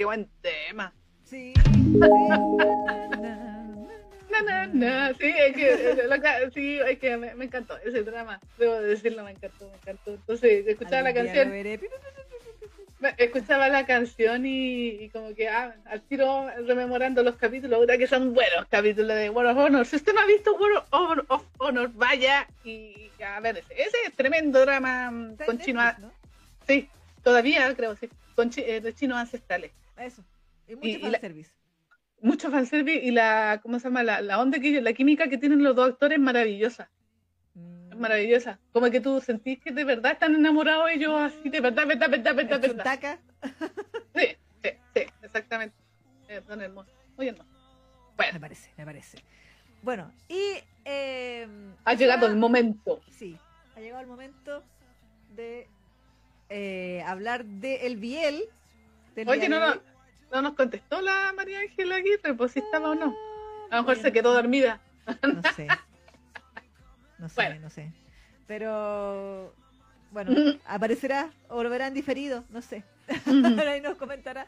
[0.00, 0.94] qué buen tema.
[1.24, 1.52] Sí.
[4.30, 5.14] Na, na, na.
[5.14, 8.40] Sí, es que, sí, es que me, me encantó ese drama.
[8.56, 10.14] Debo decirlo, me encantó, me encantó.
[10.14, 11.52] Entonces, escuchaba la canción,
[13.18, 18.06] escuchaba la canción y, y como que ah, al tiro rememorando los capítulos, ahora que
[18.06, 19.84] son buenos capítulos de World of Honor.
[19.84, 23.96] Si usted no ha visto World of, of Honor, vaya y a ver ese, ese
[24.06, 26.12] es tremendo drama mm, Está en con Netflix, chino, ¿no?
[26.66, 26.88] sí,
[27.22, 29.72] todavía creo, sí, con chi- eh, chinos ancestrales.
[30.00, 30.24] Eso.
[30.66, 31.52] Y mucho Y- y la- fanservice.
[32.22, 34.02] Mucho fanservice y la, ¿cómo se llama?
[34.02, 36.90] La, la onda que la química que tienen los dos actores es maravillosa.
[37.54, 37.92] Mm.
[37.92, 38.60] Es maravillosa.
[38.72, 42.34] Como que tú sentís que de verdad están enamorados ellos así, de verdad, verdad, verdad,
[42.34, 43.18] verdad, verdad.
[44.14, 44.26] Sí,
[44.62, 45.74] sí, sí, exactamente.
[46.28, 46.92] Eh, son hermosos.
[47.16, 47.52] Muy hermosos.
[48.10, 49.18] Me Bueno, parece, me parece.
[49.82, 50.56] Bueno, y.
[50.84, 51.48] eh,
[51.84, 53.00] ha llegado el momento.
[53.10, 53.38] Sí,
[53.76, 54.62] ha llegado el momento
[55.34, 55.66] de
[56.50, 58.44] eh, hablar de el Biel.
[59.26, 59.80] Oye, no, no.
[60.32, 63.06] No nos contestó la María Ángela Aguirre, pues si estaba o no.
[63.70, 64.80] A lo mejor Bueno, se quedó dormida.
[65.22, 65.66] No sé.
[67.18, 67.60] No sé, Bueno.
[67.60, 67.92] no sé.
[68.46, 69.52] Pero.
[70.10, 70.32] Bueno,
[70.66, 72.82] aparecerá o lo verán diferido, no sé.
[73.26, 74.46] Ahora ahí nos comentará.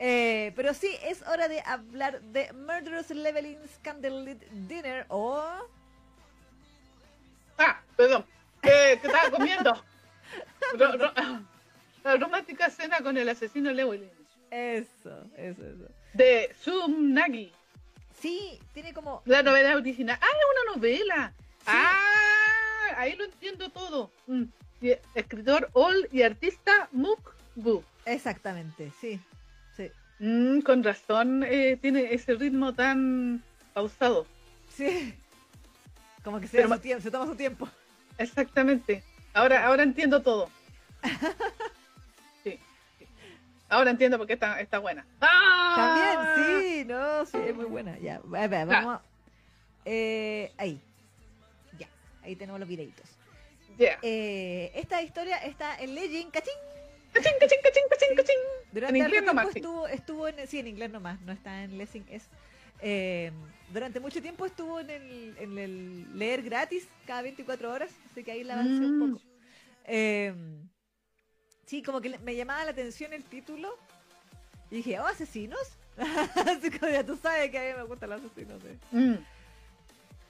[0.00, 5.40] Eh, pero sí, es hora de hablar de Murderous Leveling's Candlelit Dinner o.
[7.58, 8.24] Ah, perdón.
[8.60, 9.72] ¿Qué, qué estaba comiendo?
[10.78, 11.12] Ro- ro-
[12.02, 14.10] la romántica cena con el asesino Llewellyn.
[14.52, 15.88] Eso, eso, eso.
[16.12, 17.50] De Sum Nagi.
[18.20, 19.22] Sí, tiene como.
[19.24, 20.18] La novela original.
[20.20, 21.32] Ah, es una novela.
[21.66, 24.10] Ah, ahí lo entiendo todo.
[24.26, 24.44] Mm.
[25.14, 27.82] Escritor All y artista Mook Bu.
[28.04, 29.18] Exactamente, sí.
[29.74, 29.90] Sí.
[30.18, 33.42] Mm, con razón eh, tiene ese ritmo tan
[33.72, 34.26] pausado.
[34.68, 35.14] Sí.
[36.22, 37.68] Como que se, Pero su tiempo, se toma su tiempo.
[38.18, 39.02] Exactamente.
[39.32, 40.50] Ahora, ahora entiendo todo.
[43.72, 43.76] Sí, sí.
[43.76, 45.06] Ahora entiendo por qué está, está buena.
[45.20, 45.74] ¡Ah!
[45.76, 47.98] También, sí, no, sí, es muy buena.
[47.98, 48.94] Ya, a ver, vamos.
[48.96, 49.02] a-
[49.84, 50.80] Eh, ahí.
[51.78, 51.88] Ya,
[52.22, 53.06] ahí tenemos los videitos.
[53.78, 53.98] Yeah.
[54.02, 56.52] Eh, esta historia está en Legend, cachín.
[57.12, 58.36] Cachín, cachín, cachín, cachín, cachín.
[58.72, 61.76] Durante En inglés nomás, tiempo estuvo, estuvo en, sí, en inglés nomás, no está en
[61.78, 62.24] Lessing, es.
[62.80, 63.30] eh,
[63.72, 68.32] durante mucho tiempo estuvo en el, en el leer gratis cada 24 horas, así que
[68.32, 69.12] ahí la avancé un Mm.
[69.12, 69.22] poco.
[69.84, 70.34] Eh,
[71.72, 73.78] sí, como que me llamaba la atención el título
[74.70, 75.78] y dije, oh, asesinos.
[75.96, 78.62] así como ya tú sabes que a mí me gustan los asesinos.
[78.64, 78.76] ¿eh?
[78.90, 79.14] Mm.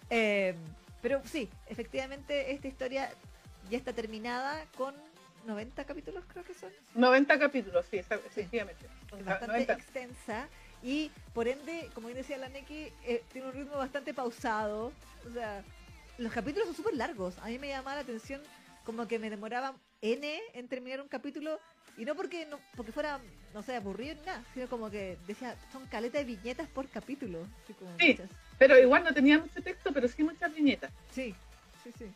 [0.09, 0.55] Eh,
[1.01, 3.11] pero sí, efectivamente esta historia
[3.69, 4.95] ya está terminada con
[5.45, 6.71] 90 capítulos, creo que son.
[6.95, 8.87] 90 capítulos, sí, efectivamente.
[9.19, 9.73] es bastante 90.
[9.73, 10.47] extensa
[10.81, 14.93] y por ende, como bien decía la Neki, eh, tiene un ritmo bastante pausado.
[15.29, 15.65] O sea,
[16.19, 17.37] los capítulos son súper largos.
[17.39, 18.41] A mí me llamaba la atención
[18.85, 21.61] como que me demoraba N en terminar un capítulo
[21.97, 23.21] y no porque no porque fuera,
[23.55, 27.47] no sé, aburrido ni nada, sino como que decía, son caletas de viñetas por capítulo.
[27.65, 28.11] Así como Sí.
[28.13, 28.31] muchas.
[28.59, 30.91] Pero igual no tenía mucho texto, pero sí muchas viñetas.
[31.11, 31.35] Sí,
[31.83, 32.07] sí, sí.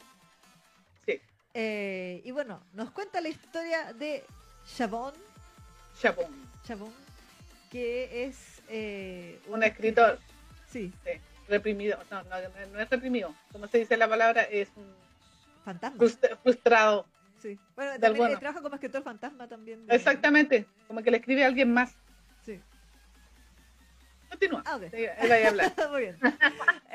[1.05, 1.21] Sí.
[1.55, 4.25] Eh, y bueno, nos cuenta la historia de
[4.77, 5.15] Chabón,
[6.01, 6.27] Chabón.
[6.65, 6.93] Chabón
[7.71, 10.19] que es eh, Un escritor
[10.71, 10.93] Sí,
[11.49, 11.99] reprimido.
[12.11, 12.31] No, no,
[12.73, 13.35] no es reprimido.
[13.53, 14.87] Como se dice la palabra, es un
[15.67, 15.99] fantasma.
[15.99, 17.07] frustra- frustrado.
[17.43, 17.59] Sí.
[17.75, 18.35] Bueno, también bueno.
[18.35, 19.87] eh, trabaja como escritor fantasma también.
[19.87, 20.67] de- Exactamente.
[20.89, 21.95] Como que le escribe a alguien más.
[22.45, 22.61] Sí.
[24.31, 24.63] Continúa.
[24.65, 24.83] Ah, ok.
[24.91, 25.73] Sí, Él va a hablar.
[25.91, 26.19] Muy bien.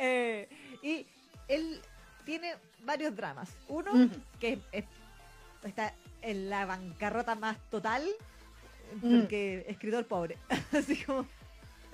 [0.03, 0.49] Eh,
[0.81, 1.05] y
[1.47, 1.79] él
[2.25, 3.51] tiene varios dramas.
[3.67, 3.91] Uno,
[4.39, 4.85] que es-
[5.63, 5.93] está
[6.23, 8.03] en la bancarrota más total,
[8.95, 9.19] Mm.
[9.19, 10.37] porque escritor pobre.
[10.71, 11.27] Así como,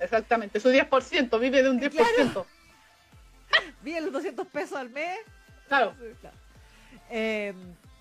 [0.00, 0.58] Exactamente.
[0.58, 2.46] Su 10%, vive de un 10%.
[3.82, 5.18] vive los 200 pesos al mes.
[5.68, 5.94] Claro.
[6.22, 6.36] Claro.
[7.10, 7.54] Eh,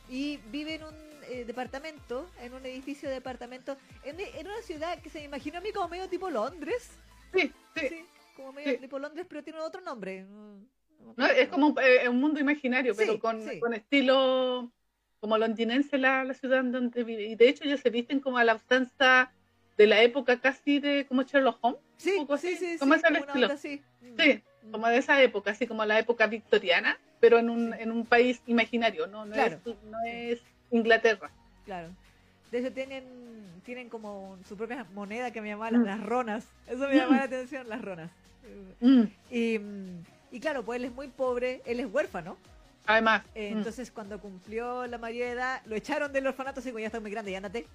[0.10, 0.96] y vive en un
[1.30, 5.58] eh, departamento, en un edificio de departamento, en, en una ciudad que se me imaginó
[5.58, 6.90] a mí como medio tipo Londres.
[7.34, 7.88] Sí, sí.
[7.90, 8.78] Sí, como medio Sí.
[8.80, 10.26] tipo Londres, pero tiene otro nombre.
[11.16, 13.60] No- es como un, eh, un mundo imaginario, Sí, pero con, sí.
[13.60, 14.72] con estilo
[15.20, 17.24] como londinense la, la ciudad donde vive.
[17.24, 19.32] Y de hecho ellos se visten como a la usanza
[19.78, 21.82] de la época casi de como Sherlock Holmes.
[21.98, 23.48] Sí, un poco sí, así, sí, como sí, ese como estilo.
[23.48, 23.56] onda.
[23.56, 24.18] Mm.
[24.18, 24.72] Sí, Mm.
[24.72, 28.42] como de esa época, así como la época victoriana, pero en un, en un país
[28.48, 29.60] imaginario, no, no, Claro.
[29.66, 30.40] es, no es
[30.72, 31.30] Inglaterra.
[31.66, 31.90] Claro.
[32.52, 33.04] De hecho tienen
[33.66, 35.84] tienen como su propia moneda que me llamaba Mm.
[35.84, 36.46] las ronas.
[36.68, 38.10] Eso me llamaba la atención, las ronas.
[38.80, 42.38] Mm, Y, mm, y claro, pues él es muy pobre, él es huérfano.
[42.86, 46.70] Además, Eh, mm, entonces cuando cumplió la mayoría de edad, lo echaron del orfanato, así
[46.70, 47.66] como ya está muy grande, ya andate.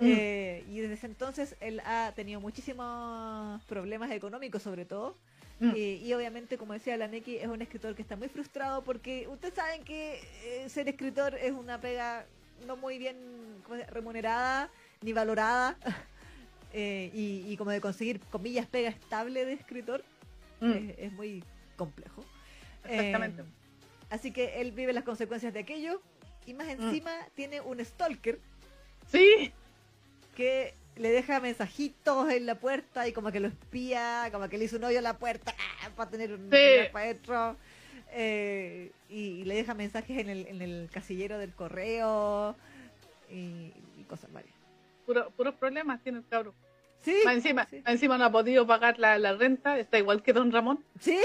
[0.00, 0.06] Mm.
[0.06, 5.14] Eh, y desde ese entonces él ha tenido muchísimos problemas económicos sobre todo.
[5.60, 5.72] Mm.
[5.76, 9.28] Y, y obviamente, como decía la Neki, es un escritor que está muy frustrado porque
[9.28, 12.26] ustedes saben que eh, ser escritor es una pega
[12.66, 13.16] no muy bien
[13.90, 14.70] remunerada
[15.02, 15.76] ni valorada.
[16.72, 20.04] eh, y, y como de conseguir, comillas, pega estable de escritor,
[20.60, 21.42] Mm, es, es muy
[21.76, 22.24] complejo.
[22.84, 23.42] exactamente.
[23.42, 23.44] Eh,
[24.10, 26.00] así que él vive las consecuencias de aquello
[26.46, 26.70] y más Mm.
[26.82, 28.38] encima tiene un stalker
[29.10, 29.52] Sí,
[30.36, 34.64] que le deja mensajitos en la puerta y como que lo espía, como que le
[34.66, 35.54] hizo un hoyo a la puerta
[35.84, 35.90] ¡ah!
[35.96, 36.88] para tener un Sí.
[36.92, 37.56] para adentro.
[38.16, 42.54] Eh, y, y le deja mensajes en el, en el casillero del correo
[43.28, 44.54] y, y cosas varias.
[45.04, 46.54] puro- puros problemas tiene el cabrón.
[47.02, 47.80] Sí, Más encima, sí.
[47.84, 50.82] más encima no ha podido pagar la, la renta, está igual que Don Ramón.
[51.00, 51.18] sí.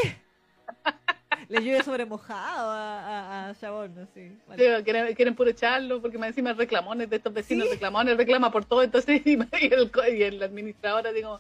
[1.53, 4.31] le llueve sobre mojado a, a, a Chabón, así.
[4.47, 4.77] Vale.
[4.77, 7.73] Sí, quieren, quieren puro echarlo porque más encima reclamones de estos vecinos, Sí.
[7.73, 11.39] reclamones, reclama por todo, entonces y, el, y el administrador así como,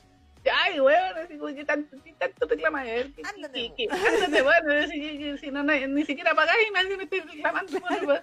[0.63, 3.13] ay, weón, así como, ¿qué tanto, qué tanto reclama él?
[3.15, 7.03] ¿Qué- Ándate, qué- ándate, bueno, si, si- no, no- ni siquiera pagáis y nadie me
[7.03, 7.77] estoy reclamando.
[8.07, 8.21] weón.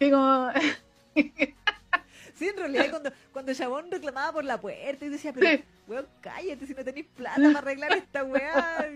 [0.00, 0.50] Así como,
[2.34, 5.64] Sí, en realidad cuando, cuando Chabón reclamaba por la puerta y decía, pero Sí.
[5.88, 8.88] weón, cállate si no tenéis plata para arreglar esta weá.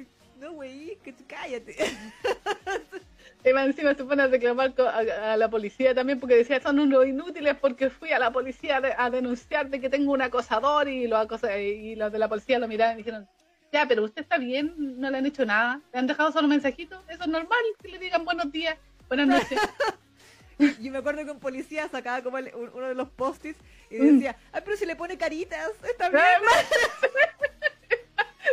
[0.42, 1.76] No, que cállate.
[3.44, 7.54] encima se pone a reclamar a, a la policía también porque decía, son unos inútiles
[7.60, 11.20] porque fui a la policía de- a denunciar de que tengo un acosador y los,
[11.20, 13.28] acosa- y los de la policía lo miraron y dijeron,
[13.72, 17.02] ya, pero usted está bien, no le han hecho nada, le han dejado solo mensajitos,
[17.08, 18.76] eso es normal, que le digan buenos días,
[19.08, 19.60] buenas noches.
[20.80, 23.58] Yo me acuerdo que un policía sacaba como el- un- uno de los post-its
[23.90, 24.14] y Mm.
[24.14, 26.22] decía, ay, pero si le pone caritas, está bien.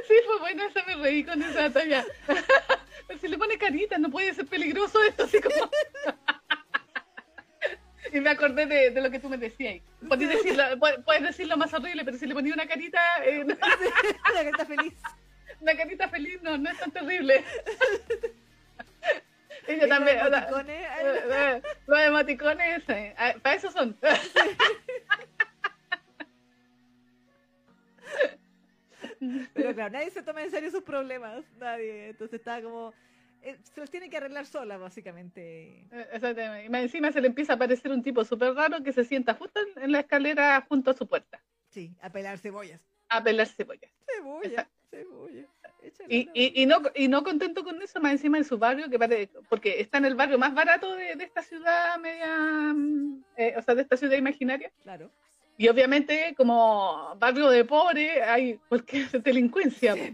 [0.07, 1.69] sí, fue bueno, eso me reí con esa.
[1.71, 5.69] Pero si le pone carita, no puede ser peligroso esto, así como...
[8.11, 9.81] Y me acordé de, de lo que tú me decías.
[10.07, 13.55] Puedes decirlo, pu- puedes decirlo más horrible, pero si le ponía una carita, eh, Una
[14.33, 14.93] carita feliz.
[15.59, 17.43] una carita feliz, no, no es tan terrible.
[19.67, 23.95] Y yo Los también, emoticones, eh, eh, los emoticones, eh, ah, para eso son.
[29.53, 32.09] Pero claro, nadie se toma en serio sus problemas, nadie.
[32.09, 32.93] Entonces está como...
[33.41, 35.87] eh, se los tiene que arreglar sola, básicamente.
[35.91, 36.65] Eh, Exactamente.
[36.65, 39.33] Y más encima se le empieza a aparecer un tipo súper raro que se sienta
[39.33, 42.81] justo en, la escalera junto a su puerta Sí, a pelar cebollas.
[43.09, 43.91] a pelar cebollas.
[44.05, 44.73] Cebolla, Exacto.
[44.89, 45.45] cebolla.
[46.07, 48.97] Y, y, y, no, y no contento con eso, más encima en su barrio, que
[48.97, 53.53] pare- porque está en el barrio más barato de, de esta ciudad media, mm, eh,
[53.57, 54.71] o sea, de esta ciudad imaginaria.
[54.83, 55.11] Claro.
[55.59, 59.93] Y obviamente, como barrio de pobre, hay cualquier delincuencia.
[59.93, 60.13] Sí,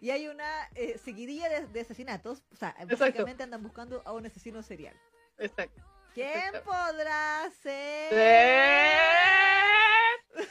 [0.00, 2.42] y hay una eh, seguidilla de, de asesinatos.
[2.52, 2.96] O sea, Exacto.
[2.98, 4.96] básicamente andan buscando a un asesino serial.
[5.38, 5.80] Exacto.
[6.12, 6.64] ¿Quién Exacto.
[6.64, 8.10] podrá ser?
[10.34, 10.44] Sí.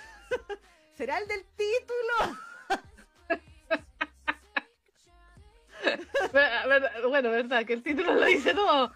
[0.95, 2.39] ¿Será el del título?
[7.09, 8.93] Bueno, verdad, que el título lo dice todo.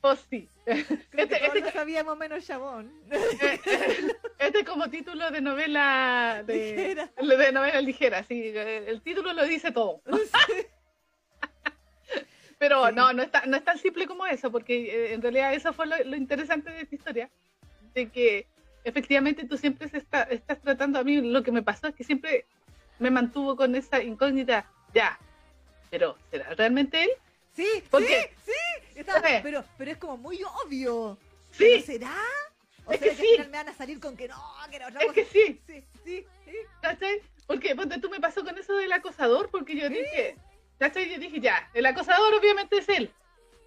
[0.00, 0.48] Pues sí.
[0.66, 2.92] Este, este- sabíamos menos Chabón.
[4.38, 7.10] este como título de novela de, Ligera.
[7.16, 10.00] de novela ligera, sí, el título lo dice todo.
[12.58, 12.94] Pero Sí.
[12.94, 15.72] no, no es, tan, no es tan simple como eso, porque eh, en realidad eso
[15.72, 17.30] fue lo, lo interesante de esta historia,
[17.94, 18.46] de que
[18.84, 22.02] efectivamente tú siempre se está- estás tratando, a mí lo que me pasó es que
[22.04, 22.46] siempre
[22.98, 25.18] me mantuvo con esa incógnita, ya,
[25.88, 27.10] pero ¿será realmente él?
[27.54, 28.12] Sí, ¿Por sí,
[28.44, 28.52] sí.
[29.04, 31.18] Pero, pero es como muy obvio.
[31.52, 32.16] Sí, ¿Pero ¿Será?
[32.84, 33.28] ¿O Es será que que, sí.
[33.28, 34.36] al final me van a salir con que no,
[34.70, 35.12] que otra es cosa?
[35.14, 36.52] que sí, Sí, sí, sí.
[36.82, 37.20] ¿cachai?
[37.46, 40.36] Porque ponte, tú me pasó con eso del acosador, porque yo dije,
[40.78, 41.10] ¿cachai?
[41.10, 43.10] Yo dije, ya, el acosador obviamente es él,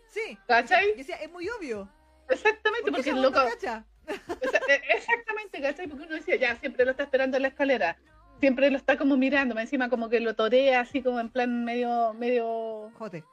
[0.10, 0.38] Sí.
[0.48, 0.90] ¿cachai?
[0.92, 1.88] Yo decía, es muy obvio.
[2.30, 3.40] Exactamente, ¿Por qué porque el loco...
[3.44, 3.86] no cacha?
[4.08, 5.88] Eh, Exactamente, ¿cachai?
[5.88, 7.98] Porque uno decía, ya, siempre lo está esperando en la escalera,
[8.40, 12.14] siempre lo está como mirando, encima como que lo torea así como en plan medio,
[12.14, 13.24] medio Jote.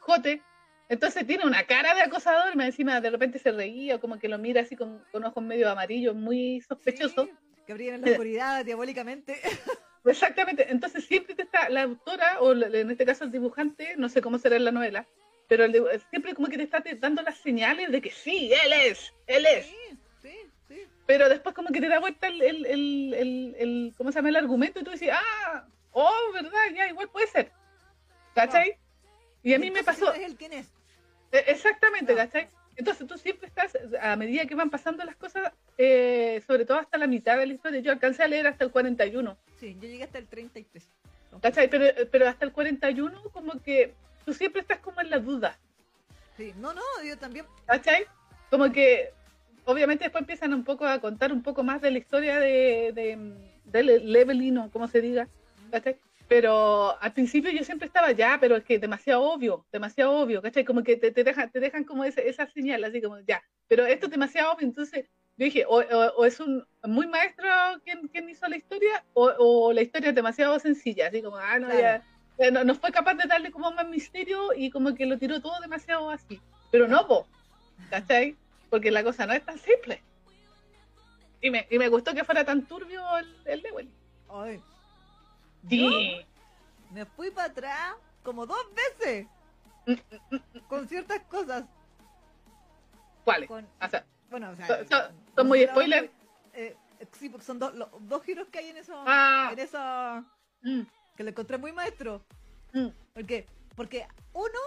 [0.00, 0.42] jote.
[0.88, 4.28] Entonces tiene una cara de acosador, más encima de repente se reía, o como que
[4.28, 7.24] lo mira así con, con ojos medio amarillos, muy sospechoso.
[7.24, 7.32] Sí,
[7.66, 9.40] que brillan en la oscuridad diabólicamente.
[10.04, 14.22] Exactamente, entonces siempre te está, la autora, o en este caso el dibujante, no sé
[14.22, 15.04] cómo será en la novela,
[15.48, 15.74] pero el
[16.10, 19.66] siempre como que te está dando las señales de que sí, él es, él es.
[19.66, 20.36] Sí, sí,
[20.68, 20.82] sí.
[21.06, 24.28] pero después como que te da vuelta el, el, el, el, el- ¿cómo se llama?
[24.28, 27.50] el argumento y tú dices, ah, oh, verdad, ya, igual puede ser.
[28.36, 28.76] ¿Cachai?
[29.46, 30.36] Y a mí me pasó, ¿quién es él?
[30.36, 30.66] ¿Quién es?
[31.32, 32.18] eh, exactamente, No.
[32.18, 32.48] ¿cachai?
[32.74, 33.72] Entonces tú siempre estás,
[34.02, 37.54] a medida que van pasando las cosas, eh, sobre todo hasta la mitad de la
[37.54, 40.86] historia, yo alcancé a leer hasta el 41, Sí, yo llegué hasta el 33.
[41.40, 41.70] ¿cachai?
[41.70, 45.56] Pero, pero hasta el 41 como que tú siempre estás como en la duda,
[46.36, 47.46] Sí, no, no, yo también.
[47.66, 48.04] ¿cachai?
[48.50, 49.10] Como que
[49.64, 53.16] obviamente después empiezan un poco a contar un poco más de la historia de, de,
[53.64, 55.28] del leveling o como se diga,
[55.70, 55.96] ¿cachai?
[56.28, 60.64] Pero al principio yo siempre estaba ya, pero es que demasiado obvio, demasiado obvio, ¿cachai?
[60.64, 63.86] Como que te, te dejan, te dejan como ese, esa señal, así como ya, pero
[63.86, 65.06] esto es demasiado obvio, entonces
[65.36, 67.46] yo dije, o, o- o es un muy maestro
[67.84, 71.58] quien, quien hizo la historia, o, o la historia es demasiado sencilla, así como, ah,
[71.60, 72.02] no, Claro.
[72.38, 75.40] ya, no, no fue capaz de darle como más misterio y como que lo tiró
[75.40, 76.40] todo demasiado así.
[76.72, 77.26] Pero no, po,
[77.90, 78.34] ¿cachai?
[78.68, 80.02] Porque la cosa no es tan simple.
[81.40, 83.90] Y me, y me gustó que fuera tan turbio el, el Lewin.
[84.28, 84.58] Ay,
[85.68, 86.24] Sí.
[86.90, 89.26] me fui para atrás como dos veces
[90.68, 91.64] con ciertas cosas.
[93.24, 93.48] ¿Cuáles?
[93.48, 96.10] Con, O sea, bueno, o sea, ¿Son- son- no son muy sé la- spoiler?
[96.54, 96.76] eh,
[97.18, 98.94] sí, porque son dos, los dos giros que hay en eso.
[99.06, 99.50] Ah.
[99.52, 99.78] En eso
[100.62, 100.82] mm,
[101.16, 102.24] que lo encontré muy maestro.
[102.72, 103.46] mm, ¿Por qué?
[103.74, 104.58] Porque uno,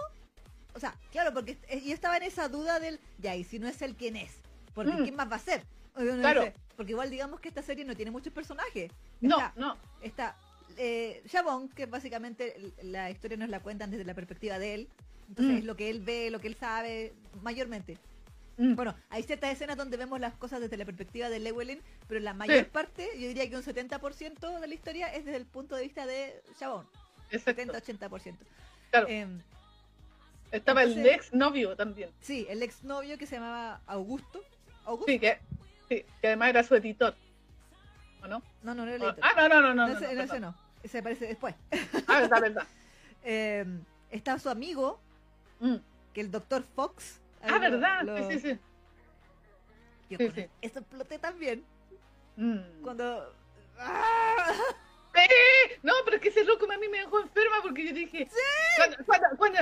[0.74, 3.80] o sea, claro, porque yo estaba en esa duda del, ya, y si no es
[3.82, 4.40] él, ¿quién es?
[4.74, 5.02] Porque Mm.
[5.02, 5.64] ¿quién más va a ser?
[5.94, 6.42] Claro.
[6.42, 8.90] dice, porque igual digamos que esta serie no tiene muchos personajes.
[9.20, 9.76] no, no.
[10.02, 10.34] está
[10.82, 14.88] eh, Shabon, que básicamente la historia nos la cuentan desde la perspectiva de él.
[15.28, 15.58] Entonces Mm.
[15.58, 17.98] es lo que él ve, lo que él sabe, mayormente.
[18.56, 22.18] mm, Bueno, hay ciertas escenas donde vemos las cosas desde la perspectiva de Llewellyn, pero
[22.20, 22.70] la mayor Sí.
[22.72, 26.04] parte, yo diría que un 70% de la historia es desde el punto de vista
[26.06, 26.86] de exacto.
[27.30, 28.36] 70-80%.
[28.90, 29.06] Claro.
[29.08, 29.40] Em,
[30.50, 32.10] Estaba el ex novio también.
[32.20, 34.42] sí, el exnovio que se llamaba Augusto.
[34.84, 35.12] ¿Augusto?
[35.12, 35.38] Sí, que,
[35.88, 37.14] sí, que además era su editor.
[38.22, 38.42] ¿O no?
[38.62, 39.24] No, no, no era el Ah, editor.
[39.24, 39.74] Ah, no, no, no, no.
[39.74, 40.42] No, no, ese, no, no, ese perdón.
[40.42, 40.69] no.
[40.82, 41.54] Ese aparece después.
[42.06, 42.66] Ah, verdad, verdad.
[43.22, 44.98] Em, está su amigo,
[45.60, 45.76] Mm.
[46.14, 47.20] que el doctor Fox.
[47.42, 48.02] Ah, lo- verdad.
[48.02, 48.58] lo- Sí, sí, sí.
[50.08, 50.46] Yo Sí, sí.
[50.62, 51.64] Eso exploté también.
[52.36, 52.82] Mm.
[52.82, 53.34] Cuando.
[53.78, 54.54] ¡Ah!
[55.14, 55.78] ¡Eh!
[55.82, 58.28] No, pero es que ese loco a mí me dejó enferma porque yo dije.
[58.76, 59.58] Cuando, cuando, cuando,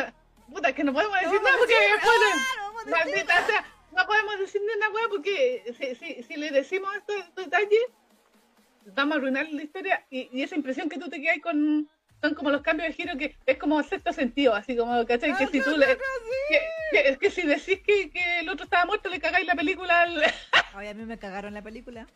[0.52, 4.38] puta, que no podemos decir No nada porque después nada, no Maldita sea, no podemos
[4.38, 7.80] decir wea porque si, si, si le decimos estos detalles,
[8.94, 11.88] vamos a arruinar la historia y, y esa impresión que tú te quedas con.
[12.20, 15.36] Son como los cambios de giro que es como sexto sentido, así como, ¿cachai?
[15.36, 15.86] Que si tú le.
[15.86, 19.54] Que, que- es que si decís que, que el otro estaba muerto, le cagáis la
[19.54, 20.20] película al.
[20.74, 22.06] Ay, a mí me cagaron la película.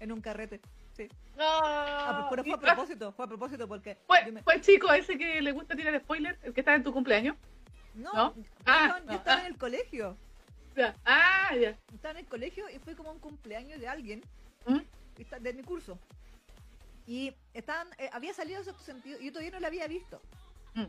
[0.00, 0.60] En un carrete.
[0.96, 1.08] Sí.
[1.38, 3.96] Ah, pero fue a Y- propósito, fue a propósito porque.
[4.06, 6.84] Fue, me- fue el chico ese que le gusta tirar spoilers, el que estaba en
[6.84, 7.36] tu cumpleaños.
[7.96, 8.34] No, ¿no?
[8.36, 9.40] yo Ah, estaba- yo no, estaba ah.
[9.40, 10.16] en el colegio.
[11.04, 11.76] Ah, ya.
[11.92, 14.22] Estaba en el colegio y fue como un cumpleaños de alguien
[14.66, 14.78] ¿Mm?
[15.40, 15.98] De mi curso.
[17.06, 20.20] Y estaban, eh, había salido en sexto sentido y yo todavía no la había visto.
[20.74, 20.84] Mm.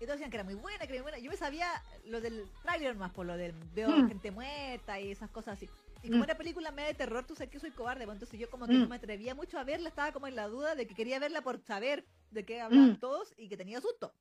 [0.00, 1.18] Y todos decían que era muy buena, que era muy buena.
[1.18, 1.68] Yo me sabía
[2.04, 4.08] lo del trailer más, por lo del veo Mm.
[4.08, 5.68] gente muerta y esas cosas así.
[6.04, 6.24] Y como Mm.
[6.24, 8.74] era película media de terror, tú sabes que soy cobarde, pues, entonces yo como que
[8.74, 8.82] Mm.
[8.82, 11.42] no me atrevía mucho a verla, estaba como en la duda de que quería verla
[11.42, 13.00] por saber de qué hablaban Mm.
[13.00, 14.14] todos y que tenía susto.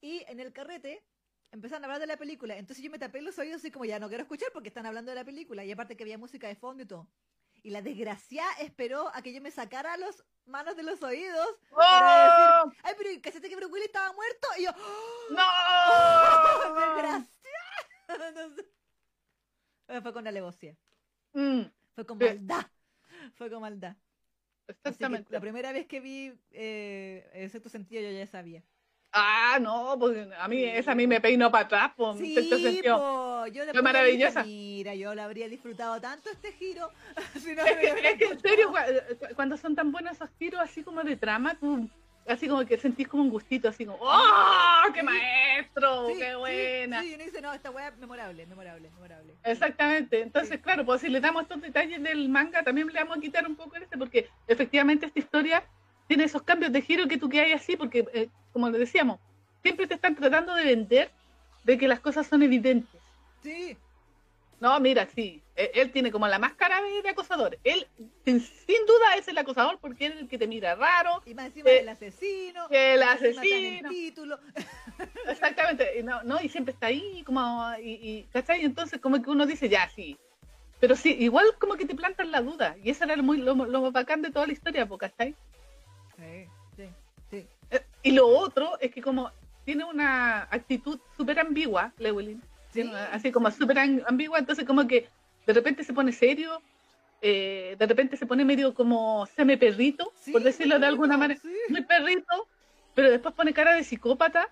[0.00, 1.04] Y en el carrete
[1.52, 4.00] empezaron a hablar de la película, entonces yo me tapé los oídos así como ya
[4.00, 6.56] no quiero escuchar porque están hablando de la película y aparte que había música de
[6.56, 7.06] fondo y todo.
[7.66, 12.62] Y la desgracia esperó a que yo me sacara las manos de los oídos para
[12.62, 12.66] ¡Oh!
[12.66, 14.46] decir, ay, pero ¿cachaste que Bruce Willis estaba muerto?
[14.56, 15.32] Y yo, ¡Oh!
[15.32, 16.80] ¡No!
[16.94, 17.26] desgracia.
[18.08, 18.66] No sé.
[19.84, 20.76] Pero Fue con alevosía,
[21.32, 21.62] Mm,
[21.96, 22.66] fue con maldad,
[23.34, 23.96] fue con maldad.
[24.68, 25.32] Así que exactamente.
[25.32, 28.62] la primera vez que vi eh, sexto sentido yo ya sabía.
[29.18, 33.46] Ah, no, pues a mí, esa a mí me peinó para atrás, pues, Sí, po,
[33.46, 34.42] yo maravillosa.
[34.44, 36.90] Mira, yo lo habría disfrutado tanto este giro.
[37.42, 40.60] si no Es que, es que en serio, cua- cuando son tan buenos esos giros
[40.60, 41.88] así como de trama, tú
[42.28, 45.06] así como que sentís como un gustito, así como, ¡oh, qué Sí.
[45.06, 46.08] maestro!
[46.08, 47.00] Sí, ¡Qué sí, buena!
[47.00, 49.34] Sí, y uno dice, no, esta weá memorable, memorable, memorable.
[49.44, 50.20] Exactamente.
[50.20, 50.62] Entonces, Sí.
[50.62, 53.56] claro, pues si le damos estos detalles del manga, también le vamos a quitar un
[53.56, 55.64] poco este, porque efectivamente esta historia
[56.08, 59.20] tiene esos cambios de giro que tú que hay así, porque, eh, como le decíamos,
[59.60, 61.10] siempre te están tratando de vender
[61.64, 62.98] de que las cosas son evidentes.
[63.42, 63.76] Sí,
[64.60, 67.58] No, mira, sí, eh, él tiene como la máscara de, de acosador.
[67.64, 67.86] Él,
[68.24, 71.22] sin, duda, es el acosador porque él es el que te mira raro.
[71.26, 72.66] y más encima Eh, el asesino.
[72.70, 73.88] el asesino.
[73.90, 74.38] el título.
[75.28, 77.42] Exactamente, y no, no, y siempre está ahí, como,
[77.78, 78.64] y, y, ¿cachai?
[78.64, 80.16] Entonces, como que uno dice, ya, sí.
[80.80, 83.92] Pero sí, igual como que te plantan la duda, y eso era muy, lo, lo
[83.92, 85.34] bacán de toda la historia, ¿cachai?
[87.70, 89.30] Eh, Y lo otro es que como
[89.64, 91.92] tiene una actitud súper ambigua,
[92.72, 95.08] Sí, una- así como súper am- ambigua, entonces como que
[95.46, 96.60] de repente se pone serio,
[97.22, 101.40] eh, de repente se pone medio como semi perrito, Sí, por decirlo de alguna manera,
[101.68, 102.48] muy perrito,
[102.94, 104.48] pero después pone cara de psicópata,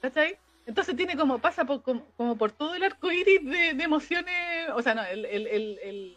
[0.00, 0.36] ¿cachai?
[0.66, 4.68] Entonces tiene como, pasa por, como, como por todo el arco iris de, de emociones,
[4.74, 6.16] o sea, no, el, el, el, el-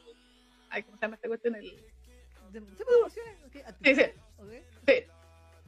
[0.70, 1.56] ay, ¿cómo se llama esta cuestión?
[1.56, 1.62] El,
[2.52, 3.36] De- ¿Sí, pues, emociones?
[3.46, 3.94] Ok, Sí.
[4.88, 5.04] Sí,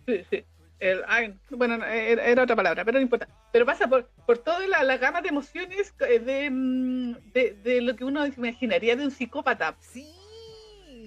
[0.07, 0.45] sí, sí.
[0.81, 3.27] El, ay, bueno, no, era, era otra palabra, pero no importa.
[3.51, 7.81] Pero pasa por, por toda la, la gama de emociones eh, de, mm, de, de
[7.81, 10.07] lo que uno imaginaría de un psicópata, Sí.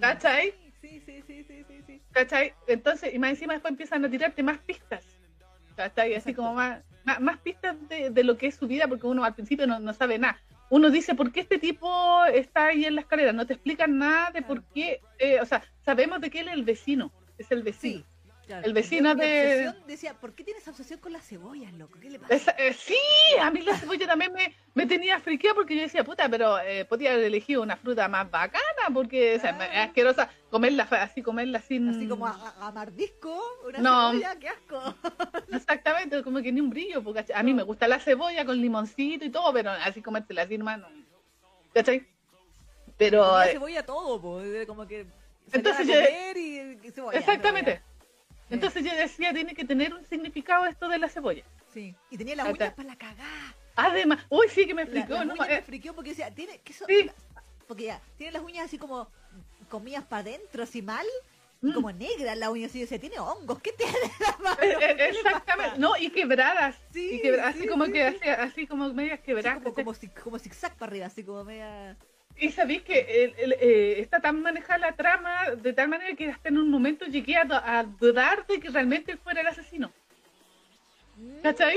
[0.00, 0.54] ¿Cachai?
[0.80, 2.02] Sí, sí, sí, sí, sí, sí.
[2.12, 2.52] ¿cachai?
[2.68, 5.04] Entonces, y más encima después empiezan a tirarte más pistas,
[5.76, 6.14] ¿cachai?
[6.14, 6.42] Así Exacto.
[6.42, 9.34] como más, más, más pistas de, de lo que es su vida, porque uno al
[9.34, 10.38] principio no, no sabe nada.
[10.70, 13.32] uno dice, ¿por qué este tipo está ahí en la escalera?
[13.32, 16.54] No te explican nada de por qué, eh, o sea, sabemos de que él es
[16.54, 17.98] el vecino, es el vecino.
[18.00, 18.06] Sí.
[18.46, 18.66] Claro.
[18.66, 21.98] El vecino de- obsesión Decía, ¿por qué tienes obsesión con las cebollas, loco?
[22.00, 22.34] ¿Qué le pasa?
[22.34, 22.96] Esa- eh, sí,
[23.40, 26.84] a mí la cebolla también me, me tenía friqueada porque yo decía, puta, pero eh,
[26.84, 31.60] podía haber elegido una fruta más bacana porque o sea, es asquerosa comerla así, comerla
[31.60, 31.88] sin...
[31.88, 34.10] Así como a, a- mardisco, una No.
[34.12, 34.94] cebolla, qué asco.
[35.52, 37.02] Exactamente, como que ni un brillo.
[37.02, 40.54] Porque, a mí me gusta la cebolla con limoncito y todo, pero así comértela así,
[40.54, 40.86] hermano.
[41.72, 42.06] ¿Cachai?
[42.96, 43.22] Pero...
[43.30, 45.06] Ponía eh, cebolla todo, po, de- como que
[45.52, 47.18] Entonces a comer y, y cebolla.
[47.18, 47.72] Exactamente.
[47.72, 47.93] cebolla.
[48.54, 51.44] Entonces yo decía, tiene que tener un significado esto de la cebolla.
[51.72, 52.54] Sí, y tenía las Acá.
[52.64, 53.54] uñas para la cagada.
[53.76, 55.34] Además, uy, sí que me La, las ¿no?
[55.34, 56.86] me Eh, friqueó porque decía, tiene, ¿qué son?
[56.88, 57.10] Sí.
[57.66, 59.08] Porque ya, tiene las uñas así como
[59.68, 61.06] comidas para adentro, así mal,
[61.62, 61.72] y Mm.
[61.72, 64.62] como negras la uña, así, decía, tiene hongos, ¿qué tiene la mano?
[64.62, 66.76] eh, eh, ¿Qué le exactamente, no, y quebradas.
[66.92, 68.16] Sí, y quebra- así sí, como que, sí.
[68.28, 69.62] así, así como medias quebradas.
[69.62, 71.96] como, como, como zigzag para arriba, así como media...
[72.36, 76.28] Y sabéis que el- el, eh, está tan manejada la trama de tal manera que
[76.30, 77.46] hasta en un momento llegué a,
[77.78, 79.92] a dudar de que realmente él fuera el asesino.
[81.42, 81.76] ¿Cachai?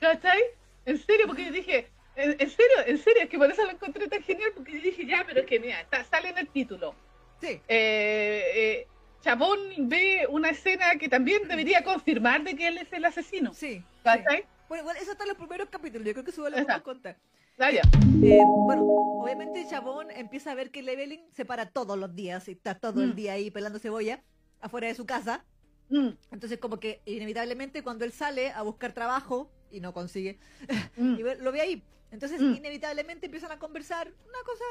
[0.00, 0.40] ¿Cachai?
[0.84, 3.70] En serio, porque yo dije, en, en serio, en serio, es que por eso lo
[3.70, 6.48] encontré tan genial, porque yo dije, ya, pero es que mira, está- sale en el
[6.48, 6.94] título.
[7.40, 8.86] Sí, Eh, eh,
[9.22, 13.54] Chabón ve una escena que también debería confirmar de que él es el asesino.
[13.54, 13.76] sí.
[13.76, 13.84] sí.
[14.02, 14.44] ¿Cachai?
[14.68, 16.62] Bueno, igual eso está en los primeros capítulos, yo creo que eso lo Esa.
[16.64, 17.16] podemos contar.
[17.64, 18.82] Eh, bueno,
[19.20, 23.02] obviamente Chabón empieza a ver que Leveling se para todos los días y está todo
[23.04, 23.14] el Mm.
[23.14, 24.22] día ahí pelando cebolla
[24.60, 25.44] afuera de su casa.
[25.88, 30.38] Mm, Entonces como que inevitablemente cuando él sale a buscar trabajo y no consigue,
[30.96, 31.82] mm, y lo ve ahí.
[32.10, 34.64] Entonces inevitablemente empiezan a conversar una cosa,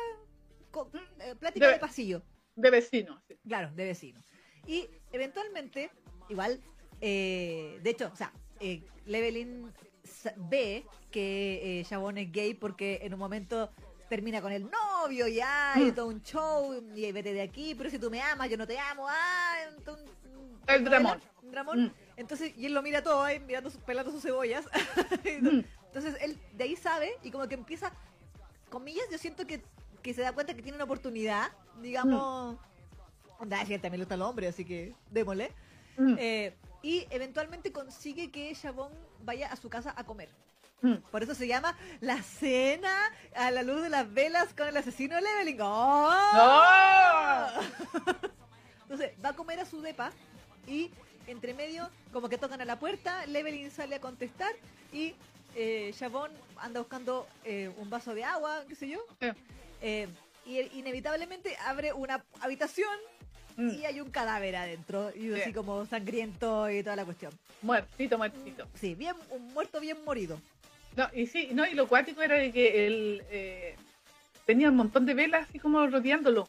[0.72, 2.24] co- eh, plática De- de pasillo,
[2.56, 3.22] de vecino.
[3.28, 3.38] sí.
[3.48, 4.20] claro, de vecino.
[4.68, 5.92] Y eventualmente,
[6.30, 6.60] igual,
[7.00, 9.88] eh, de hecho, o sea, eh, Leveling sa-
[10.36, 13.70] ve que eh, Chabón es gay porque en un momento
[14.10, 15.96] termina con el novio y hay Mm.
[15.96, 18.78] todo un show y vete de aquí, pero si tú me amas, yo no te
[18.78, 20.06] amo, ah, entonces,
[20.68, 21.20] El dramón.
[21.44, 21.86] dramón.
[21.86, 24.66] Mm, Entonces, y él lo mira todo ahí, mirando, sus- pelando sus cebollas.
[25.42, 25.60] mm.
[25.88, 27.92] Entonces, él de ahí sabe y como que empieza,
[28.70, 29.62] comillas, yo siento que,
[30.02, 31.50] que se da cuenta que tiene una oportunidad,
[31.82, 32.58] digamos,
[33.40, 35.52] onda, si él también le gusta al hombre, así que démosle.
[36.18, 38.92] Eh, y eventualmente consigue que Chabón
[39.24, 40.30] vaya a su casa a comer.
[40.82, 40.96] mm.
[41.12, 42.94] Por eso se llama La Cena
[43.36, 45.60] a la luz de las velas con el asesino Leveling.
[45.62, 46.12] ¡Oh!
[48.84, 50.12] Entonces va a comer a su depa
[50.68, 50.92] y
[51.28, 54.52] entre medio como que tocan a la puerta, Leveling sale a contestar
[54.92, 55.16] y
[55.56, 59.00] eh, Chabón anda buscando eh, un vaso de agua, qué sé yo.
[59.20, 59.28] Sí.
[59.82, 60.08] Eh,
[60.46, 62.98] y él inevitablemente abre una habitación
[63.62, 63.70] Mm.
[63.80, 65.34] y hay un cadáver adentro y Sí.
[65.42, 67.32] así como sangriento y toda la cuestión.
[67.62, 68.68] Muertito, muertito.
[68.76, 70.40] Sí, bien, un muerto bien morido.
[70.96, 73.76] No, y sí, no, y lo cuático era de que él eh,
[74.46, 76.48] tenía un montón de velas así como rodeándolo.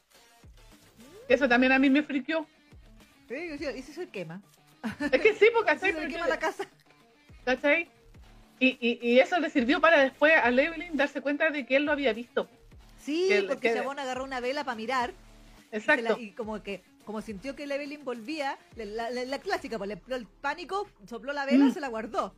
[1.28, 2.46] Eso también a mí me friqueó.
[3.28, 3.34] Sí,
[3.76, 4.42] ¿y si se quema?
[5.00, 5.92] Es que sí, porque ¿Y si ¿cachai?
[5.92, 6.64] se quema la casa?
[7.44, 7.88] ¿cachai?
[8.58, 11.84] Y, y, y eso le sirvió para después a Evelyn darse cuenta de que él
[11.84, 12.48] lo había visto.
[13.00, 15.12] Sí, Que- porque que- Chabón agarró una vela para mirar
[15.72, 16.02] y, Exacto.
[16.16, 19.88] la- y como que como sintió que Evelyn volvía, la, la- la- la clásica, pues
[19.88, 21.72] le entró el pánico, sopló la vela, Mm.
[21.72, 22.34] se la guardó.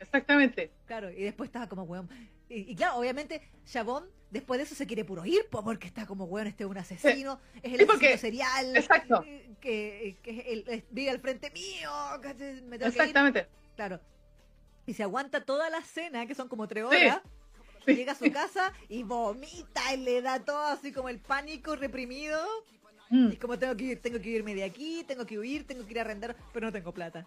[0.00, 0.70] Exactamente.
[0.86, 2.08] Claro, y después estaba como weón.
[2.48, 6.06] Y, y claro, obviamente, Chabón después de eso se quiere puro ir, po, porque está
[6.06, 9.22] como weón, este es un asesino, es el Sí, asesino serial, exacto.
[9.26, 11.90] eh, que, que es el- es- vive al frente mío,
[12.22, 12.86] me tengo que ir.
[12.86, 13.46] Exactamente.
[13.76, 14.00] Claro.
[14.86, 16.96] Y se aguanta toda la cena, que son como tres Sí.
[16.96, 17.20] horas.
[17.86, 17.94] Sí.
[17.94, 22.38] Llega a su casa y vomita y le da todo así como el pánico reprimido.
[23.12, 23.32] Mm.
[23.32, 25.90] Y como tengo que ir, tengo que irme de aquí, tengo que huir, tengo que
[25.92, 27.26] ir a arrendar, pero no tengo plata.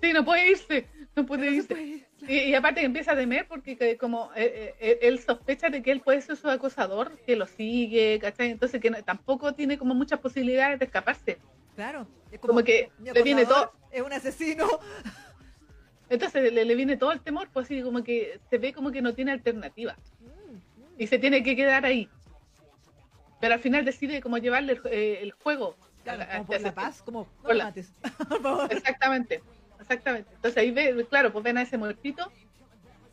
[0.00, 0.86] Sí, no puede irse.
[1.14, 1.68] No puede No irse.
[1.74, 2.06] puede.
[2.32, 5.82] Y, y aparte que empieza a temer porque que como eh, eh, él sospecha de
[5.82, 8.50] que él puede ser su acosador, que lo sigue, ¿cachai?
[8.50, 11.38] Entonces que no- tampoco tiene como muchas posibilidades de escaparse.
[11.76, 12.08] Claro.
[12.32, 13.72] Es Como que le viene todo.
[13.92, 14.66] Es un asesino.
[16.10, 19.02] Entonces le, le viene todo el temor, pues así como que se ve como que
[19.02, 20.60] no tiene alternativa Mm, mm.
[20.96, 22.08] y se tiene que quedar ahí.
[23.40, 25.76] Pero al final decide como llevarle el, eh, el juego.
[26.04, 27.92] Claro, a- como por la paz, como no Por la- mates.
[28.70, 29.42] Exactamente,
[29.80, 30.30] exactamente.
[30.34, 32.30] Entonces ahí ve, claro, pues ven a ese muertito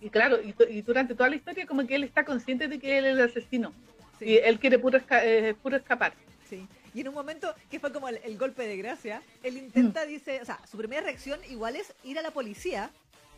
[0.02, 2.98] y claro, y, y durante toda la historia como que él está consciente de que
[2.98, 3.74] él es el asesino
[4.20, 4.26] Sí.
[4.30, 6.14] y él quiere puro, esca- eh, puro escapar.
[6.50, 6.68] Sí.
[6.94, 10.08] Y en un momento que fue como el, el golpe de gracia, él intenta, Mm.
[10.08, 12.90] dice, o sea, su primera reacción igual es ir a la policía.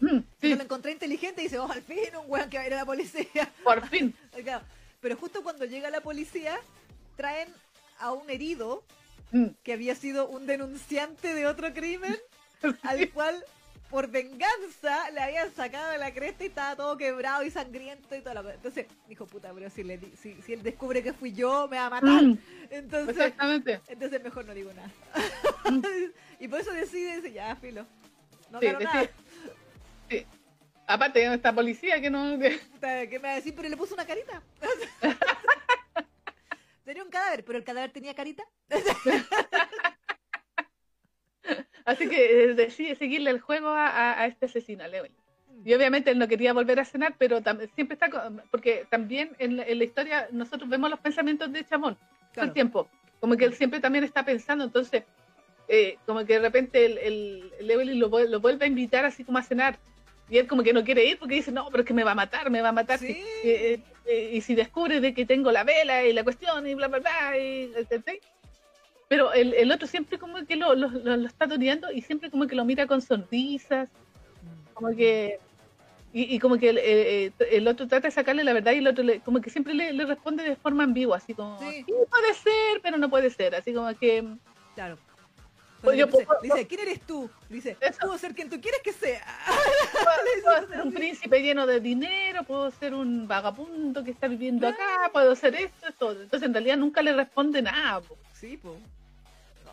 [0.02, 2.73] Mm, sí, lo encontré inteligente dice, oh, al fin un weón que va a ir
[2.76, 3.50] a la policía.
[3.63, 4.13] por fin.
[4.43, 4.63] Claro.
[4.99, 6.60] Pero justo cuando llega la policía,
[7.15, 7.49] traen
[7.99, 8.83] a un herido
[9.31, 12.15] Mm, que había sido un denunciante de otro crimen,
[12.83, 13.43] al cual
[13.89, 18.36] por venganza le habían sacado la cresta y estaba todo quebrado y sangriento y toda
[18.36, 18.55] la cosa.
[18.55, 21.75] Entonces dijo, puta, pero si, le, di- si, si él descubre que fui yo, me
[21.75, 22.23] va a matar.
[22.23, 23.81] Mm, Entonces, Exactamente.
[23.89, 24.89] entonces mejor no digo nada.
[26.39, 27.86] y por eso decide, dice, ya, filo.
[28.49, 29.10] No sí, nada.
[30.10, 30.25] sí.
[30.88, 32.39] Aparte, esta policía que no.
[32.39, 33.54] ¿Qué me va a decir?
[33.56, 34.41] Pero le puso una carita.
[36.86, 38.43] Tenía un cadáver, pero el cadáver tenía carita.
[41.86, 44.89] Así que eh, decide seguirle el juego a, a- a este asesino, a.
[45.65, 47.41] Y obviamente él no quería volver a cenar, pero
[47.76, 48.10] siempre está.
[48.10, 52.08] con- porque también en la, en la historia nosotros vemos los pensamientos de Chamón todo
[52.34, 52.47] Claro.
[52.50, 52.88] el tiempo.
[53.19, 55.04] Como que él siempre también está pensando, entonces.
[55.67, 59.23] eh, como que de repente el, el, el Evelyn lo, lo vuelve a invitar así
[59.26, 59.78] como a cenar.
[60.29, 62.11] Y él como que no quiere ir porque dice, no, pero es que me va
[62.11, 62.99] a matar, me va a matar.
[62.99, 63.23] Sí.
[63.43, 66.75] Y, eh, eh, y si descubre de que tengo la vela y la cuestión y
[66.75, 67.37] bla, bla, bla.
[67.37, 68.19] Y, ¿cachai?
[69.07, 72.29] Pero el, el otro siempre como que lo, lo, lo- lo está toreando y siempre
[72.29, 73.89] como que lo mira con sonrisas,
[74.73, 75.39] como que...
[76.13, 78.77] Y, y como que el, eh, eh, el otro trata de sacarle la verdad y
[78.79, 81.83] el otro le- como que siempre le, le responde de forma ambigua, así como, Sí.
[81.85, 84.25] sí, puede ser, pero no puede ser, así como que...
[84.75, 84.97] Claro.
[85.88, 87.30] Pues yo dice, puedo- dice, ¿quién eres tú?
[87.50, 87.97] Dice, Eso.
[88.02, 89.26] puedo ser quien tú quieres que sea.
[89.91, 94.67] Puedo, puedo ser un príncipe lleno de dinero, puedo ser un vagabundo que está viviendo
[94.67, 96.12] acá, puedo ser esto, esto.
[96.12, 98.02] Entonces en realidad nunca le responde nada.
[98.02, 98.17] po.
[98.34, 98.78] Sí, po.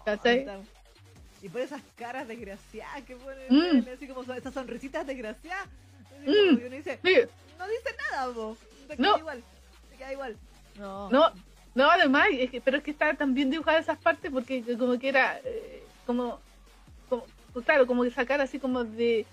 [0.06, 0.62] No,
[1.42, 3.84] Y por esas caras desgraciadas que pone, Mm.
[3.94, 5.66] así como son- esas sonrisitas desgraciadas.
[6.26, 6.56] Mm.
[6.66, 7.14] uno dice, Sí,
[7.58, 8.56] no dice nada, po.
[8.88, 9.18] Se queda No.
[9.18, 9.42] igual.
[9.90, 10.36] Se queda igual.
[10.78, 11.10] No.
[11.10, 11.32] No,
[11.74, 14.98] no, además, es que, pero es que está tan bien dibujada esas partes porque como
[14.98, 16.40] que era eh, como,
[17.08, 19.26] como, pues claro, como que sacar así como de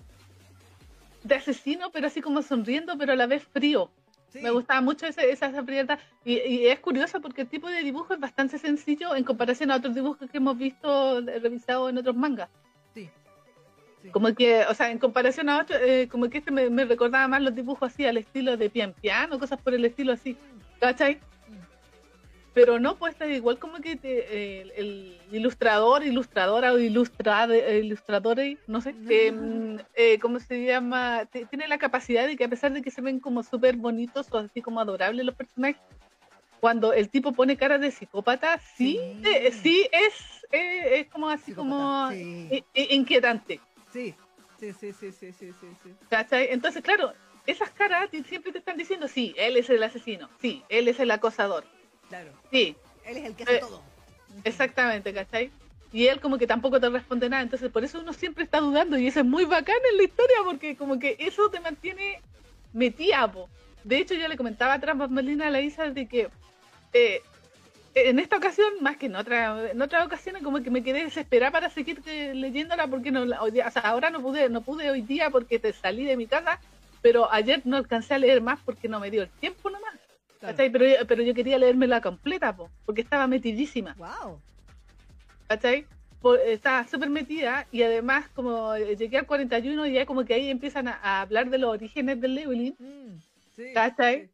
[1.24, 3.92] de asesino, pero así como sonriendo, pero a la vez frío.
[4.30, 4.40] Sí.
[4.40, 6.00] Me gustaba mucho esa, esa frialdad.
[6.24, 9.76] Y, y es curioso porque el tipo de dibujo es bastante sencillo en comparación a
[9.76, 12.50] otros dibujos que hemos visto revisados en otros mangas.
[12.94, 13.10] Sí.
[14.02, 14.10] Sí.
[14.10, 17.28] Como que, o sea, en comparación a otros, eh, como que este me, me recordaba
[17.28, 20.34] más los dibujos así al estilo de Pian Pian o cosas por el estilo así.
[20.34, 20.80] Mm.
[20.80, 21.20] ¿Cachai?
[22.54, 27.80] Pero no, pues es igual como que te- el, el ilustrador, ilustradora o ilustrade, eh,
[27.80, 31.26] ilustradores, no sé, eh, mm, eh, ¿cómo se llama?
[31.50, 34.38] Tiene la capacidad de que a pesar de que se ven como súper bonitos o
[34.40, 35.82] así como adorables los personajes,
[36.60, 39.30] cuando el tipo pone cara de psicópata, sí, Sí.
[39.30, 42.64] eh, sí es, eh, es como así como sí.
[42.74, 43.60] i- inquietante.
[43.94, 44.14] Sí.
[44.60, 45.96] Sí, sí, sí, sí, sí, sí.
[46.52, 47.14] Entonces, claro,
[47.48, 51.10] esas caras siempre te están diciendo, sí, él es el asesino, sí, él es el
[51.10, 51.64] acosador,
[52.12, 52.30] Claro.
[52.52, 53.82] sí, Él es el que hace Eh, todo.
[54.44, 55.50] exactamente, ¿cachai?
[55.94, 58.98] Y él como que tampoco te responde nada, entonces por eso uno siempre está dudando
[58.98, 62.22] y eso es muy bacán en la historia porque como que eso te mantiene
[62.74, 63.50] metida, po.
[63.84, 66.30] De hecho, yo le comentaba tras bambalinas a la Isa de que
[66.94, 67.22] eh,
[67.94, 71.52] en esta ocasión, más que en otra, en otras ocasiones, como que me quedé desesperada
[71.52, 74.90] para seguir leyéndola porque no, la- hoy día- o sea, ahora no pude, no pude
[74.90, 76.60] hoy día porque te salí de mi casa,
[77.02, 79.91] pero ayer no alcancé a leer más porque no me dio el tiempo nomás.
[80.42, 80.54] Claro.
[80.58, 80.70] ¿cachai?
[80.72, 83.94] Pero, yo- pero yo quería leérmela completa, po, porque estaba metidísima.
[83.98, 84.42] Wow.
[85.48, 85.86] ¿cachai?
[86.22, 90.34] Por- estaba súper metida y además como eh, llegué al 41 y ya como que
[90.34, 93.20] ahí empiezan a, a hablar de los orígenes del Evelyn Mm,
[93.56, 93.72] sí.
[93.74, 94.26] ¿Cachai?
[94.26, 94.30] sí.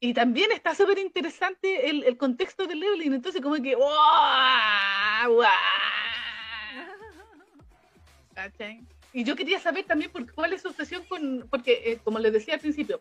[0.00, 5.34] y también está súper interesante el, el contexto del Evelyn, entonces como que ¡guau!
[5.34, 5.50] ¡guau!
[8.34, 8.80] ¿cachai?
[9.12, 12.32] Y yo quería saber también por, cuál es su obsesión con, porque eh, como les
[12.32, 13.00] decía al principio,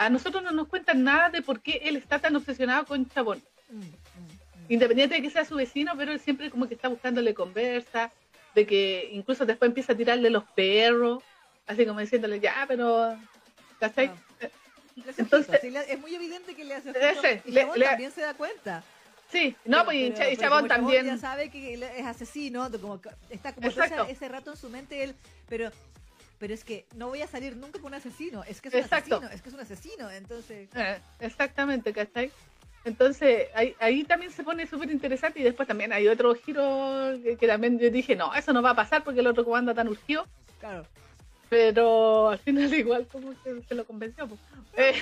[0.00, 3.42] a nosotros no nos cuentan nada de por qué él está tan obsesionado con Chabón.
[3.68, 4.72] Mm, mm, mm.
[4.72, 8.10] independiente de que sea su vecino, pero él siempre como que está buscándole conversa,
[8.54, 11.22] de que incluso después empieza a tirarle los perros,
[11.66, 13.14] así como diciéndole, ya, pero,
[13.78, 14.06] ¿cachai?
[14.06, 14.48] Ah.
[15.06, 18.10] Hace Entonces- sí, es muy evidente que le hace Ese, y le- Chabón le- también
[18.10, 18.82] se da cuenta.
[19.30, 23.00] Sí, no, Pero- pues y pero- Chabón también, ya sabe que él es asesino, como
[23.28, 25.14] está como ese, ese rato en su mente él,
[25.48, 25.70] pero
[26.40, 28.80] pero es que no voy a salir nunca con un asesino, es que es un
[28.80, 29.16] Exacto.
[29.16, 32.32] asesino, es que es un asesino, entonces eh, exactamente, ¿cachai?
[32.84, 37.36] Entonces ahí, ahí también se pone súper interesante y después también hay otro giro que,
[37.36, 39.74] que también yo dije, no, eso no va a pasar porque el otro como anda
[39.74, 40.26] tan urgido,
[40.58, 40.86] claro.
[41.50, 44.26] pero al final igual como que se lo convenció.
[44.26, 44.40] pues.
[44.78, 44.94] Eh,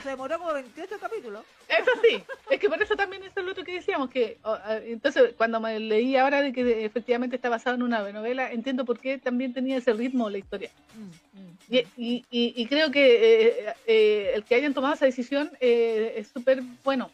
[0.00, 1.44] Pero se demoró como 28 capítulos.
[1.68, 4.38] Eso sí, es que por eso también eso es lo otro que decíamos, que
[4.84, 8.98] entonces cuando me leí ahora de que efectivamente está basado en una novela, entiendo por
[8.98, 10.70] qué también tenía ese ritmo la historia.
[10.94, 15.04] Mm, mm, Y, y, y- y creo que eh, eh, el que hayan tomado esa
[15.06, 17.10] decisión eh, es súper bueno.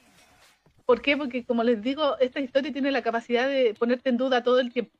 [0.86, 1.16] ¿Por qué?
[1.16, 4.72] Porque como les digo, esta historia tiene la capacidad de ponerte en duda todo el
[4.72, 4.92] tiempo,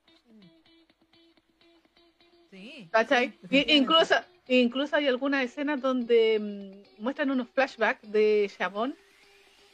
[2.51, 2.89] Sí.
[2.91, 3.33] ¿cachai?
[3.49, 3.85] sí, Y-
[4.47, 4.55] definitivamente.
[4.55, 6.39] incluso, hay algunas escenas donde
[6.99, 8.97] mm, muestran unos flashbacks de Chabón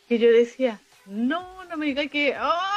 [0.09, 2.35] que yo decía, no, no me digáis que...
[2.37, 2.69] ¡Ah!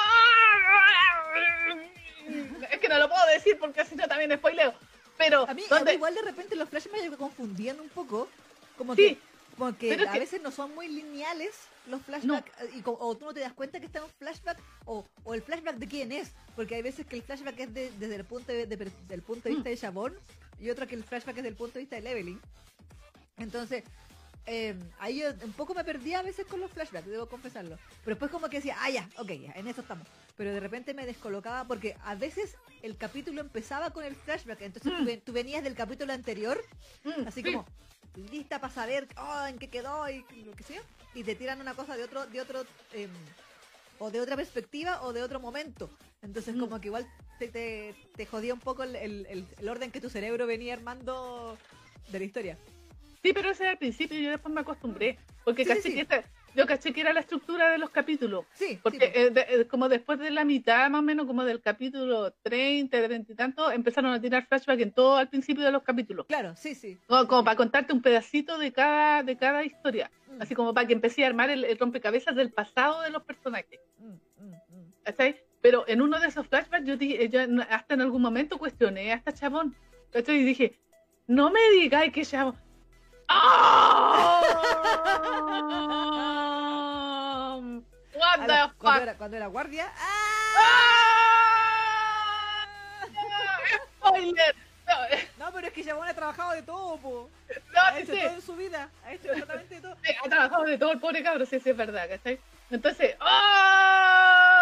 [2.72, 4.74] es que no lo puedo decir porque así yo también spoileo.
[5.18, 8.28] Pero A mí, a mí donde- igual de repente los flashbacks me confundían un poco.
[8.78, 9.18] Como Sí, que,
[9.58, 11.56] como que a que- veces no son muy lineales
[11.88, 12.52] los flashbacks.
[12.64, 14.58] eh, Y, o tú no te das cuenta que está en un flashback.
[14.86, 16.34] O, o el flashback de quién es.
[16.56, 19.44] Porque hay veces que el flashback es de- desde el punto de, de- del punto
[19.48, 19.56] de Mm.
[19.56, 20.20] vista de Chabón.
[20.60, 22.40] Y otro que el flashback es del punto de vista de Evelyn.
[23.38, 23.84] Entonces,
[24.46, 27.78] eh, ahí yo un poco me perdí a veces con los flashbacks, debo confesarlo.
[28.04, 30.08] Pero después como que decía, ah, ya, ok, ya, en eso estamos.
[30.38, 34.62] Pero de repente me descolocaba porque a veces el capítulo empezaba con el flashback.
[34.62, 35.06] Entonces tú, Mm.
[35.06, 36.64] ven- tú venías del capítulo anterior,
[37.04, 37.66] mm, así sí, como
[38.32, 40.82] lista para saber oh, en qué quedó y lo que sea.
[41.14, 42.64] Y te tiran una cosa de otro, de otro,
[42.94, 43.10] em,
[44.00, 45.90] o de otra perspectiva o de otro momento.
[46.22, 46.60] Entonces Mm.
[46.60, 47.06] como que igual
[47.40, 49.28] te, te, te jodía un poco el, el-
[49.60, 51.58] el- orden que tu cerebro venía armando
[52.10, 52.58] de la historia.
[53.24, 55.18] Sí, pero ese era al principio yo después me acostumbré.
[55.44, 55.96] Porque Sí, sí, caché sí.
[55.96, 56.24] que esta-
[56.56, 58.46] yo caché que era la estructura de los capítulos.
[58.54, 59.20] Sí, Porque sí, po.
[59.20, 63.04] eh, de- eh, como después de la mitad, más o menos como del capítulo 30,
[63.04, 66.26] 30 y tanto, empezaron a tirar flashback en todo al principio de los capítulos.
[66.28, 66.98] claro, sí, sí.
[67.08, 70.10] Como, como para contarte un pedacito de cada, de cada historia.
[70.28, 73.24] Mm, Así como para que empecé a armar el, el rompecabezas del pasado de los
[73.24, 73.80] personajes.
[73.98, 74.06] mm,
[74.44, 74.94] mm, mm.
[75.04, 75.36] ¿cachai?
[75.66, 79.12] Pero en uno de esos flashbacks yo, di- yo en- hasta en algún momento cuestioné
[79.12, 79.76] a esta chabón.
[80.14, 80.36] ¿cachai?
[80.36, 80.78] Y dije,
[81.26, 82.56] no me digáis que chabón.
[86.16, 87.58] ¡Ah!
[88.14, 88.78] What the fuck?
[88.78, 89.92] cuando, era, cuando era guardia.
[89.98, 90.56] ¡ah!
[92.60, 92.68] ¡Ah!
[93.98, 94.56] ¡Spoiler!
[94.88, 97.28] No, eh, No, pero es que Jabón ha trabajado de todo, po.
[97.74, 98.20] no, Ha sí, hecho sí.
[98.22, 98.90] todo en su vida.
[99.04, 99.96] Ha hecho absolutamente todo.
[100.04, 102.40] Sí, ha trabajado de todo el pobre cabro, sí, sí, es verdad, ¿cachai?
[102.70, 104.55] Entonces, ¡ah!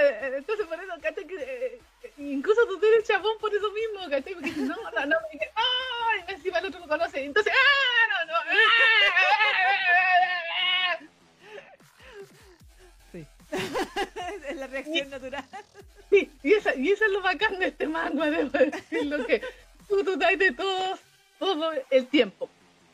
[0.00, 1.26] Eh, Entonces, por eso, ¿cachai?
[1.26, 1.80] Que, eh,
[2.18, 4.34] incluso tú tienes chabón por eso mismo, ¿cachai?
[4.34, 6.26] Porque no, no, no, y que, ¡ah!
[6.28, 8.24] Y encima el otro lo conoce, entonces, ¡ah!
[8.26, 9.02] No, no, ¡ah!
[13.12, 13.26] Sí.
[14.48, 15.44] es la reacción natural.
[16.10, 19.42] Sí, y, esa, y eso es lo bacán de este manga, debo decirlo, que
[19.88, 21.00] tú, tú de todos,
[21.38, 22.50] todo el tiempo.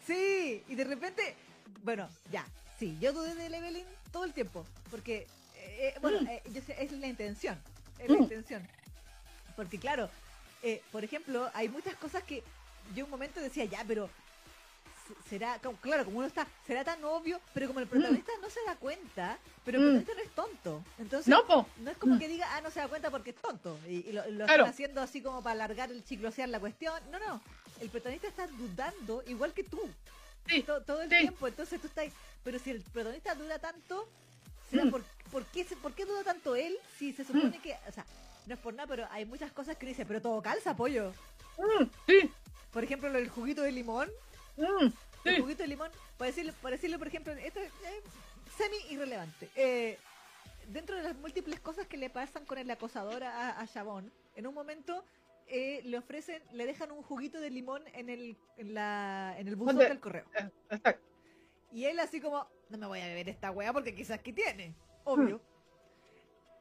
[0.06, 1.34] Sí, y de repente,
[1.82, 2.46] bueno, ya,
[2.78, 5.26] sí, yo dudé de Evelyn todo el tiempo, porque,
[5.68, 6.26] eh, eh, bueno, Mm.
[6.28, 7.58] eh, yo sé, es la intención,
[7.98, 8.22] es la Mm.
[8.22, 8.66] intención.
[9.56, 10.08] Porque claro,
[10.62, 12.42] eh, por ejemplo, hay muchas cosas que
[12.94, 14.08] yo un momento decía, ya, pero
[15.06, 18.50] se- será, como- claro, como uno está, será tan obvio, pero como el protagonista no
[18.50, 19.86] se da cuenta, pero el Mm.
[20.04, 21.66] protagonista no es tonto, entonces No, po.
[21.78, 22.18] no es como Mm.
[22.18, 23.78] que diga, ah, no se da cuenta porque es tonto.
[23.86, 24.64] Y, y lo, lo Claro.
[24.64, 26.94] están haciendo así como para alargar el chiclosear la cuestión.
[27.10, 27.40] No, no.
[27.80, 29.80] El protagonista está dudando igual que tú.
[30.48, 31.18] Sí, to- todo el sí.
[31.20, 31.46] tiempo.
[31.46, 32.06] Entonces tú estás.
[32.42, 34.08] Pero si el protagonista duda tanto,
[34.70, 34.90] ¿será Mm.
[34.90, 36.76] por, por, qué, ¿por qué duda tanto él?
[36.98, 37.74] Si se supone que.
[37.88, 38.04] O sea,
[38.46, 41.12] no es por nada, pero hay muchas cosas que dice, pero todo calza, pollo.
[41.58, 42.30] Mm, sí,
[42.72, 44.08] Por ejemplo, lo del juguito de limón.
[44.56, 44.86] mm,
[45.24, 45.40] El sí.
[45.40, 48.02] juguito de limón, para decirlo, para decirlo, por ejemplo, esto es eh,
[48.56, 49.48] semi irrelevante.
[49.56, 49.98] Eh,
[50.68, 54.46] dentro de las múltiples cosas que le pasan con el acosador a, a Chabón, en
[54.46, 55.04] un momento
[55.48, 59.56] eh, le ofrecen, le dejan un juguito de limón en el, en la, en el
[59.56, 60.26] buzón del correo.
[60.34, 61.07] Eh, Exacto.
[61.72, 64.74] Y él así como, no me voy a beber esta weá porque quizás que tiene,
[65.04, 65.40] obvio.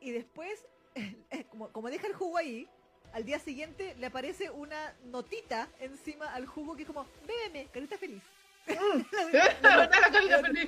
[0.02, 0.65] Y después,
[0.96, 2.67] eh, como, como deja el jugo ahí,
[3.13, 7.98] al día siguiente le aparece una notita encima al jugo que es como, bébeme, carita
[7.98, 8.22] feliz.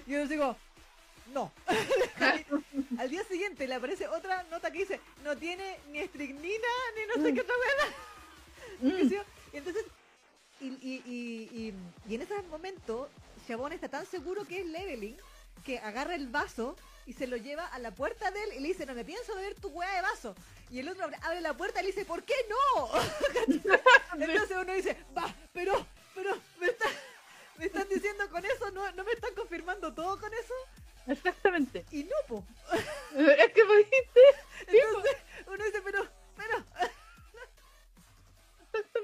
[0.08, 0.56] Y yo digo,
[1.34, 1.52] no.
[2.97, 7.25] Al día siguiente le aparece otra nota que dice, no tiene ni estricnina ni no
[7.25, 7.36] sé Mm.
[7.36, 8.93] qué otra weá.
[8.93, 9.13] Mm.
[9.54, 9.86] Y entonces,
[10.62, 11.73] y, y, y,
[12.08, 13.10] y en ese momento,
[13.50, 15.18] Chabón está tan seguro que es Leveling
[15.66, 16.76] que agarra el vaso
[17.08, 19.34] y se lo lleva a la puerta de él y le dice, no me pienso
[19.34, 20.36] beber tu hueá de vaso.
[20.70, 22.92] Y el otro abre, la puerta y le dice, ¿por qué no?
[24.22, 25.84] Entonces uno dice, va, pero,
[26.14, 26.92] pero, ¿me, está-
[27.58, 28.70] me están diciendo con eso?
[28.70, 30.54] ¿No, ¿No me están confirmando todo con eso?
[31.08, 31.88] Exactamente.
[31.92, 32.46] Y no, po.
[33.18, 34.22] Es que viste,
[34.68, 36.08] Entonces uno dice, pero,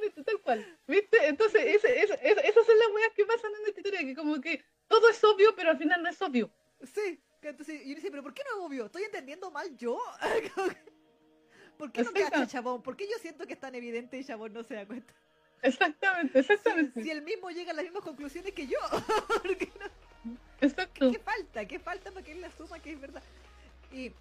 [0.06, 0.80] exactamente, tal cual.
[0.88, 1.28] ¿Viste?
[1.28, 4.64] Entonces, ese, ese- esas son las weas que pasan en esta historia, que como que
[4.88, 6.52] todo es obvio, pero al final no es obvio.
[6.84, 7.22] sí.
[7.42, 8.86] Entonces, y uno dice, pero ¿por qué no es obvio?
[8.88, 10.00] ¿Estoy entendiendo mal yo?
[11.78, 12.82] ¿Por qué no cacha Chabón?
[12.82, 15.14] ¿Por qué yo siento que es tan evidente y Chabón no se da cuenta?
[15.62, 17.04] Exactamente, Si, exactamente.
[17.04, 18.80] si él mismo llega a las mismas conclusiones que yo.
[19.44, 20.36] ¿Por qué no?
[20.62, 21.12] Exacto.
[21.12, 21.66] ¿Qué falta?
[21.68, 23.22] ¿Qué falta para que él asuma que es verdad?
[23.92, 24.12] Y,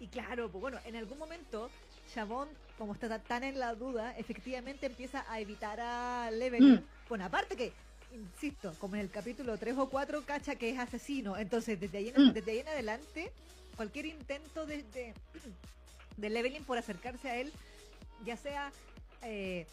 [0.00, 1.70] y claro, pues bueno, en algún momento,
[2.14, 6.74] Chabón, como está ta- tan en la duda, efectivamente empieza a evitar a Leveling.
[6.76, 6.84] Mm.
[7.08, 7.72] Bueno, aparte que,
[8.12, 11.36] insisto, como en el capítulo 3 o 4, cacha que es asesino.
[11.36, 12.32] Entonces, desde ahí en, Mm.
[12.32, 13.32] desde ahí en adelante,
[13.76, 15.14] cualquier intento de, de,
[16.16, 17.52] de Leveling por acercarse a él,
[18.24, 18.72] ya sea
[19.22, 19.66] eh,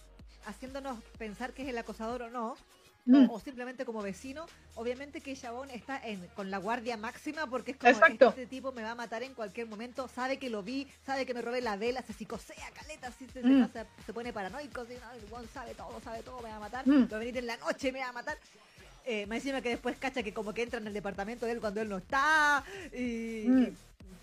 [0.46, 2.56] haciéndonos pensar que es el acosador o no,
[3.08, 3.30] Mm.
[3.30, 7.72] o, o simplemente como vecino, obviamente que Chabón está en, con la guardia máxima porque
[7.72, 8.30] es como Exacto.
[8.30, 11.34] este tipo me va a matar en cualquier momento, sabe que lo vi, sabe que
[11.34, 13.70] me robé la vela, se psicosea, caleta, así se, Mm.
[14.06, 17.08] se pone paranoico, no, el weón sabe todo, sabe todo, me va a matar, Mm.
[17.12, 18.38] va a venir en la noche, me va a matar.
[19.06, 21.62] Eh, más encima que después cacha que como que entra en el departamento de él
[21.62, 22.62] cuando él no está.
[22.94, 23.64] Y, Mm.
[23.64, 23.74] y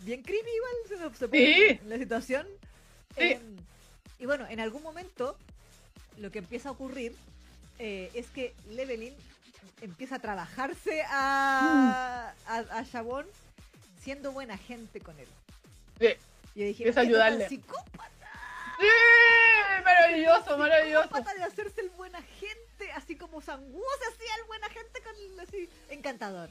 [0.04, 1.78] bien creepy igual se, se pone Sí.
[1.82, 2.46] en la situación.
[3.16, 3.22] Sí.
[3.22, 3.40] Eh,
[4.18, 5.38] y bueno, en algún momento
[6.18, 7.14] lo que empieza a ocurrir
[7.78, 9.14] eh, es que Levelin
[9.80, 12.50] empieza a trabajarse a, Mm.
[12.50, 13.26] a, a Chabón
[14.00, 15.28] siendo buena gente con él.
[15.98, 16.08] Sí,
[16.54, 17.48] Y yo dije, Empieza a "Este tan ayudarle".
[17.48, 18.30] psicópata,
[18.80, 18.86] Sí,
[19.84, 21.02] maravilloso, maravilloso.
[21.08, 25.40] psicópata de hacerse el buena gente, así como Sanguo se hacía el buena gente con
[25.40, 26.50] así, encantador.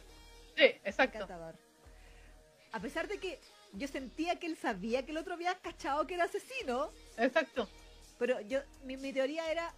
[0.57, 1.17] Sí, exacto.
[1.17, 1.55] Encantador.
[2.71, 3.39] A pesar de que
[3.73, 7.67] yo sentía que él sabía que el otro había cachado que era asesino, Exacto.
[8.19, 9.73] pero yo mi, mi teoría era,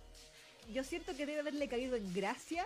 [0.72, 2.66] yo siento que debe haberle caído en gracia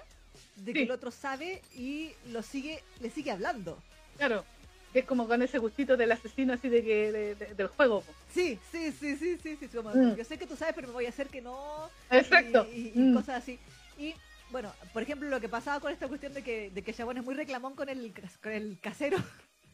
[0.57, 0.85] de que Sí.
[0.85, 3.81] el otro sabe y lo sigue, le sigue hablando.
[4.17, 4.45] Claro.
[4.93, 8.03] Es como con ese gustito del asesino así de que de- de- del juego.
[8.33, 9.67] Sí, sí, sí, sí, sí, sí.
[9.67, 10.15] como, Mm.
[10.15, 11.89] Yo sé que tú sabes, pero me voy a hacer que no.
[12.09, 12.67] Exacto.
[12.73, 13.13] Y, y- y Mm.
[13.15, 13.59] cosas así.
[13.97, 14.15] Y
[14.49, 17.23] bueno, por ejemplo, lo que pasaba con esta cuestión de que, de que Chabón es
[17.23, 19.17] muy reclamón con el, con el casero.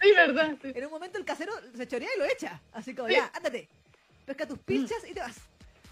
[0.01, 0.57] Sí, verdad.
[0.61, 0.73] sí.
[0.75, 2.59] En un momento el casero se chorea y lo echa.
[2.73, 3.13] Así como, Sí.
[3.15, 3.69] ya, ándate.
[4.25, 5.38] Pesca tus pilchas y te vas.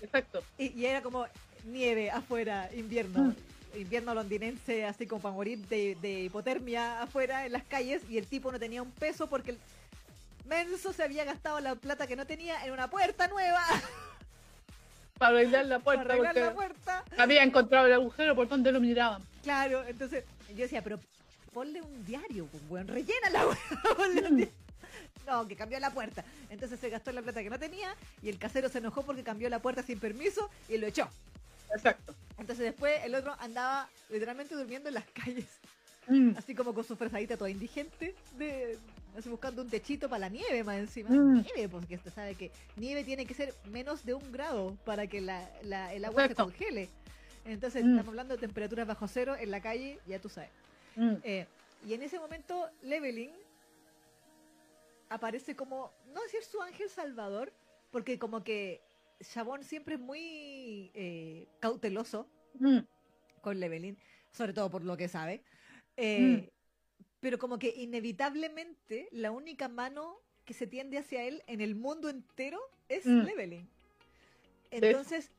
[0.01, 0.43] Exacto.
[0.57, 1.25] Y, y era como
[1.65, 3.23] nieve afuera, invierno.
[3.23, 3.35] Mm.
[3.75, 8.03] Invierno londinense, así como para morir de, de hipotermia afuera en las calles.
[8.07, 9.57] Y el tipo no tenía un peso porque el
[10.45, 13.63] menso se había gastado la plata que no tenía en una puerta nueva
[15.17, 17.03] Para arreglar la para puerta arreglar porque la puerta.
[17.17, 19.23] había encontrado el agujero por donde lo miraban.
[19.43, 20.99] Claro, entonces yo decía, pero
[21.53, 23.57] ponle un diario, pues, weón, rellena la weón.
[25.23, 25.27] Mm.
[25.27, 26.23] No, que cambió la puerta.
[26.49, 29.49] Entonces se gastó la plata que no tenía y el casero se enojó porque cambió
[29.49, 31.07] la puerta sin permiso y lo echó.
[31.75, 32.15] Exacto.
[32.37, 35.47] Entonces después el otro andaba literalmente durmiendo en las calles,
[36.07, 36.35] Mm.
[36.37, 38.77] así como con su frazadita toda indigente, de,
[39.17, 41.09] así buscando un techito para la nieve más encima.
[41.11, 41.43] Mm.
[41.43, 45.21] Nieve, porque usted sabe que nieve tiene que ser menos de un grado para que
[45.21, 46.51] la, la- el agua Exacto.
[46.51, 46.89] se congele.
[47.45, 47.91] Entonces Mm.
[47.91, 50.49] estamos hablando de temperaturas bajo cero en la calle, ya tú sabes.
[50.97, 51.13] Mm.
[51.23, 51.45] Eh,
[51.87, 53.31] y en ese momento Leveling
[55.09, 57.51] aparece como, no decir su ángel salvador,
[57.91, 58.81] porque como que
[59.23, 62.27] Chabón siempre es muy eh, cauteloso
[62.59, 62.79] Mm.
[63.41, 63.97] con Levelin,
[64.31, 65.43] sobre todo por lo que sabe.
[65.97, 66.49] Eh, Mm.
[67.19, 72.09] Pero como que inevitablemente la única mano que se tiende hacia él en el mundo
[72.09, 72.59] entero
[72.89, 73.21] es Mm.
[73.23, 73.69] Levelin.
[74.71, 75.31] Entonces,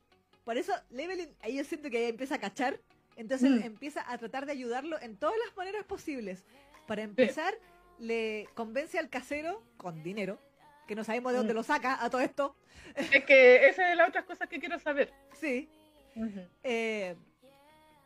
[0.44, 2.80] por eso Levelin, ahí yo siento que ahí empieza a cachar,
[3.16, 3.64] entonces Mm.
[3.64, 6.44] empieza a tratar de ayudarlo en todas las maneras posibles.
[6.86, 7.54] Para empezar,
[7.98, 10.38] le convence al casero con dinero,
[10.86, 11.56] que no sabemos de dónde Mm.
[11.56, 12.56] lo saca a todo esto.
[12.94, 15.12] Es que esa es la otra cosa que quiero saber.
[15.40, 15.68] Sí,
[16.14, 16.40] Ujú.
[16.62, 17.16] eh,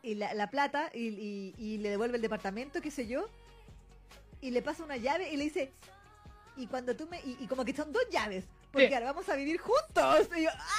[0.03, 3.29] y la, la plata y, y- y le devuelve el departamento, qué sé yo,
[4.41, 5.73] y le pasa una llave y le dice,
[6.57, 8.95] y cuando tú me, y, y como que son dos llaves, porque Sí.
[8.95, 10.29] ahora vamos a vivir juntos.
[10.37, 10.79] Y yo, ¡ah!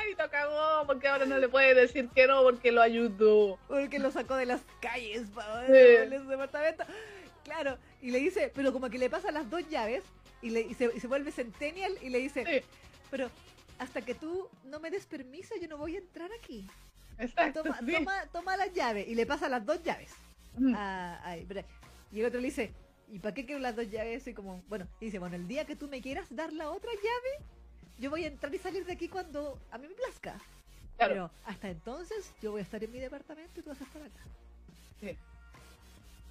[0.00, 0.14] ¡Ay!
[0.18, 3.58] Lo cagó porque ahora no le puede decir que no porque lo ayudó.
[3.68, 6.16] porque lo sacó de las calles para Sí.
[6.22, 6.84] su departamento.
[7.44, 10.02] Claro, y le dice, pero como que le pasa las dos llaves
[10.42, 12.66] y, le, y, se, y se vuelve centennial y le dice, Sí,
[13.10, 13.30] pero
[13.78, 16.66] hasta que tú no me des permiso yo no voy a entrar aquí.
[17.18, 17.62] exacto.
[17.62, 17.92] Toma, sí.
[17.92, 20.12] toma, toma las llaves y le pasa las dos llaves.
[20.56, 20.74] Mm.
[22.12, 22.72] y el otro le dice,
[23.10, 24.26] ¿y para qué quiero las dos llaves?
[24.26, 26.90] Y como, bueno, y dice, bueno, el día que tú me quieras dar la otra
[26.92, 27.44] llave,
[27.98, 30.40] yo voy a entrar y salir de aquí cuando a mí me plazca.
[30.96, 31.12] Claro.
[31.14, 34.02] Pero hasta entonces yo voy a estar en mi departamento y tú vas a estar
[34.02, 34.22] acá.
[35.00, 35.16] Sí.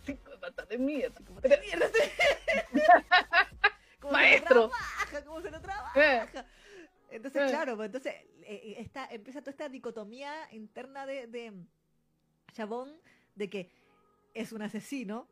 [0.05, 1.21] Cinco de de mierda.
[1.41, 1.87] Pero- te mierda,
[3.99, 4.49] Como Maestro.
[4.49, 6.45] Se lo trabaja, como se lo trabaja.
[7.09, 7.47] Entonces, Eh.
[7.49, 11.53] claro, pues entonces eh, está, empieza toda esta dicotomía interna de, de
[12.53, 12.99] Chabón
[13.35, 13.69] de que
[14.33, 15.27] es un asesino,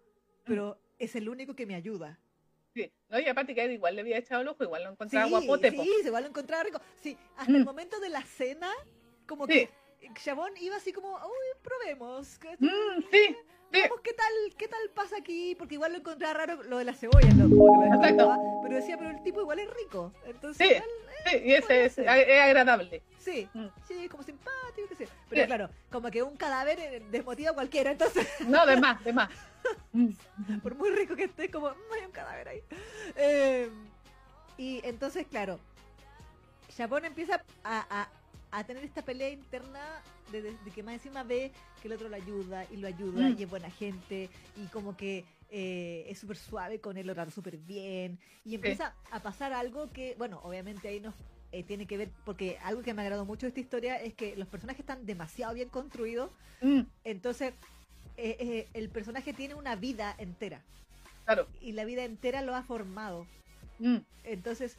[0.46, 2.20] pero es el único que me ayuda.
[2.74, 2.90] Sí.
[3.10, 5.72] No, y aparte que igual le había echado el ojo, igual lo encontraba sí, guapote.
[5.74, 5.84] po.
[5.84, 6.80] sí, se igual lo encontraba rico.
[7.02, 7.56] Sí, hasta Mm.
[7.56, 8.72] el momento de la cena,
[9.28, 9.68] como Sí.
[10.00, 12.40] que Chabón iba así como, uy, probemos.
[12.60, 13.36] Mm, sí.
[13.72, 17.00] Veamos qué tal, qué tal pasa aquí, porque igual lo encontraba raro lo de las
[17.00, 18.06] cebollas, lo, como que lo Exacto.
[18.08, 20.13] descartaba, pero decía, pero el tipo igual es rico.
[20.26, 20.74] Entonces, Sí.
[20.74, 20.90] igual,
[21.30, 23.04] Sí, y ese Podría es, es agradable.
[23.19, 23.67] sí, Mm.
[23.88, 25.08] sí, como simpático, qué sé.
[25.30, 25.48] Pero Sí.
[25.48, 29.30] claro, como que un cadáver eh, desmotiva a cualquiera, entonces, No, de más, de más.
[29.94, 30.60] Mm.
[30.63, 32.63] por muy rico que esté, como, "Mm, hay un cadáver ahí.
[33.15, 33.69] Eh,
[34.58, 35.60] y entonces, claro,
[36.76, 38.10] Chabón empieza a, a-
[38.52, 39.79] a tener esta pelea interna
[40.31, 43.29] de, de- de que más encima ve que el otro lo ayuda y lo ayuda
[43.29, 43.35] Mm.
[43.39, 47.31] y es buena gente y como que eh, es súper suave con él, lo trata
[47.31, 51.13] súper bien y empieza a pasar algo que, bueno, obviamente ahí nos
[51.52, 54.35] eh, tiene que ver, porque algo que me agradó mucho de esta historia es que
[54.37, 56.31] los personajes están demasiado bien construidos,
[56.62, 57.54] Mm, entonces
[58.17, 60.62] eh, el personaje tiene una vida entera
[61.25, 61.47] claro.
[61.62, 63.25] y la vida entera lo ha formado.
[63.79, 64.77] Mm, Entonces,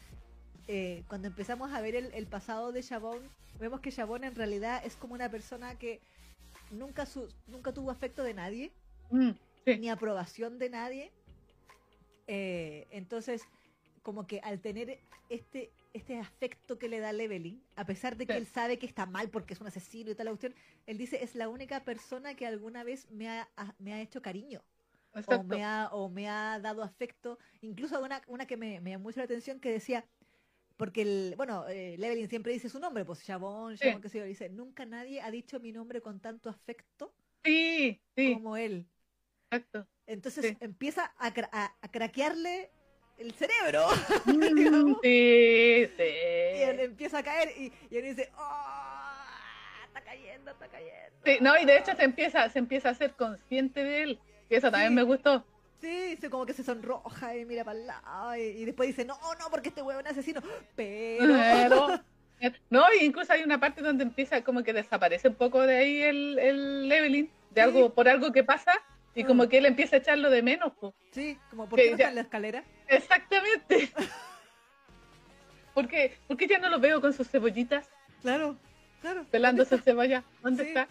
[0.68, 3.20] eh, cuando empezamos a ver el, el pasado de Chabón,
[3.58, 6.00] vemos que Chabón en realidad es como una persona que
[6.70, 8.72] nunca, su, nunca tuvo afecto de nadie,
[9.10, 9.30] mm,
[9.66, 9.78] sí.
[9.78, 11.12] ni aprobación de nadie.
[12.26, 13.42] Eh, entonces,
[14.02, 14.98] como que al tener
[15.28, 18.38] este, este afecto que le da Leveling, a pesar de que Sí.
[18.38, 20.54] él sabe que está mal porque es un asesino y tal la cuestión,
[20.86, 24.22] él dice, es la única persona que alguna vez me ha, ha- me ha hecho
[24.22, 24.62] cariño.
[25.26, 27.38] O me, ha, o me ha dado afecto.
[27.60, 30.06] Incluso una, una que me, me llamó mucho la atención que decía,
[30.76, 33.84] porque el, bueno, eh, Leveling siempre dice su nombre, pues Chabón, Sí.
[33.86, 37.14] Chabón, qué sé yo, dice, nunca nadie ha dicho mi nombre con tanto afecto
[37.44, 38.86] Sí, sí, como él.
[39.50, 39.86] exacto.
[40.06, 40.56] Entonces Sí.
[40.60, 42.70] empieza a, cra- a- a craquearle
[43.18, 43.86] el cerebro.
[44.26, 44.98] Mm, Digamos.
[45.02, 46.82] sí, Y él sí.
[46.84, 49.08] empieza a caer y, y él dice, ¡Oh!
[49.86, 51.18] Está cayendo, está cayendo.
[51.24, 54.20] Sí, no, y de hecho se empieza, se empieza a ser consciente de él.
[54.48, 54.96] Que eso también Sí.
[54.96, 55.44] me gustó.
[55.82, 59.04] Sí, se como que se sonroja y mira para el lado y, y después dice,
[59.04, 60.40] no, no, porque este huevo es asesino.
[60.76, 61.34] Pero...
[61.34, 62.00] Pero,
[62.70, 66.02] no, y incluso hay una parte donde empieza como que desaparece un poco de ahí
[66.02, 67.60] el, el leveling, de Sí.
[67.60, 68.72] algo, por algo que pasa,
[69.14, 69.26] y Mm.
[69.26, 70.72] como que él empieza a echarlo de menos.
[71.10, 72.64] Sí, como, ¿por Que qué no ya- está en la escalera?
[72.88, 73.90] Exactamente.
[75.74, 76.16] ¿Por qué?
[76.28, 77.88] ¿Por qué ya no lo veo con sus cebollitas,
[78.22, 78.56] Claro,
[79.00, 79.24] claro.
[79.30, 80.22] pelando su cebolla?
[80.42, 80.68] ¿Dónde Sí.
[80.68, 80.88] está?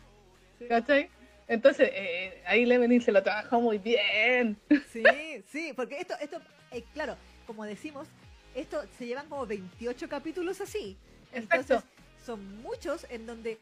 [0.60, 0.68] Sí.
[0.68, 1.10] ¿Cachai?
[1.52, 4.58] Entonces, eh, ahí Leveling se lo trabajó muy bien.
[4.90, 6.40] Sí, sí, porque esto, esto,
[6.72, 8.08] eh, claro, como decimos,
[8.56, 10.96] esto se llevan como 28 capítulos así.
[11.34, 11.88] Entonces, Exacto.
[12.26, 13.58] son muchos en donde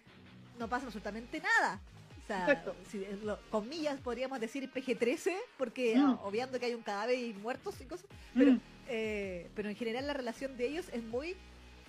[0.60, 1.80] no pasa absolutamente nada.
[2.24, 2.76] O sea, Exacto.
[2.92, 6.20] si es lo- comillas podríamos decir PG-13, porque Mm.
[6.22, 8.60] obviando que hay un cadáver y muertos y cosas, pero, Mm,
[8.90, 11.36] eh, pero en general la relación de ellos es muy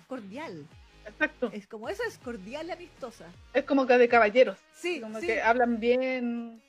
[0.09, 0.67] cordial.
[1.07, 1.51] Exacto.
[1.53, 3.27] Es como eso es cordial y amistosa.
[3.55, 4.59] Es como que de caballeros.
[4.75, 5.27] Sí, como sí.
[5.27, 6.61] que hablan bien.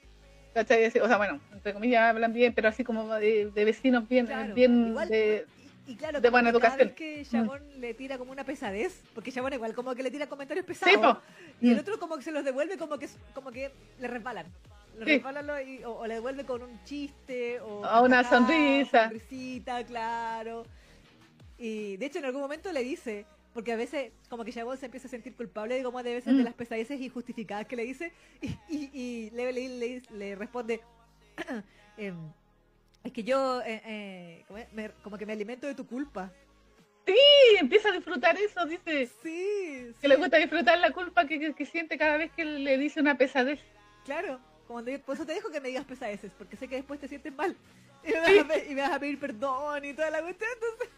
[0.53, 0.85] ¿Cachai?
[0.85, 4.53] O sea, bueno, entre comillas hablan bien, pero así como de, de vecinos bien, Claro,
[4.53, 5.45] bien igual- de,
[5.87, 6.87] Y, y claro, de buena que cada educación.
[6.89, 10.27] vez que Chabón le tira como una pesadez, porque Chabón igual como que le tira
[10.27, 11.21] comentarios Sí, pesados, po.
[11.61, 11.79] y el Mm.
[11.79, 14.45] otro como que se los devuelve como que como que le resbalan.
[15.05, 15.21] Sí.
[15.45, 19.03] lo- y- o, o le devuelve con un chiste o O una sonrisa.
[19.05, 20.65] sonrisita, claro.
[21.57, 24.85] Y de hecho en algún momento le dice, porque a veces como que Chabón se
[24.85, 26.45] empieza a sentir culpable de como de veces de Mm.
[26.45, 30.81] las pesadeces injustificadas que le dice y, y, y le, le responde
[31.97, 32.15] em,
[33.03, 34.71] es que yo eh, eh, como, es?
[34.73, 36.31] Me- como que me alimento de tu culpa.
[37.07, 39.07] Y empieza a disfrutar eso, dice.
[39.23, 42.77] Sí, Que le gusta disfrutar la culpa que, que- que siente cada vez que le
[42.77, 43.59] dice una pesadez.
[44.05, 46.99] Claro, como de- por eso te dejo que me digas pesadeces, porque sé que después
[46.99, 47.57] te sientes mal.
[48.03, 50.49] Y me, vas a, y me vas a pedir perdón y toda la cuestión.
[50.53, 50.89] Entonces,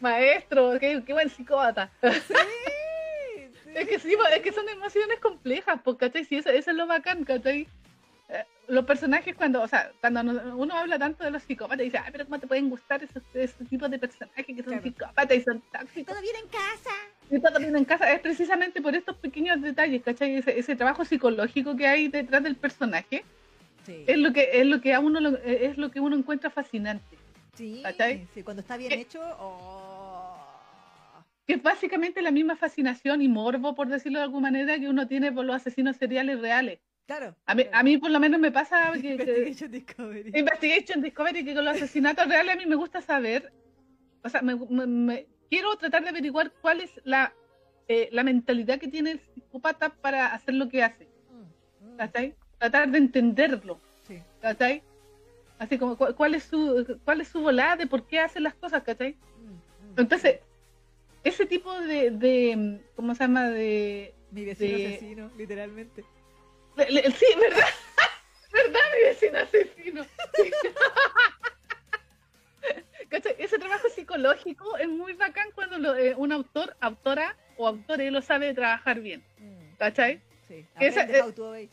[0.00, 1.90] Maestro, qué, qué buen psicópata.
[2.02, 2.08] sí,
[3.64, 3.70] sí.
[3.74, 6.24] Es que sí, es que son emociones complejas, pues, ¿cachai?
[6.24, 7.66] Sí, eso, eso es lo bacán, ¿cachai?
[8.30, 11.98] Eh, los personajes cuando, o sea, cuando no- uno habla tanto de los psicópatas, dice,
[11.98, 14.82] ay, pero ¿cómo te pueden gustar esos, esos tipos de personajes que son Claro.
[14.82, 16.14] psicópatas y son tóxicos?
[16.14, 16.90] ¿Todo bien en casa?
[17.30, 20.36] Y todo bien en casa, es precisamente por estos pequeños detalles, ¿cachai?
[20.36, 23.24] Ese, ese trabajo psicológico que hay detrás del personaje
[23.86, 26.50] Sí, es lo que es lo que a uno lo- es lo que uno encuentra
[26.50, 27.16] fascinante.
[27.54, 28.26] sí, ¿cachai?
[28.34, 29.87] sí, cuando está bien Eh, hecho, oh,
[31.48, 35.08] Que es básicamente la misma fascinación y morbo, por decirlo de alguna manera, que uno
[35.08, 36.78] tiene por los asesinos seriales reales.
[37.06, 37.34] claro.
[37.46, 37.78] A mí, claro.
[37.78, 39.08] a mí por lo menos me pasa que, que-
[39.48, 40.32] Investigation Discovery.
[40.38, 43.50] Investigation Discovery, que con los asesinatos reales a mí me gusta saber,
[44.22, 47.32] o sea, me, me- me- quiero tratar de averiguar cuál es la,
[47.88, 52.34] eh, la mentalidad que tiene el psicópata para hacer lo que hace, Mm, mm, ¿cachai?
[52.58, 54.18] Tratar de entenderlo, sí.
[54.42, 54.82] ¿cachai?
[55.58, 58.52] Así como cu- cuál es su cuál es su volada de por qué hace las
[58.54, 59.16] cosas, ¿cachai?
[59.38, 59.94] Mm, mm.
[59.96, 60.40] Entonces,
[61.24, 63.48] ese tipo de, de ¿cómo se llama?
[63.50, 66.04] De, Mi vecino de- asesino, literalmente.
[66.76, 67.66] le- le- sí, ¿verdad?
[68.52, 70.04] ¿Verdad, mi vecino asesino?
[70.36, 70.50] Sí.
[73.08, 73.34] ¿Cachai?
[73.38, 78.20] Ese trabajo psicológico es muy bacán cuando lo- eh, un autor, autora o autore lo
[78.20, 80.20] sabe trabajar bien, Mm, ¿cachai?
[80.46, 80.66] sí.
[80.78, 81.68] Esa- eh.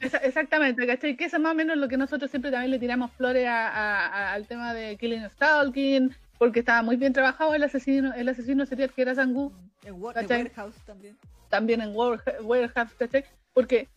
[0.00, 1.16] Esa- exactamente, ¿cachai?
[1.16, 3.68] Que eso es más o menos lo que nosotros siempre también le tiramos flores a-
[3.68, 8.28] a- a- al tema de Killing Stalking, porque estaba muy bien trabajado el asesino, el
[8.28, 9.52] asesino serial que era Sangu,
[9.84, 9.94] En.
[10.00, 11.16] Warehouse también.
[11.48, 13.24] también en War- Warehouse, ¿cachai?
[13.52, 13.88] Porque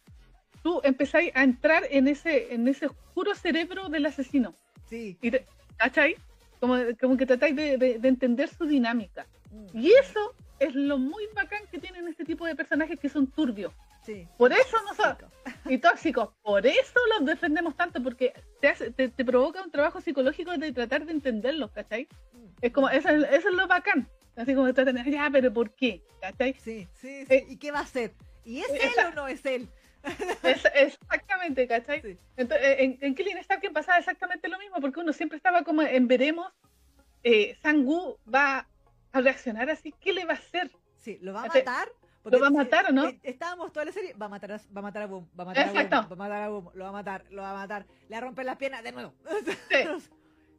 [0.64, 4.56] tú empezáis a entrar en ese, en ese oscuro cerebro del asesino,
[4.90, 5.18] Sí.
[5.22, 5.46] y te-
[5.78, 6.16] ¿cachai?
[6.60, 9.26] Como, como que tratáis de, de- de entender su dinámica.
[9.52, 13.28] Mm, Y eso es lo muy bacán que tienen este tipo de personajes que son
[13.28, 13.74] turbios.
[14.04, 14.28] Sí.
[14.38, 15.70] Por eso nosotros, Tóxico.
[15.72, 16.30] y tóxicos.
[16.42, 20.72] Por eso los defendemos tanto, porque te, hace- te, te provoca un trabajo psicológico de
[20.72, 22.08] tratar de entenderlos, ¿cachai?
[22.34, 22.46] Mm.
[22.62, 24.08] Es como, eso, es- eso es lo bacán.
[24.36, 26.02] Así como tratan de, ya, pero ¿por qué?
[26.22, 26.54] ¿Cachai?
[26.54, 27.34] Sí, sí, sí.
[27.34, 28.14] Eh, ¿Y qué va a hacer?
[28.44, 29.68] ¿Y es esa- él o no es él?
[30.42, 32.02] Es- exactamente, ¿cachai?
[32.02, 32.18] Sí.
[32.38, 35.84] Entonces, eh, en, en Killing Stark pasaba exactamente lo mismo, porque uno siempre estaba como
[35.84, 36.52] en veremos,
[37.24, 38.68] eh, Sangu va
[39.12, 40.72] a reaccionar así, ¿qué le va a hacer?
[40.96, 41.64] Sí, ¿lo va a Este,
[42.24, 43.08] ¿lo va a matar o no?
[43.08, 45.44] eh, Estábamos toda la serie, va a matar a, va a matar a Boom, va
[45.44, 45.96] a matar a Exacto.
[46.08, 48.10] Boom, va a matar a Boom, lo va a matar, lo va a matar, le
[48.12, 49.14] va a romper las piernas de nuevo.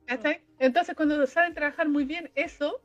[0.08, 0.28] Sí.
[0.58, 2.82] Entonces, cuando saben trabajar muy bien eso,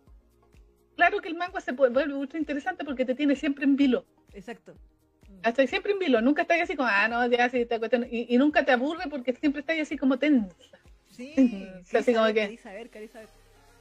[0.96, 4.06] claro que el manga se puede- vuelve ultra interesante porque te tiene siempre en vilo.
[4.34, 4.74] Exacto.
[5.28, 5.40] Mm.
[5.44, 8.34] Hasta siempre en vilo, nunca estás así como, ah, no, ya sí, esta cuestión", y,
[8.34, 10.56] y nunca te aburre porque siempre estás así como tensa.
[11.10, 11.34] Sí,
[11.86, 13.28] Sí, así como que- saber, saber.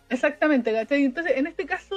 [0.08, 1.04] Exactamente, ¿cachai?
[1.04, 1.96] Entonces, en este caso,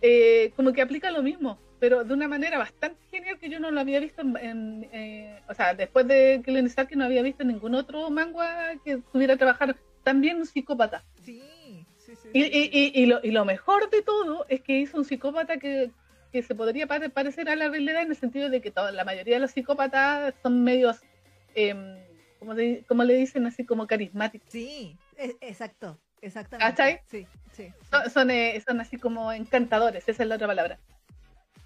[0.00, 3.70] eh, como que aplica lo mismo, pero de una manera bastante genial que yo no
[3.70, 7.44] lo había visto en, en, eh, o sea, después de Killing Stark no había visto
[7.44, 11.04] ningún otro manga que pudiera trabajar tan bien un psicópata.
[11.24, 12.28] Sí, sí, sí.
[12.32, 12.68] Y, sí, y,
[12.98, 15.90] y, y lo, y lo mejor de todo es que hizo un psicópata que,
[16.32, 19.04] que se podría pare- parecer a la realidad en el sentido de que toda, la
[19.04, 20.98] mayoría de los psicópatas son medios,
[21.54, 21.98] em,
[22.38, 24.48] como, de- como le dicen, así como carismáticos.
[24.50, 26.70] Sí, e- exacto, exactamente.
[26.70, 27.00] ¿Cachai?
[27.06, 27.68] Sí, sí.
[27.68, 27.72] sí.
[27.90, 30.78] Son, son, eh, son así como encantadores, esa es la otra palabra.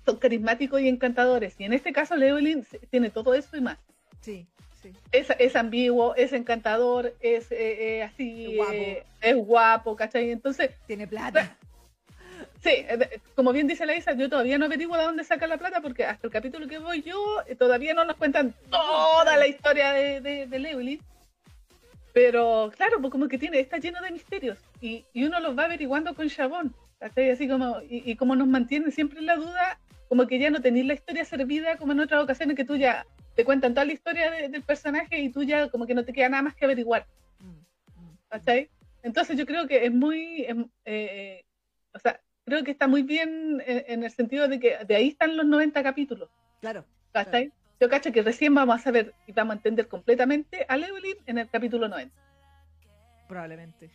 [0.05, 1.55] Son carismáticos y encantadores.
[1.59, 3.79] Y en este caso, Llewellyn tiene todo eso y más.
[4.21, 4.47] Sí,
[4.83, 4.93] sí.
[5.13, 8.73] Es, es ambiguo, es encantador, es eh, eh, así, Es guapo.
[8.73, 10.31] eh, es guapo, ¿cachai?
[10.31, 11.57] Entonces, Tiene plata.
[12.63, 15.57] sí, eh, como bien dice la Isa, yo todavía no averiguo de dónde saca la
[15.59, 17.17] plata porque hasta el capítulo que voy yo,
[17.59, 21.01] todavía no nos cuentan toda la historia de, de, de Llewellyn.
[22.13, 25.65] Pero claro, pues como que tiene, está lleno de misterios y, y uno los va
[25.65, 26.75] averiguando con Chabón.
[27.01, 29.79] Así como, y, y como nos mantiene siempre en la duda,
[30.13, 33.07] como que ya no tenéis la historia servida como en otras ocasiones que tú ya
[33.35, 36.13] te cuentan toda la historia de- del personaje y tú ya como que no te
[36.13, 37.07] queda nada más que averiguar.
[38.29, 38.69] ¿cachai?
[39.03, 41.43] Entonces yo creo que es muy, em, eh,
[41.95, 45.09] o sea, creo que está muy bien en, en el sentido de que de ahí
[45.09, 46.29] están los 90 capítulos,
[46.61, 46.85] Claro.
[47.15, 47.51] ¿cachai?
[47.81, 51.39] Yo cacho que recién vamos a saber y vamos a entender completamente a Llewellyn en
[51.39, 52.15] el capítulo 90.
[53.29, 53.89] Probablemente.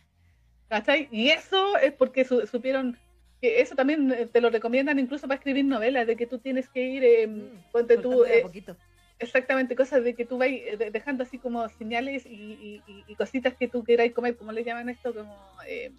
[0.68, 1.06] ¿Cachai?
[1.12, 2.98] Y eso es porque su- supieron
[3.40, 6.82] eso también eh, te lo recomiendan incluso para escribir novelas, de que tú tienes que
[6.82, 8.76] ir, eh, Mm, ponte tú, eh, poquito.
[9.18, 13.56] exactamente cosas de que tú vas eh, de- dejando así como señales y, y- cositas
[13.56, 15.90] que tú queráis comer, como le llaman esto, como, eh,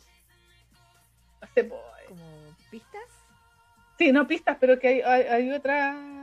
[1.42, 1.70] no sé,
[2.08, 3.28] Como pistas.
[3.98, 6.19] sí, no pistas, pero que hay, hay, hay otra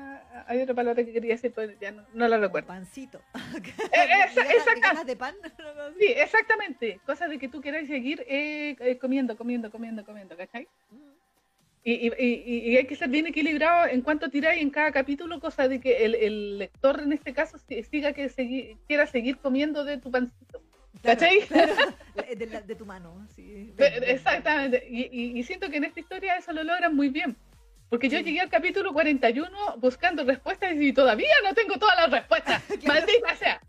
[0.46, 2.68] hay otra palabra que quería decir, pero ya no, no la recuerdo.
[2.68, 3.20] Pancito.
[3.92, 5.34] Eh, esa- migajas de pan.
[5.98, 10.68] Sí, exactamente, cosas de que tú queráis seguir eh, eh, comiendo, comiendo, comiendo, comiendo, ¿cachai?
[10.90, 10.96] Mm.
[11.84, 15.38] Y, y, y- y hay que ser bien equilibrado en cuanto tiráis en cada capítulo,
[15.38, 19.36] cosa de que el, el lector en este caso si- siga que segui- quiera seguir
[19.38, 20.60] comiendo de tu pancito.
[21.02, 21.40] Claro, ¿Cachai?
[21.46, 21.72] claro.
[22.36, 23.26] De, la- de tu mano.
[23.36, 23.72] sí.
[23.76, 24.84] Pe- Exactamente.
[24.88, 27.36] Y siento que en esta historia eso lo logran muy bien.
[27.88, 32.62] Porque yo llegué al capítulo 41 buscando respuestas y todavía no tengo todas las respuestas.
[32.84, 33.60] Maldita sea.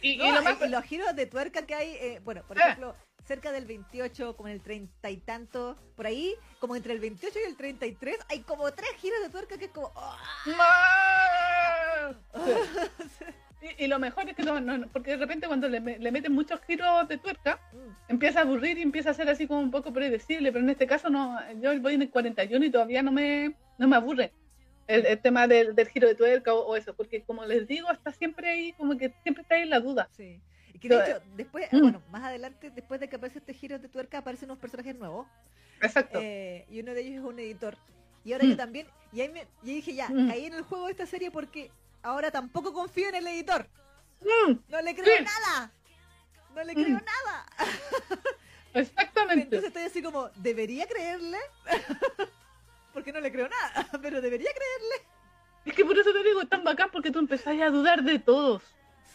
[0.00, 0.60] Y, y No, lo más...
[0.62, 2.62] y los giros de tuerca que hay, eh, bueno, por Ah.
[2.66, 2.94] ejemplo,
[3.26, 7.38] cerca del 28, como en el 30 y tanto, por ahí, como entre el 28
[7.44, 9.92] y el 33, hay como tres giros de tuerca que es como...
[13.18, 13.24] Sí.
[13.60, 16.12] Y, y lo mejor es que no, no- porque de repente cuando le, me- le
[16.12, 19.60] meten muchos giros de tuerca, Mm, empieza a aburrir y empieza a ser así como
[19.60, 23.02] un poco predecible, pero en este caso no, yo voy en el 41 y todavía
[23.02, 24.32] no me, no me aburre
[24.86, 27.90] el, el tema del, del giro de tuerca o, o eso, porque como les digo,
[27.90, 30.08] está siempre ahí, como que siempre está ahí la duda.
[30.16, 30.40] Sí.
[30.72, 31.80] Y que de Yo, hecho, después, mm.
[31.80, 35.26] bueno, más adelante, después de que aparece este giro de tuerca, aparecen unos personajes nuevos.
[35.82, 36.18] Exacto.
[36.22, 37.76] eh, y uno de ellos es un editor.
[38.24, 38.48] Y ahora Mm.
[38.50, 40.28] yo también, y ahí me, y dije ya, Mm.
[40.28, 41.70] caí en el juego de esta serie porque
[42.02, 43.68] ahora tampoco confío en el editor.
[44.20, 45.24] Mm, No le creo Sí.
[45.24, 45.70] nada.
[46.54, 46.84] No le Mm.
[46.84, 47.46] creo nada.
[48.74, 49.44] exactamente.
[49.44, 51.38] Entonces estoy así como, ¿debería creerle?
[52.92, 55.08] porque no le creo nada, pero debería creerle.
[55.64, 58.18] Es que por eso te digo, es tan bacán porque tú empezás a dudar de
[58.18, 58.62] todos.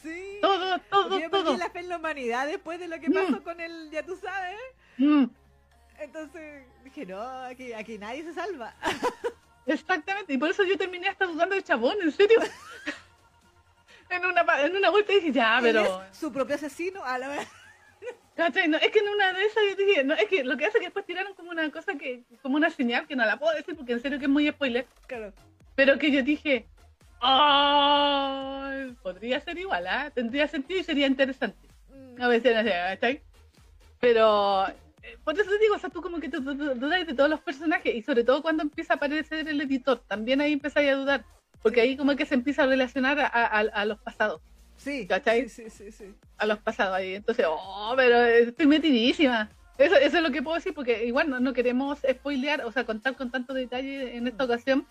[0.02, 0.38] Sí.
[0.42, 1.58] Todo, todo, Porque yo perdí todo.
[1.58, 3.14] la fe en la humanidad después de lo que Mm.
[3.14, 4.60] pasó con el, ya tú sabes.
[6.00, 8.76] Entonces dije, no, aquí, aquí nadie se salva.
[9.66, 10.34] Exactamente.
[10.34, 12.39] Y por eso yo terminé hasta dudando de chabón, en serio.
[14.09, 16.03] en, una, en una vuelta dije, ya, pero...
[16.11, 17.47] es su propio asesino, a la vez.
[18.36, 18.68] ¿Cachai?
[18.68, 20.78] No, es que en una de esas yo dije, no, es que lo que hace
[20.78, 23.55] es que después tiraron como una cosa que, como una señal que no la puedo
[23.55, 25.32] decir porque en serio que es muy spoiler, Claro.
[25.76, 26.66] pero que yo dije,
[27.22, 28.95] ¡ay!
[29.03, 30.09] podría ser igual, ¿ah?
[30.09, 31.68] Tendría sentido y sería interesante.
[31.89, 32.22] Mm.
[32.22, 33.22] A veces, no sé, ¿cachai?
[33.99, 34.66] Pero,
[35.24, 37.30] por eso te digo, o sea, tú como que te du- du- dudas de todos
[37.30, 40.95] los personajes y sobre todo cuando empieza a aparecer el editor, también ahí empezáis a
[40.95, 41.26] dudar,
[41.62, 44.41] porque ahí como que se empieza a relacionar a, a- a los pasados,
[44.78, 45.47] Sí, ¿Cachai?
[45.49, 46.16] sí, sí, sí, sí.
[46.38, 47.16] a los pasados ahí.
[47.16, 49.49] Entonces, oh, pero estoy metidísima.
[49.78, 52.86] Eso, eso es lo que puedo decir, porque igual no, no queremos spoilear, o sea,
[52.86, 54.86] contar con tanto detalle en esta ocasión,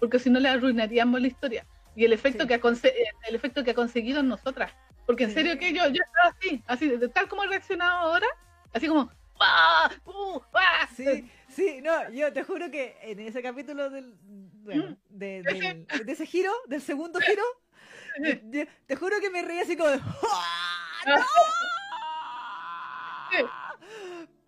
[0.00, 1.66] porque si no le arruinaríamos la historia.
[1.96, 2.48] Y el efecto, Sí.
[2.48, 2.60] que ha
[3.28, 4.72] el efecto que ha conseguido en nosotras.
[5.06, 5.34] Porque en Sí.
[5.36, 8.26] serio que yo, yo estaba así, así, tal como he reaccionado ahora,
[8.72, 9.10] así como,
[9.40, 9.90] ¡ah!
[10.06, 10.40] ¡uh!
[10.54, 10.88] ¡ah!
[10.96, 14.96] Sí, sí, no, yo te juro que en ese capítulo del, bueno, Mm.
[15.10, 17.42] de, Ese- del- de ese giro, del segundo giro,
[18.22, 21.16] yo- yo- te juro que me reí así como de, ¡Ah, no!
[23.30, 23.44] Sí.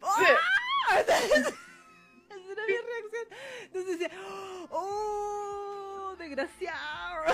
[0.02, 1.00] ¡Ah!
[1.00, 1.18] Esa
[2.52, 3.26] era mi reacción.
[3.64, 4.10] Entonces decía,
[4.70, 7.24] ¡oh, desgraciado!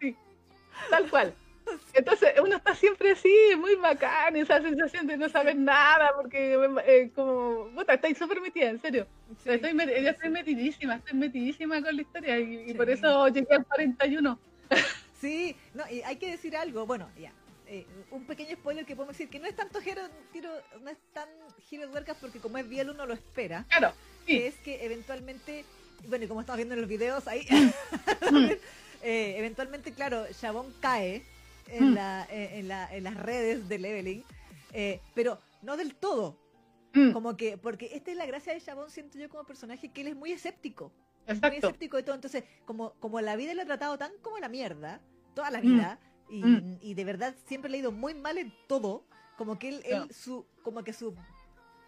[0.00, 0.16] Sí.
[0.90, 1.34] Tal cual.
[1.92, 6.54] Entonces uno está siempre así, muy bacán, esa sensación de no saber nada, porque
[6.86, 9.06] eh, como, puta, estáis súper metida, en serio.
[9.42, 9.50] Sí.
[9.50, 13.64] Estoy, met- yo estoy metidísima, estoy metidísima con la historia y, por eso llegué al
[13.66, 14.38] 41.
[15.20, 17.32] Sí, no, y hay que decir algo, bueno, ya.
[17.66, 20.02] eh, un pequeño spoiler que podemos decir que no es tanto giro,
[20.34, 20.50] tiro,
[20.82, 21.26] no es tan
[21.70, 23.94] giro de tuercas porque como es bien uno lo espera, Claro,
[24.26, 24.42] que sí.
[24.42, 25.64] es que eventualmente,
[26.08, 27.46] bueno, y como estamos viendo en los videos ahí,
[28.30, 28.50] Mm.
[29.02, 31.22] eh, eventualmente, claro, Chabón cae
[31.68, 31.94] en, Mm.
[31.94, 34.24] la, eh, en, la, en las redes de Leveling,
[34.72, 36.38] eh, pero no del todo,
[36.96, 40.02] Mm, como que, porque esta es la gracia de Chabón, siento yo como personaje, que
[40.02, 40.92] él es muy escéptico.
[41.26, 41.56] muy Exacto.
[41.56, 42.14] escéptico de todo.
[42.14, 45.00] Entonces, como, como la vida lo ha tratado tan como la mierda,
[45.34, 45.62] toda la Mm.
[45.62, 45.98] vida,
[46.28, 46.78] y, Mm.
[46.82, 49.04] y de verdad siempre le ha ido muy mal en todo,
[49.36, 51.16] como que él, él su, como que su,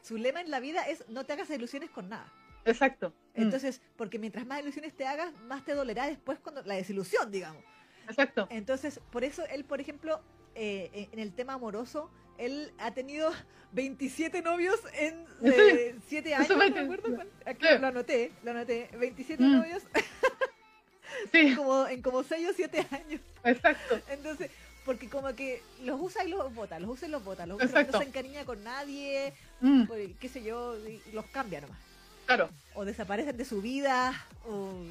[0.02, 2.32] su lema en la vida es no te hagas ilusiones con nada.
[2.64, 3.12] Exacto.
[3.34, 7.62] Entonces, porque mientras más ilusiones te hagas, más te dolerá después cuando la desilusión, digamos.
[8.08, 8.46] Exacto.
[8.50, 10.20] Entonces, por eso él, por ejemplo,
[10.54, 13.30] eh, en- el tema amoroso, él ha tenido
[13.72, 15.98] 27 novios en Sí.
[16.08, 17.78] 7 Eso años, me- me acuerdo Aquí Sí.
[17.78, 19.52] lo anoté, lo anoté, 27 Mm.
[19.58, 19.82] novios
[21.32, 23.20] Sí, como, en como 6 o 7 años.
[23.44, 24.00] exacto.
[24.10, 24.50] Entonces,
[24.84, 27.66] porque como que los usa y los bota, los usa y los bota, los usa,
[27.66, 27.92] Exacto.
[27.92, 29.84] no se encariña con nadie, Mm,
[30.20, 31.78] qué sé yo, y los cambia nomás.
[32.26, 32.50] claro.
[32.74, 34.12] O desaparecen de su vida,
[34.46, 34.84] o,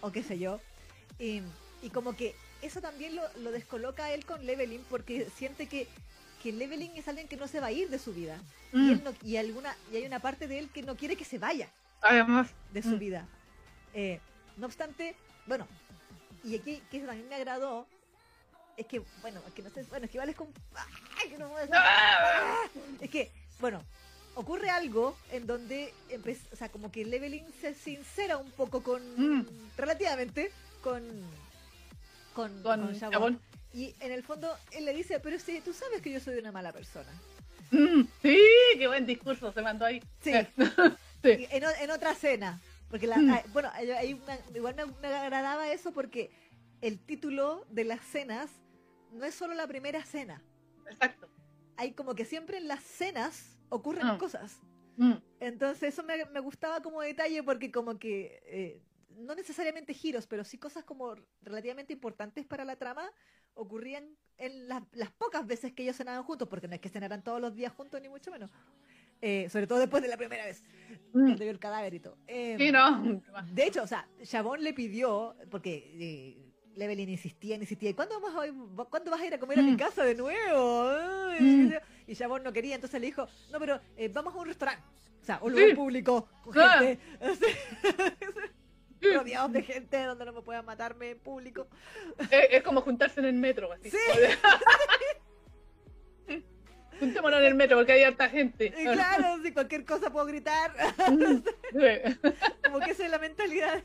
[0.00, 0.60] o qué sé yo.
[1.18, 1.42] Y,
[1.80, 5.86] y como que eso también lo, lo descoloca a él con Leveling, porque siente que,
[6.42, 8.40] que Leveling es alguien que no se va a ir de su vida.
[8.72, 11.14] Y, Mm, él no- y, alguna, y hay una parte de él que no quiere
[11.16, 11.68] que se vaya
[12.00, 12.98] Además, de su Mm.
[12.98, 13.28] vida.
[13.92, 14.18] Eh,
[14.56, 15.14] no obstante,
[15.46, 15.68] bueno,
[16.42, 17.86] y aquí que eso también me agradó,
[18.76, 20.50] es que, bueno, es que no sé, bueno, es que igual es como...
[21.20, 21.74] ¡ay, que no puedo decir!
[21.78, 22.56] ¡Ah!
[23.00, 23.82] Es que, bueno,
[24.34, 25.92] ocurre algo en donde,
[26.50, 29.02] o sea, como que Leveling se sincera un poco con,
[29.40, 29.46] Mm.
[29.76, 30.50] relativamente,
[30.80, 31.02] con,
[32.32, 33.12] con, con con Chabón.
[33.12, 33.40] Chabón.
[33.72, 36.52] Y en el fondo, él le dice, pero sí, tú sabes que yo soy una
[36.52, 37.10] mala persona.
[37.70, 38.38] Mm, sí,
[38.76, 40.02] qué buen discurso se mandó ahí.
[40.20, 40.32] Sí.
[41.24, 42.60] En, otra cena.
[42.90, 43.30] Porque la, Mm.
[43.30, 46.30] ah, bueno, hay- hay una- igual me, me agradaba eso porque
[46.80, 48.50] el título de las cenas
[49.12, 50.42] no es solo la primera cena.
[50.90, 51.28] Exacto.
[51.76, 54.18] Hay como que siempre en las cenas ocurren Ah.
[54.18, 54.58] cosas.
[54.96, 58.82] Mm, Entonces eso me, me gustaba como detalle porque como que eh,
[59.18, 63.10] no necesariamente giros, pero sí cosas como relativamente importantes para la trama
[63.54, 67.22] ocurrían en las- las pocas veces que ellos cenaban juntos, porque no es que cenaran
[67.22, 68.50] todos los días juntos ni mucho menos.
[69.20, 70.64] Eh, sobre todo después de la primera vez,
[71.12, 71.12] mm.
[71.12, 72.16] cuando vio el cadáver y todo.
[72.26, 73.22] Eh, Sí, no.
[73.52, 78.34] De hecho, o sea, Chabón le pidió, porque eh, Levelin insistía, insistía, ¿y ¿cuándo vas,
[78.34, 79.76] a, ir- ¿cuándo vas a ir a comer a mi Mm.
[79.76, 80.88] casa de nuevo?
[81.38, 81.72] Mm.
[82.08, 84.82] Y Chabón no quería, entonces le dijo, no, pero eh, vamos a un restaurante,
[85.20, 85.60] o sea, un Sí.
[85.60, 86.98] lugar público, con gente,
[89.02, 91.66] rodeados de gente donde no me puedan matarme en público.
[92.30, 93.72] Es, es como juntarse en el metro.
[93.72, 93.90] Así.
[93.90, 93.96] Sí.
[97.00, 98.70] Juntémonos en el metro porque hay harta gente.
[98.70, 100.72] Claro, si cualquier cosa puedo gritar,
[102.64, 103.82] como que esa es la mentalidad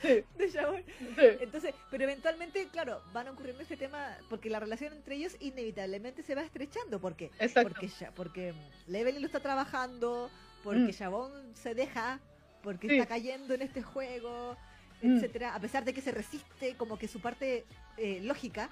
[0.00, 0.84] sí, de Chabón.
[1.16, 1.26] sí.
[1.40, 6.36] Entonces, pero eventualmente, claro, van ocurriendo este tema porque la relación entre ellos inevitablemente se
[6.36, 7.70] va estrechando porque Exacto.
[7.70, 8.54] porque ya, porque
[8.86, 10.30] Levelin lo está trabajando,
[10.62, 11.54] porque Mm.
[11.54, 12.20] Se deja,
[12.66, 12.94] porque Sí.
[12.98, 14.56] está cayendo en este juego,
[15.00, 15.16] Mm.
[15.18, 17.64] etcétera, a pesar de que se resiste, como que su parte
[17.96, 18.68] eh, lógica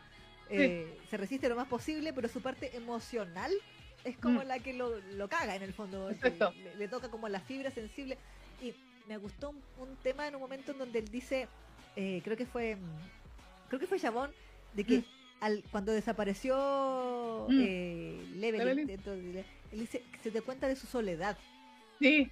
[0.50, 3.50] eh, se resiste lo más posible, pero su parte emocional
[4.04, 4.46] es como Mm.
[4.46, 8.18] la que lo, lo caga en el fondo, le, le toca como la fibra sensible
[8.60, 8.74] y
[9.08, 11.46] me gustó un, un tema en un momento en donde él dice,
[11.96, 14.32] eh, creo que fue, mm, creo que fue Chabón,
[14.74, 15.04] de que Mm.
[15.40, 17.60] al, cuando desapareció Mm.
[17.62, 18.86] eh, Levelin, Levelin.
[18.88, 21.38] dentro de- él dice que se dio cuenta de su soledad
[22.00, 22.28] Sí.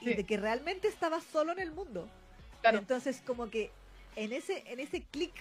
[0.00, 0.14] Mm, y Sí.
[0.14, 2.08] de que realmente estaba solo en el mundo.
[2.60, 2.78] claro.
[2.78, 3.70] Entonces, como que
[4.16, 5.34] en ese, en ese clic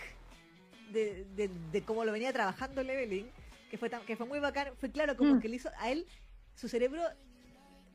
[0.92, 3.30] de, de, de cómo lo venía trabajando Leveling,
[3.72, 5.40] que fue, tan- que fue muy bacán, fue claro como Mm.
[5.40, 6.06] que le hizo a él,
[6.56, 7.02] su cerebro,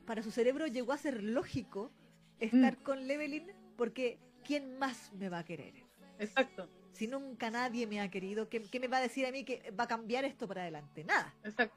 [0.05, 1.91] para su cerebro llegó a ser lógico
[2.39, 2.83] estar Mm.
[2.83, 3.47] con Leveling
[3.77, 5.73] porque ¿quién más me va a querer?
[6.19, 6.69] Exacto.
[6.91, 9.71] Si nunca nadie me ha querido, ¿qué, qué me va a decir a mí que
[9.71, 11.03] va a cambiar esto para adelante?
[11.03, 11.33] Nada.
[11.43, 11.75] Exacto.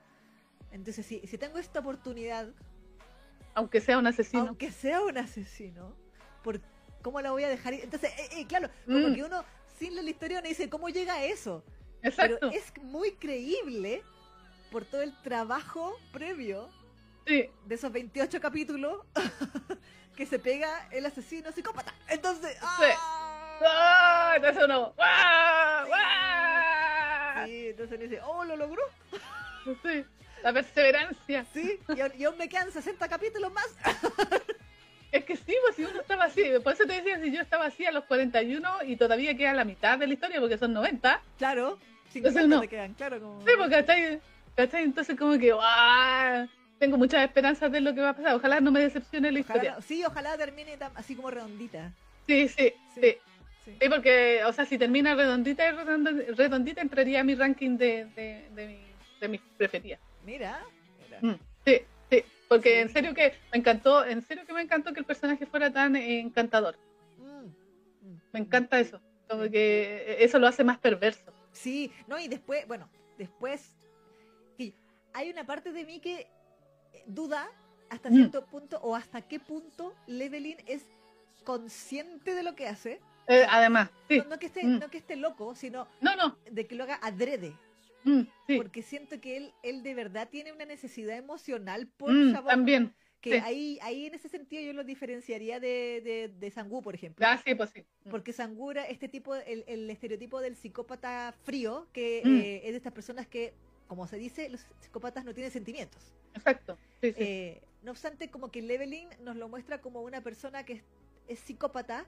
[0.72, 2.52] Entonces, si, si tengo esta oportunidad,
[3.56, 4.42] Aunque sea un asesino.
[4.46, 5.96] aunque sea un asesino,
[6.44, 6.60] por
[7.02, 7.72] ¿cómo la voy a dejar?
[7.74, 9.14] Entonces, eh, eh, claro, como Mm.
[9.14, 9.44] que uno,
[9.78, 11.64] sin la historia, uno dice, ¿cómo llega a eso?
[12.02, 12.36] Exacto.
[12.40, 14.02] Pero es muy creíble
[14.70, 16.68] por todo el trabajo previo
[17.26, 17.50] Sí.
[17.64, 18.98] de esos 28 capítulos
[20.16, 21.94] que se pega el asesino psicópata.
[22.08, 23.58] Entonces, ¡ah!
[23.64, 24.32] ¡Ah!
[24.36, 24.92] Entonces uno.
[24.96, 25.84] ¡Guau!
[25.84, 25.88] Sí.
[25.88, 27.46] ¡Guau!
[27.46, 28.82] Sí, entonces uno dice, oh, lo logró.
[29.82, 30.04] Sí.
[30.42, 31.44] La perseverancia.
[31.52, 33.66] Sí, y, y aún me quedan 60 capítulos más.
[35.12, 36.44] Es que sí, pues si uno estaba así.
[36.62, 39.64] Por eso te decía, si yo estaba así a los 41 y todavía queda la
[39.64, 41.22] mitad de la historia porque son 90.
[41.38, 41.78] Claro,
[42.12, 42.60] 50 Entonces no.
[42.60, 43.20] te quedan, claro.
[43.20, 43.40] Como...
[43.40, 44.20] Sí, porque ¿cachai?
[44.56, 44.82] ¿cachai?
[44.84, 45.52] Entonces como que.
[45.52, 46.48] ¡guau!
[46.78, 48.34] Tengo muchas esperanzas de lo que va a pasar.
[48.34, 49.78] Ojalá no me decepcione la historia.
[49.80, 51.92] Sí, ojalá termine así como redondita.
[52.26, 53.00] Sí, sí, Sí.
[53.00, 53.16] sí.
[53.64, 53.76] Sí.
[53.80, 58.48] Sí, porque, o sea, si termina redondita, redondita, redondita entraría a mi ranking de, de,
[58.54, 58.86] de, mi-
[59.20, 59.98] de mis preferidas.
[60.26, 60.60] Mira,
[60.98, 61.20] mira.
[61.22, 65.00] Mm, Sí, sí, porque en serio que me encantó, en serio que me encantó que
[65.00, 66.76] el personaje fuera tan eh, encantador.
[67.16, 67.46] Mm,
[68.06, 71.32] mm, Me encanta eso, como que eso lo hace más perverso.
[71.52, 73.72] Sí, no, y después, bueno, después
[75.12, 76.20] hay una parte de mí que
[76.92, 77.48] eh, duda
[77.88, 78.14] hasta Mm.
[78.16, 80.82] cierto punto o hasta qué punto Levelin es
[81.44, 83.00] consciente de lo que hace.
[83.28, 84.78] Eh, además, sí, No, no que esté, Mm.
[84.80, 87.54] no que esté loco, sino no, no, de que lo haga adrede.
[88.06, 92.32] Mm, sí, Porque siento que él, él de verdad tiene una necesidad emocional por mm,
[92.46, 92.94] también.
[93.20, 93.38] que sí.
[93.44, 97.26] ahí, ahí en ese sentido yo lo diferenciaría de, de, de Sangu, por ejemplo.
[97.28, 97.84] Ah, sí, pues sí.
[98.04, 102.36] Mm, Porque Sangura, este tipo, el, el estereotipo del psicópata frío, que Mm.
[102.36, 103.52] eh, es de estas personas que,
[103.88, 106.12] como se dice, los psicópatas no tienen sentimientos.
[106.34, 107.12] Exacto, sí.
[107.16, 110.82] Eh, no obstante, como que Leveling nos lo muestra como una persona que es,
[111.28, 112.04] es psicópata,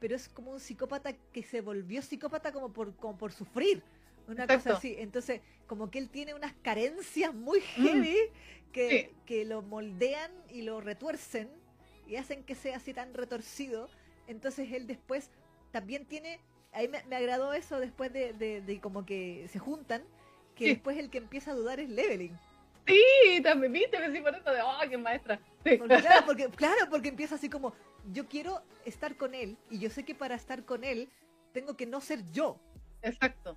[0.00, 3.82] pero es como un psicópata que se volvió psicópata como por, como por sufrir.
[4.28, 4.64] Una Exacto.
[4.64, 4.94] cosa así.
[4.98, 7.62] Entonces, como que él tiene unas carencias muy Mm.
[7.86, 8.16] heavy
[8.72, 9.16] que, Sí.
[9.26, 11.48] que lo moldean y lo retuercen
[12.06, 13.88] y hacen que sea así tan retorcido.
[14.28, 15.30] Entonces él después
[15.72, 16.38] también tiene,
[16.72, 20.02] ahí me, me agradó eso después de, de- de como que se juntan,
[20.54, 20.70] que Sí.
[20.74, 22.38] después el que empieza a dudar es Leveling.
[22.86, 25.38] Sí, también viste, me por eso de, oh, qué maestra.
[25.64, 25.76] Sí.
[25.76, 27.72] Porque, claro, porque, claro, porque empieza así como,
[28.12, 31.08] yo quiero estar con él y yo sé que para estar con él
[31.52, 32.58] tengo que no ser yo.
[33.02, 33.56] Exacto.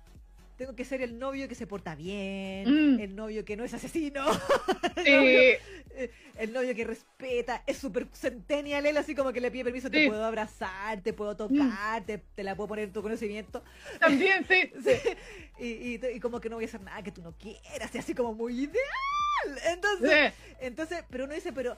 [0.56, 3.00] Tengo que ser el novio que se porta bien, Mm.
[3.00, 4.24] el novio que no es asesino,
[4.96, 9.40] el, Sí, novio, eh, el novio que respeta, es súper centennial, él así como que
[9.42, 10.08] le pide permiso, te Sí.
[10.08, 13.62] Puedo abrazar, te puedo tocar, te, te la puedo poner en tu conocimiento.
[14.00, 14.72] también, sí.
[14.82, 14.96] Sí.
[15.58, 17.98] Y, y, y como que no voy a hacer nada que tú no quieras, y
[17.98, 19.58] así como muy ideal.
[19.66, 21.76] Entonces, entonces, pero uno dice, pero,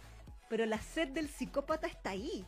[0.49, 2.45] pero la sed del psicópata está ahí.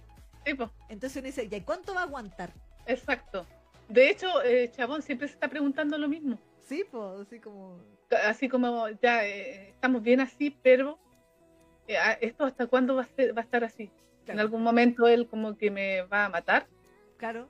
[0.57, 0.71] pues.
[0.89, 2.53] Entonces uno dice, ¿y cuánto va a aguantar?
[2.87, 3.47] Exacto.
[3.91, 6.39] De hecho, eh, Chabón siempre se está preguntando lo mismo.
[6.61, 7.79] Sí, pues, así como...
[8.25, 10.99] Así como ya eh, estamos bien así, pero
[11.87, 13.91] eh, esto hasta cuándo va a, ser- va a estar así.
[14.27, 16.67] En algún momento él como que me va a matar
[17.17, 17.49] Claro,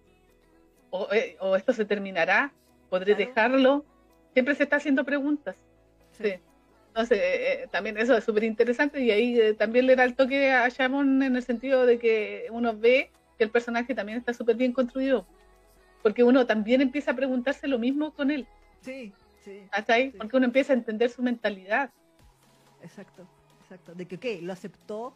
[0.90, 2.52] o, eh, o esto se terminará,
[2.88, 3.28] podré Claro.
[3.28, 3.84] dejarlo.
[4.32, 5.56] Siempre se está haciendo preguntas.
[6.12, 6.24] sí.
[6.24, 6.34] Sí.
[6.88, 11.22] Entonces, también eso es súper interesante y ahí también le da el toque a Shamon
[11.22, 15.24] en el sentido de que uno ve que el personaje también está súper bien construido.
[16.02, 18.46] Porque uno también empieza a preguntarse lo mismo con él.
[18.80, 19.12] Sí,
[19.44, 20.10] sí, ¿Hasta ahí?
[20.10, 20.16] Sí.
[20.18, 21.90] Porque uno empieza a entender su mentalidad.
[22.82, 23.26] exacto,
[23.62, 23.94] exacto.
[23.94, 25.12] De que, ok, lo aceptó,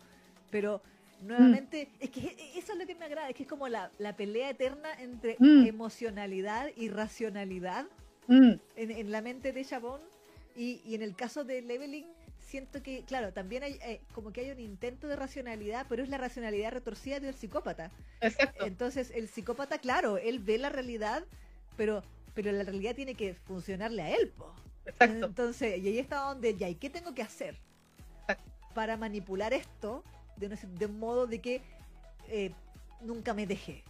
[0.51, 0.83] pero
[1.23, 4.15] nuevamente, es que eso es lo que me agrada, es que es como la, la
[4.15, 5.67] pelea eterna entre Mm.
[5.67, 7.87] emocionalidad y racionalidad
[8.27, 10.01] Mm, en, en la mente de Chabón.
[10.57, 12.07] Y, y en el caso de Leveling,
[12.47, 16.09] siento que, claro, también hay eh, como que hay un intento de racionalidad, pero es
[16.09, 17.91] la racionalidad retorcida del psicópata.
[18.21, 18.65] exacto.
[18.67, 21.25] Entonces, el psicópata, claro, él ve la realidad,
[21.77, 22.03] pero,
[22.35, 24.55] pero la realidad tiene que funcionarle a él, po.
[24.87, 25.27] Exacto.
[25.27, 27.57] Entonces, y ahí está donde, ya, ¿y qué tengo que hacer?
[28.21, 28.51] Exacto.
[28.75, 30.05] Para manipular esto
[30.37, 31.63] de, de modo de que
[32.29, 32.51] eh,
[33.01, 33.83] nunca me deje.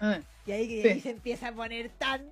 [0.00, 0.18] Ah.
[0.46, 0.88] Y ahí, y Sí.
[0.88, 2.26] ahí se empieza a poner tan...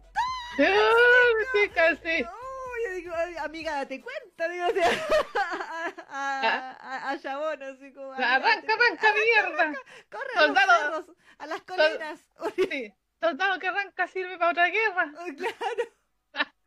[0.58, 2.22] Ah, sí, casi.
[2.22, 2.47] ¡No!
[2.85, 4.89] Yo digo, "Ay, amiga, date cuenta, digo, o sea,
[6.09, 8.12] a, a, a, a Chabón, así como...
[8.12, 9.72] Arranca, cuenta, arranca, mierda.
[10.11, 10.83] Corre a los soldado.
[10.83, 12.20] cerros, a las colinas.
[12.57, 12.95] Sí.
[13.20, 15.12] Soldado que arranca sirve para otra guerra.
[15.18, 15.93] Oh, claro.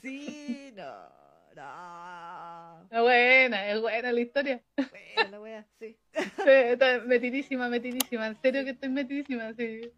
[0.00, 1.08] Sí, no,
[1.54, 2.88] no.
[2.90, 4.62] Es buena, es buena la historia.
[4.76, 5.96] Bueno, la wea, sí.
[6.14, 6.76] Sí,
[7.06, 8.26] metidísima, metidísima.
[8.26, 9.92] En serio que estoy metidísima, sí.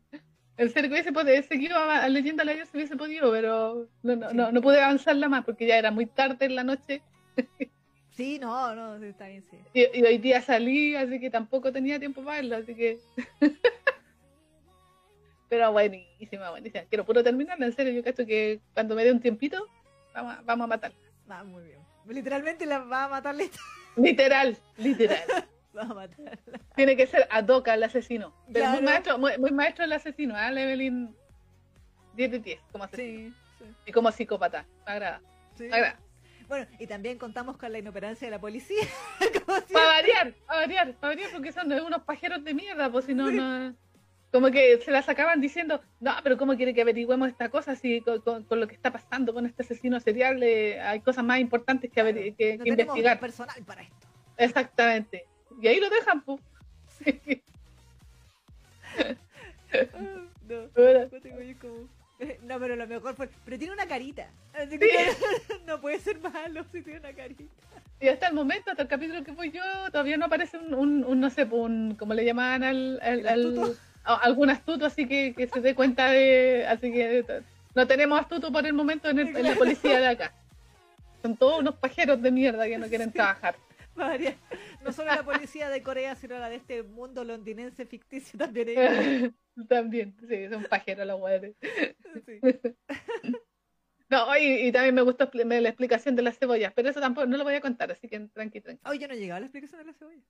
[0.57, 4.31] Serio que hubiese podido, seguido a, Leyenda de la se hubiese podido, pero no, no,
[4.31, 4.37] Sí.
[4.37, 7.03] no, no pude avanzarla más porque ya era muy tarde en la noche
[8.17, 9.59] Sí, no, no, sí, está bien, sí.
[9.73, 13.01] y, y hoy día salí, así que tampoco tenía tiempo para verla, así que...
[15.49, 16.85] pero buenísima, buenísima.
[16.85, 19.67] Quiero puro terminarla, en serio, yo cacho que cuando me dé un tiempito,
[20.15, 20.97] vamos a, vamos a matarla.
[21.29, 21.81] Ah, muy bien.
[22.07, 23.35] Literalmente la va a matar.
[23.97, 25.23] Literal, literal.
[25.81, 26.09] A.
[26.77, 28.35] Tiene que ser Adoka el asesino.
[28.53, 28.83] Pero muy Claro.
[28.85, 30.49] maestro, muy, muy maestro el asesino, ¿ah?
[30.51, 31.14] Evelyn
[32.14, 33.31] 10 de 10, como asesino.
[33.31, 34.64] Sí, sí, Y como psicópata.
[34.87, 35.20] Me agrada.
[35.57, 35.64] sí.
[35.64, 35.99] Me agrada.
[36.49, 38.83] Bueno, y también contamos con la inoperancia de la policía.
[39.72, 43.31] Para variar, para variar, para variar, porque son unos pajeros de mierda, pues si no,
[43.31, 43.75] no.
[44.31, 48.01] Como que se las acaban diciendo, no, pero ¿cómo quiere que averigüemos esta cosa si
[48.01, 51.39] con, con- con lo que está pasando con este asesino serial eh, hay cosas más
[51.39, 53.20] importantes que, averi- que, no que investigar?
[53.20, 54.07] personal para esto.
[54.37, 55.25] Exactamente.
[55.61, 56.41] Y ahí lo dejan, pues.
[60.49, 60.69] No.
[60.77, 61.89] No, tengo yo como-
[62.43, 63.29] No, pero lo mejor fue.
[63.45, 64.29] Pero tiene una carita.
[64.55, 65.09] Así que
[65.67, 67.43] no puede ser malo si tiene una carita.
[68.01, 71.05] Y hasta el momento, hasta el capítulo que voy yo, todavía no aparece un, un,
[71.05, 73.77] un, no sé, un, como le llamaban al, al, ¿El al- astuto?
[74.05, 77.25] a- algún astuto, así que, que se dé cuenta de, así que
[77.75, 80.33] no tenemos astuto por el momento en, el- en la policía de acá.
[81.23, 83.55] Son todos unos pajeros de mierda que no quieren trabajar.
[83.99, 84.35] Va a variar.
[84.85, 88.68] No solo la policía de Corea, sino la de este mundo londinense ficticio también.
[88.78, 89.35] hay.
[89.68, 91.55] También, sí, son pajeros los güeyes.
[92.26, 92.41] Sí.
[94.11, 97.37] No, y, y también me gustó la explicación de las cebollas, pero eso tampoco no
[97.39, 98.80] lo voy a contar, así que tranqui, tranqui.
[98.89, 100.20] Hoy yo no llegaba a la explicación de la cebolla.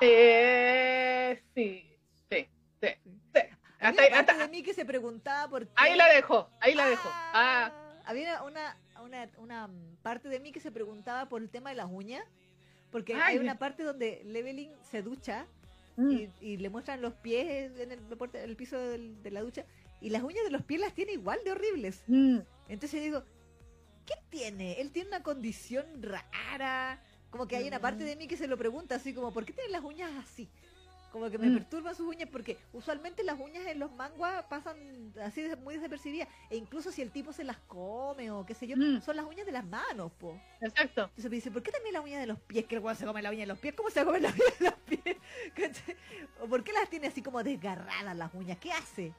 [0.00, 1.96] Eh, sí,
[2.30, 2.48] sí,
[2.80, 2.88] sí.
[3.02, 3.40] sí.
[3.80, 5.72] Hasta, Había hasta- de mí que se preguntaba por qué.
[5.76, 7.08] ahí la dejo, ahí la dejo.
[7.12, 7.72] Ah,
[8.04, 9.70] Había una, una, una
[10.02, 12.22] parte de mí que se preguntaba por el tema de las uñas.
[12.90, 15.46] Porque Ay, hay una parte donde Leveling se ducha
[15.96, 19.42] mm, y, y le muestran los pies en el, en el piso del- de la
[19.42, 19.64] ducha.
[20.00, 22.02] Y las uñas de los pies las tiene igual de horribles.
[22.08, 22.38] mm.
[22.68, 23.24] Entonces yo digo,
[24.06, 24.80] ¿qué tiene?
[24.80, 27.02] Él tiene una condición rara.
[27.30, 29.52] Como que hay una parte de mí que se lo pregunta así como, ¿por qué
[29.52, 30.48] tiene las uñas así?
[31.12, 31.54] Como que me Mm.
[31.54, 36.28] perturban sus uñas porque usualmente las uñas en los manguas pasan así muy desapercibidas.
[36.48, 39.00] E incluso si el tipo se las come o qué sé yo, Mm.
[39.02, 40.40] son las uñas de las manos, po.
[40.60, 41.02] Exacto.
[41.02, 42.64] Entonces me dice, ¿por qué también las uñas de los pies?
[42.66, 43.74] Que el weón se come la uña de los pies.
[43.74, 45.16] ¿Cómo se come la uña de los pies?
[46.40, 48.58] ¿O por qué las tiene así como desgarradas las uñas?
[48.58, 49.12] ¿Qué hace?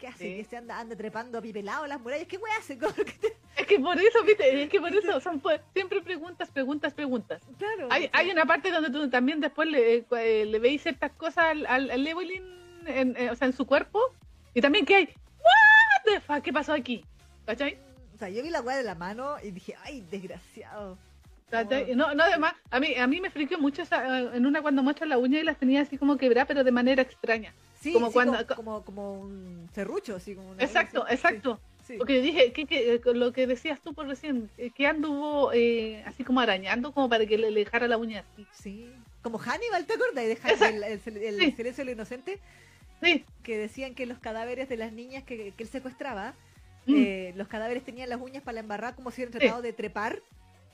[0.00, 0.24] ¿Qué hace?
[0.24, 0.36] Sí.
[0.36, 2.26] ¿Que se anda, anda trepando a pipelado las murallas?
[2.26, 2.78] ¿Qué weón hace?
[2.78, 5.42] ¿Cómo que te- Es que por eso, viste, es que por eso son
[5.74, 7.42] siempre preguntas, preguntas, preguntas.
[7.58, 7.88] Claro.
[7.90, 11.44] Hay, hay una parte donde tú también después le, eh, eh, le veis ciertas cosas
[11.50, 12.42] al, al, al Evelyn,
[12.86, 14.00] en, eh, o sea, en su cuerpo,
[14.54, 15.04] y también que hay,
[15.38, 17.04] what the fuck, ¿qué pasó aquí?
[17.44, 17.78] ¿Cachai?
[18.14, 20.96] O sea, yo vi la weá de la mano y dije, ay, desgraciado.
[21.50, 21.94] ¿Cachai?
[21.96, 24.82] No, no, además, a mí, a mí me friqueó mucho esa, eh, en una cuando
[24.82, 27.52] muestra la uña y las tenía así como quebradas, pero de manera extraña.
[27.80, 31.14] Sí, Como sí, cuando- como, como, como un serrucho, así como una Exacto, así.
[31.14, 31.58] exacto.
[31.86, 31.96] Sí.
[31.98, 35.50] Porque yo dije, que, que, eh, lo que decías tú por recién, eh, que anduvo
[35.52, 38.46] eh, así como arañando como para que le, le dejara la uña así.
[38.52, 38.92] Sí.
[39.22, 40.24] Como Hannibal, ¿te acuerdas?
[40.24, 40.64] De Exacto.
[40.66, 41.00] el, el,
[41.42, 42.38] el- silencio de lo inocente,
[43.02, 46.34] Sí, que decían que los cadáveres de las niñas que, que él secuestraba,
[46.86, 46.94] Mm.
[46.96, 50.20] eh, los cadáveres tenían las uñas para la embarrada como si hubieran tratado de trepar.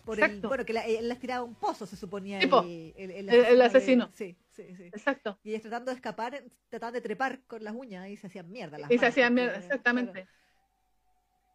[0.06, 0.48] Por el, Exacto.
[0.48, 2.38] bueno, que la- él las tiraba a un pozo, se suponía.
[2.38, 4.08] El, el, El- asesino.
[4.14, 4.84] sí, sí, sí.
[4.84, 5.38] exacto.
[5.42, 8.78] Y ellas tratando de escapar, trataban de trepar con las uñas y se hacían mierda.
[8.78, 9.66] Las Y se hacían mierda, claro.
[9.66, 10.26] exactamente.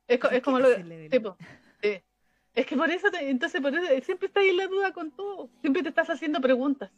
[0.08, 1.38] Es, co- es como ¿qué lo tipo.
[2.54, 4.92] Es que por eso, te- entonces por eso eh, siempre estás ahí en la duda
[4.92, 5.50] con todo.
[5.62, 6.92] Siempre te estás haciendo preguntas.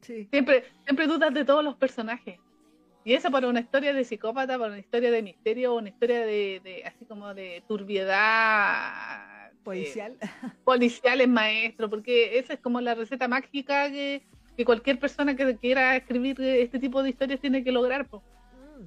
[0.00, 0.26] Sí.
[0.30, 2.40] Siempre, siempre dudas de todos los personajes.
[3.04, 6.62] Y eso para una historia de psicópata, para una historia de misterio, una historia de,
[6.64, 9.33] de así como de turbiedad eh,
[9.64, 10.16] Policial.
[10.64, 14.22] policial es maestro, porque esa es como la receta mágica que,
[14.56, 18.06] que cualquier persona que quiera escribir este tipo de historias tiene que lograr.
[18.10, 18.86] Mm,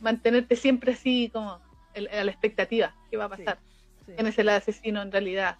[0.00, 1.60] Mantenerte siempre así como
[1.94, 2.94] el- a la expectativa.
[3.10, 3.58] ¿Qué va a pasar?
[4.06, 4.12] sí.
[4.14, 5.56] ¿Quién es el asesino en realidad?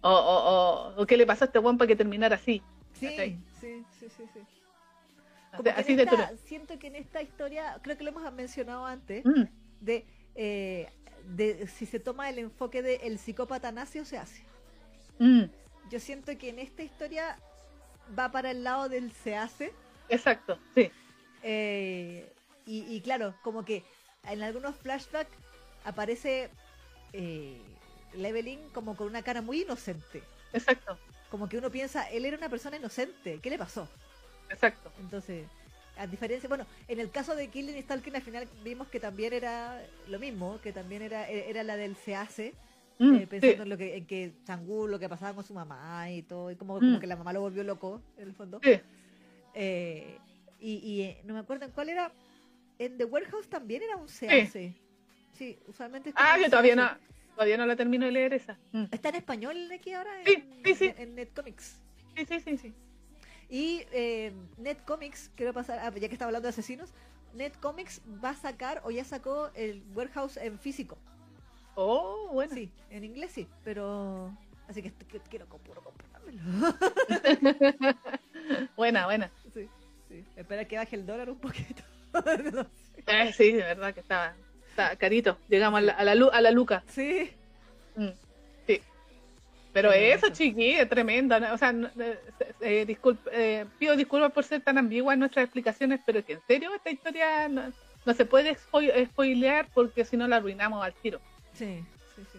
[0.00, 2.62] O, o, o, o qué le pasó a este guan para que terminara así.
[2.94, 3.08] Sí,
[3.60, 4.40] sí, sí, sí, sí.
[5.76, 6.38] Así, de esta- duro.
[6.44, 9.44] siento que en esta historia, creo que lo hemos mencionado antes, Mm,
[9.80, 10.06] de,
[10.38, 14.50] eh, de si se toma el enfoque de el psicópata nace o se hace.
[15.20, 15.50] mm,
[15.84, 17.42] Yo siento que en esta historia
[18.18, 19.80] va para el lado del se hace.
[20.08, 20.94] exacto, sí.
[21.42, 22.36] eh,
[22.66, 23.90] y, y claro, como que
[24.24, 25.38] en algunos flashbacks
[25.84, 26.58] aparece
[27.12, 27.78] eh,
[28.12, 30.30] Leveling como con una cara muy inocente.
[30.52, 33.94] Exacto, Como que uno piensa, él era una persona inocente, ¿qué le pasó?
[34.50, 34.94] exacto.
[34.98, 35.50] Entonces,
[35.98, 39.82] a diferencia, bueno, en el caso de Killing Stalking al final vimos que también era
[40.08, 42.54] lo mismo, que también era, era la del se hace,
[43.00, 44.32] Mm, eh, pensando sí, en lo que, en que
[44.88, 46.80] lo que pasaba con su mamá y todo, y como, Mm.
[46.80, 48.60] como que la mamá lo volvió loco, en el fondo.
[48.62, 48.80] sí.
[49.54, 50.18] Eh,
[50.60, 52.12] y y eh, no me acuerdo en cuál era,
[52.78, 54.74] en The Warehouse también era un se hace.
[55.32, 56.90] Sí, usualmente es Ah, yo todavía no,
[57.34, 58.58] todavía no la termino de leer esa.
[58.72, 58.84] Mm.
[58.90, 60.92] Está en español aquí ahora, en, Sí, sí, sí.
[60.96, 61.80] en Netcomics.
[62.16, 62.74] Sí, sí, sí, sí.
[63.48, 66.90] Y eh, Netcomics, quiero pasar, ah, ya que estaba hablando de asesinos,
[67.34, 70.98] Netcomics va a sacar o ya sacó el Warehouse en físico.
[71.74, 72.54] Oh, bueno.
[72.54, 74.36] Sí, en inglés sí, pero...
[74.68, 76.40] Así que, que- quiero co- puro comprármelo.
[78.76, 79.30] buena, buena.
[79.54, 79.68] sí,
[80.08, 80.24] sí.
[80.36, 81.82] Espera que baje el dólar un poquito.
[82.12, 83.04] No sé.
[83.06, 84.34] Eh, sí, de verdad que estaba,
[84.68, 85.38] estaba carito.
[85.48, 86.82] Llegamos a la, a la, a la luca.
[86.88, 87.30] Sí.
[87.96, 88.14] Mm, sí.
[89.82, 90.34] Pero eso, eso.
[90.34, 91.38] chiqui, es tremendo.
[91.40, 91.54] ¿no?
[91.54, 92.18] O sea, eh,
[92.60, 96.34] eh, disculp- eh, pido disculpas por ser tan ambigua en nuestras explicaciones, pero es que
[96.34, 97.72] en serio esta historia no,
[98.04, 101.20] no se puede spo- spoilear porque si no la arruinamos al tiro.
[101.52, 102.38] Sí, sí, sí.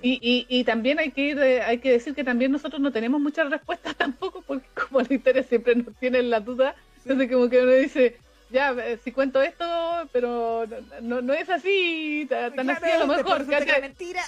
[0.00, 2.92] Y, y, y también hay que ir, eh, hay que decir que también nosotros no
[2.92, 7.48] tenemos muchas respuestas tampoco, porque como la historia siempre nos tiene la duda, entonces como
[7.50, 8.16] que uno dice,
[8.48, 9.64] ya, eh, si cuento esto,
[10.12, 13.44] pero no, no, no es así, ta- tan así a lo mejor.
[13.46, 14.22] que mentira.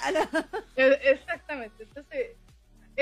[0.76, 2.36] Eh, Exactamente, entonces,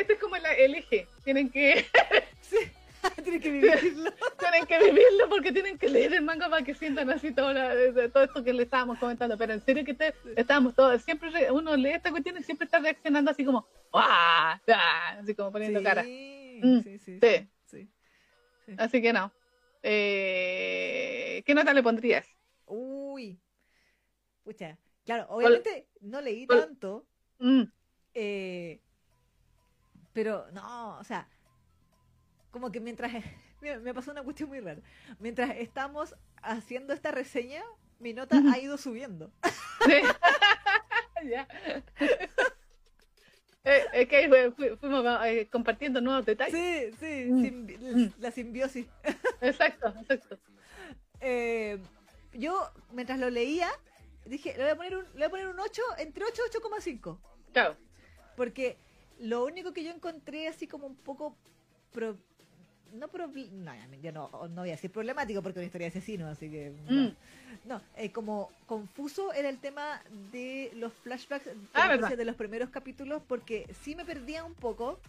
[0.01, 1.85] este es como la- el eje, tienen que,
[2.41, 2.57] Sí.
[3.23, 4.11] Tienes que vivirlo.
[4.41, 7.73] tienen que vivirlo porque tienen que leer el manga para que sientan así todo, la-
[8.13, 11.51] todo esto que le estábamos comentando, pero en serio que te, estábamos todos, siempre re-
[11.53, 14.61] uno lee esta cuestión y siempre está reaccionando así como, ¡ah!
[14.69, 16.03] ah", Así como poniendo sí, cara.
[16.03, 17.89] Sí, sí, sí, sí.
[18.67, 18.75] sí.
[18.77, 19.33] Así que no.
[19.83, 22.27] Eh, ¿Qué nota le pondrías?
[22.67, 23.39] Uy.
[24.45, 24.77] Pucha.
[25.05, 27.07] Claro, obviamente no leí tanto,
[27.39, 27.63] Mm,
[28.15, 28.81] eh,
[30.19, 31.29] pero no, o sea,
[32.51, 33.13] como que mientras...
[33.61, 34.81] Mira, me pasó una cuestión muy rara.
[35.21, 37.63] Mientras estamos haciendo esta reseña,
[38.01, 39.31] mi nota ha ido subiendo.
[39.87, 39.93] sí.
[41.25, 41.47] Ya.
[43.65, 46.55] Eh, es que fu- fuimos eh, compartiendo nuevos detalles.
[46.55, 47.43] Sí, sí, Mm.
[47.45, 48.13] simbi- Mm.
[48.21, 48.87] la simbiosis.
[49.41, 50.39] Exacto, exacto.
[51.21, 51.79] Eh,
[52.33, 53.69] yo, mientras lo leía,
[54.27, 56.57] dije, le voy a poner un, le voy a poner un 8, entre 8 y
[56.57, 57.19] 8,5.
[57.53, 57.77] Claro.
[58.37, 58.79] Porque
[59.21, 61.37] lo único que yo encontré así como un poco...
[61.93, 62.17] pro-
[62.95, 65.99] no, proble- no, ya no, no voy a decir problemático porque es una historia de
[65.99, 66.71] asesino, así que...
[66.87, 67.17] No, Mm.
[67.65, 72.71] No, eh, como confuso era el tema de los flashbacks de, Ah, de los primeros
[72.71, 75.01] capítulos porque sí me perdía un poco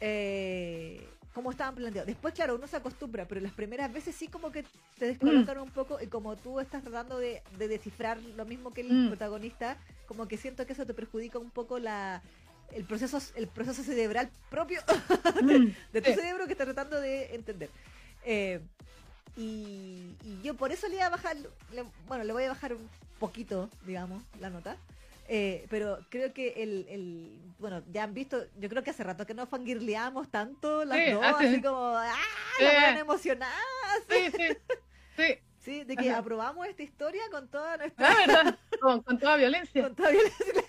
[0.00, 2.06] eh, cómo estaban planteados.
[2.06, 4.64] Después, claro, uno se acostumbra, pero las primeras veces sí como que
[4.98, 8.82] te descolocan un poco y como tú estás tratando de, de descifrar lo mismo que
[8.82, 9.08] el Mm.
[9.08, 12.22] protagonista, como que siento que eso te perjudica un poco la
[12.72, 14.80] el proceso el proceso cerebral propio
[15.42, 16.16] Mm, de tu sí.
[16.16, 17.70] cerebro que está tratando de entender.
[18.24, 18.60] Eh,
[19.36, 22.72] y, y yo por eso le iba a bajar, le- bueno, le voy a bajar
[22.74, 22.88] un
[23.18, 24.76] poquito, digamos, la nota.
[25.26, 29.26] Eh, pero creo que el, el, bueno, ya han visto, yo creo que hace rato
[29.26, 32.14] que no fangirleamos tanto las Sí, dos, hace- así como, ¡ah!
[32.58, 32.64] Sí.
[32.64, 33.54] La weón emocionada,
[34.08, 34.46] Sí, sí,
[35.16, 35.24] sí.
[35.64, 35.84] ¿sí?
[35.84, 36.18] De que Ajá.
[36.18, 38.58] aprobamos esta historia con toda nuestra, Ah, ¿verdad?
[38.80, 39.82] Con, con toda violencia.
[39.82, 40.63] con toda violencia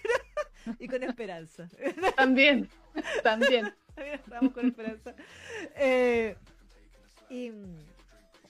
[0.79, 1.67] y con esperanza.
[2.15, 2.69] También,
[3.23, 3.73] también.
[3.97, 5.13] Estamos con esperanza.
[5.75, 6.35] Eh,
[7.29, 7.51] y,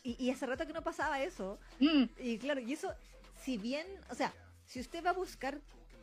[0.04, 1.60] y, y hace rato que no pasaba eso.
[1.80, 2.94] Mm, Y claro, y eso,
[3.42, 4.34] si bien, o sea,
[4.66, 5.60] si usted va a buscar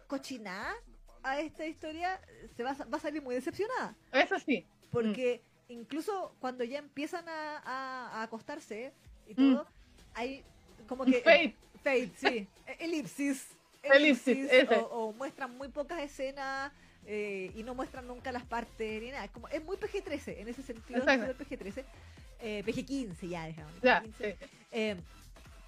[0.07, 0.75] cochinada
[1.23, 2.21] a esta historia,
[2.57, 3.95] se va, a- va a salir muy decepcionada.
[4.13, 4.67] eso sí.
[4.91, 8.93] Porque incluso cuando ya empiezan a, a- a acostarse
[9.27, 9.55] y Mm.
[9.55, 9.67] todo,
[10.15, 10.45] hay
[10.89, 11.21] como que...
[11.21, 11.57] Fate.
[11.83, 12.47] Fate, sí.
[12.67, 12.77] E-
[13.83, 14.49] Elipsis.
[14.70, 16.72] O, o muestran muy pocas escenas
[17.07, 19.24] eh, y no muestran nunca las partes ni nada.
[19.24, 21.01] Es Como, es muy PG-13 en ese sentido.
[21.01, 21.24] Exacto.
[21.26, 21.85] es súper PG-13.
[22.41, 23.72] Eh, PG-15 ya, dejamos.
[23.83, 24.12] Ya, PG-15.
[24.18, 24.47] sí.
[24.72, 24.97] Eh,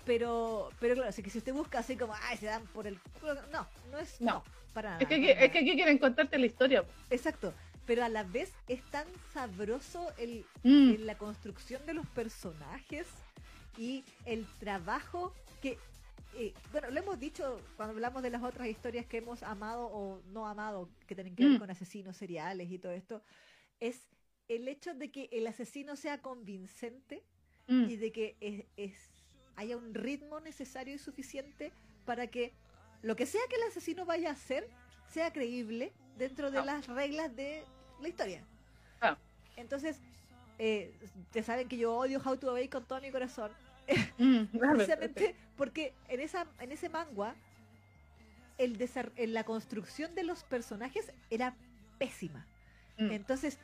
[0.05, 2.99] pero, pero claro, así que si usted busca así como, ay, se dan por el
[3.21, 3.35] culo.
[3.51, 4.21] No, no es.
[4.21, 4.45] No, No.
[4.75, 5.03] para nada.
[5.03, 6.85] Es que, es aquí quieren contarte la historia.
[7.11, 7.55] Exacto.
[7.87, 13.07] Pero a la vez es tan sabroso el, Mm, en la construcción de los personajes
[13.77, 15.79] y el trabajo que,
[16.37, 20.21] eh, bueno, lo hemos dicho cuando hablamos de las otras historias que hemos amado o
[20.33, 21.59] no amado, que tienen que ver Mm.
[21.59, 23.23] con asesinos seriales y todo esto,
[23.81, 24.01] es
[24.49, 27.23] el hecho de que el asesino sea convincente
[27.67, 29.11] mm, y de que es, es-
[29.57, 31.73] haya un ritmo necesario y suficiente
[32.05, 32.53] para que
[33.03, 34.69] lo que sea que el asesino vaya a hacer
[35.09, 36.65] sea creíble dentro de Ah.
[36.65, 37.65] las reglas de
[38.01, 38.45] la historia.
[39.01, 39.17] Ah.
[39.57, 40.01] Entonces,
[40.59, 40.93] eh,
[41.33, 43.51] ya saben que yo odio How to Obey con todo mi corazón,
[44.19, 47.35] mm, precisamente porque en esa en ese manga
[48.59, 48.79] el
[49.17, 51.55] en la construcción de los personajes era
[51.99, 52.47] pésima.
[52.99, 53.59] Mm, Entonces,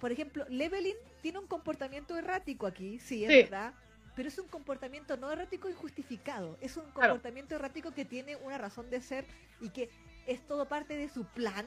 [0.00, 3.42] por ejemplo, Leveling tiene un comportamiento errático aquí, sí, es Sí.
[3.44, 3.72] verdad,
[4.14, 6.58] pero es un comportamiento no errático injustificado.
[6.60, 7.14] Es un Claro.
[7.14, 9.24] comportamiento errático que tiene una razón de ser
[9.60, 9.88] y que
[10.26, 11.66] es todo parte de su plan.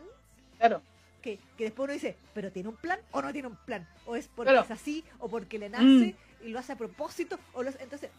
[0.58, 0.82] Claro.
[1.24, 3.88] Que, que después uno dice, pero tiene un plan o no tiene un plan.
[4.06, 4.64] O es porque Claro.
[4.66, 6.16] es así, o porque le nace
[6.46, 7.38] y lo hace a propósito.
[7.54, 8.10] o lo hace- Entonces,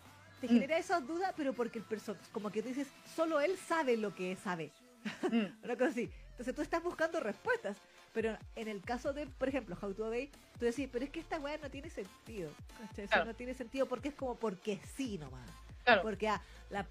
[0.41, 0.51] te Mm.
[0.51, 4.14] genera esa duda, pero porque el perso como que tú dices, solo él sabe lo
[4.14, 4.70] que sabe.
[5.05, 5.05] mm,
[5.64, 6.11] Una cosa así.
[6.33, 7.77] Entonces tú estás buscando respuestas.
[8.12, 11.20] Pero en el caso de, por ejemplo, How to Obey, tú decís, pero es que
[11.20, 12.51] esta weá no tiene sentido.
[12.79, 12.91] ¿cachai?
[12.91, 13.24] O sea, Claro.
[13.27, 15.49] no tiene sentido porque es como porque sí nomás.
[15.85, 16.03] Claro.
[16.03, 16.87] Porque ah, la-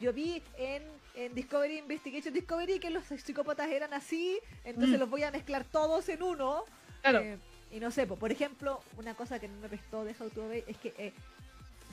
[0.00, 0.82] yo vi en,
[1.16, 5.00] en Discovery Investigation Discovery que los psicópatas eran así, entonces Mm.
[5.00, 6.64] los voy a mezclar todos en uno.
[7.02, 7.20] Claro.
[7.20, 7.38] Eh,
[7.70, 10.46] y no sé, po, por ejemplo, una cosa que no me prestó de How to
[10.46, 11.12] Obey es que eh,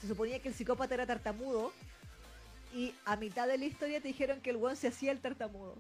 [0.02, 1.72] se suponía que el psicópata era tartamudo
[2.74, 5.76] y a mitad de la historia te dijeron que el weón se hacía el tartamudo.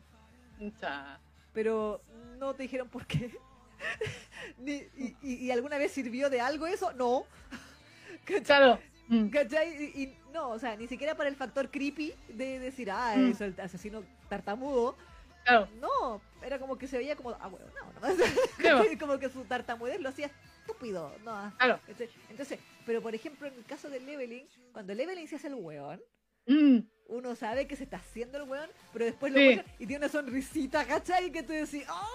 [0.79, 1.19] Cha.
[1.53, 2.01] Pero
[2.37, 3.31] no te dijeron por qué.
[4.59, 6.91] Ni- y, y- y alguna vez sirvió de algo eso?
[6.93, 7.25] No.
[8.25, 8.43] ¿Cachai?
[8.43, 8.79] Claro.
[9.07, 9.27] Mm.
[9.29, 9.83] ¿Cachai?
[9.95, 13.31] Y, y no, o sea, ni siquiera para el factor creepy de decir, ah, Mm.
[13.31, 14.95] es el asesino tartamudo.
[15.43, 15.67] Claro.
[15.79, 18.15] No, era como que se veía como, ah, bueno, no, no.
[18.57, 18.83] Claro.
[18.99, 20.27] Como que su tartamudez lo hacía
[20.61, 21.11] estúpido.
[21.23, 21.79] No, Claro.
[21.87, 22.09] ¿cachai?
[22.29, 25.55] Entonces, pero por ejemplo, en el caso del leveling, cuando el leveling se hace el
[25.55, 26.01] weón,
[26.47, 26.81] Mm.
[27.07, 29.59] uno sabe que se está haciendo el weón, pero después lo Sí.
[29.79, 31.31] y tiene una sonrisita, ¿cachai?
[31.31, 32.07] Que tú decís, ¡ah!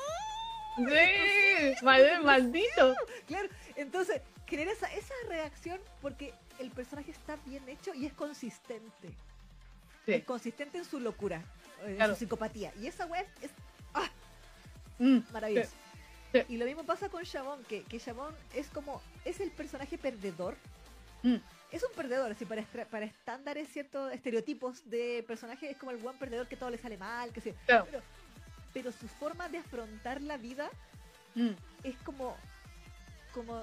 [0.77, 0.85] Sí,
[1.83, 2.95] mal- maldito.
[3.27, 9.09] Claro, entonces genera esa, esa reacción porque el personaje está bien hecho y es consistente.
[10.07, 10.13] Sí.
[10.15, 11.43] Es consistente en su locura,
[11.85, 12.15] en Claro.
[12.15, 12.73] su psicopatía.
[12.81, 13.63] Y esa web es ¡ah!
[15.01, 15.19] Mm.
[15.33, 15.71] maravillosa.
[16.33, 16.43] Sí.
[16.49, 20.57] Y lo mismo pasa con Chabón, que, que Chabón es como, es el personaje perdedor.
[21.25, 21.37] Mm.
[21.73, 26.17] Es un perdedor, así para, para estándares, ciertos estereotipos de personaje, es como el buen
[26.19, 27.53] perdedor que todo le sale mal, que sí.
[27.67, 27.87] Claro.
[27.91, 28.03] Pero,
[28.73, 30.71] pero su forma de afrontar la vida
[31.37, 31.51] Mm.
[31.85, 32.37] es como
[33.33, 33.63] como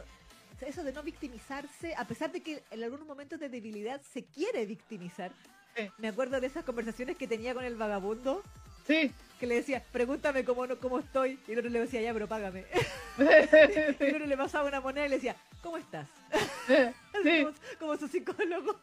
[0.62, 4.66] eso de no victimizarse a pesar de que en algunos momentos de debilidad se quiere
[4.66, 5.32] victimizar
[5.76, 5.92] Sí.
[5.98, 8.42] me acuerdo de esas conversaciones que tenía con el vagabundo
[8.88, 9.12] Sí.
[9.40, 12.28] que le decía pregúntame cómo no cómo estoy y el otro le decía ya pero
[12.28, 12.66] págame
[13.20, 16.08] y el otro le pasaba una moneda y le decía cómo estás
[17.24, 17.44] Sí.
[17.44, 18.80] como, como su psicólogo.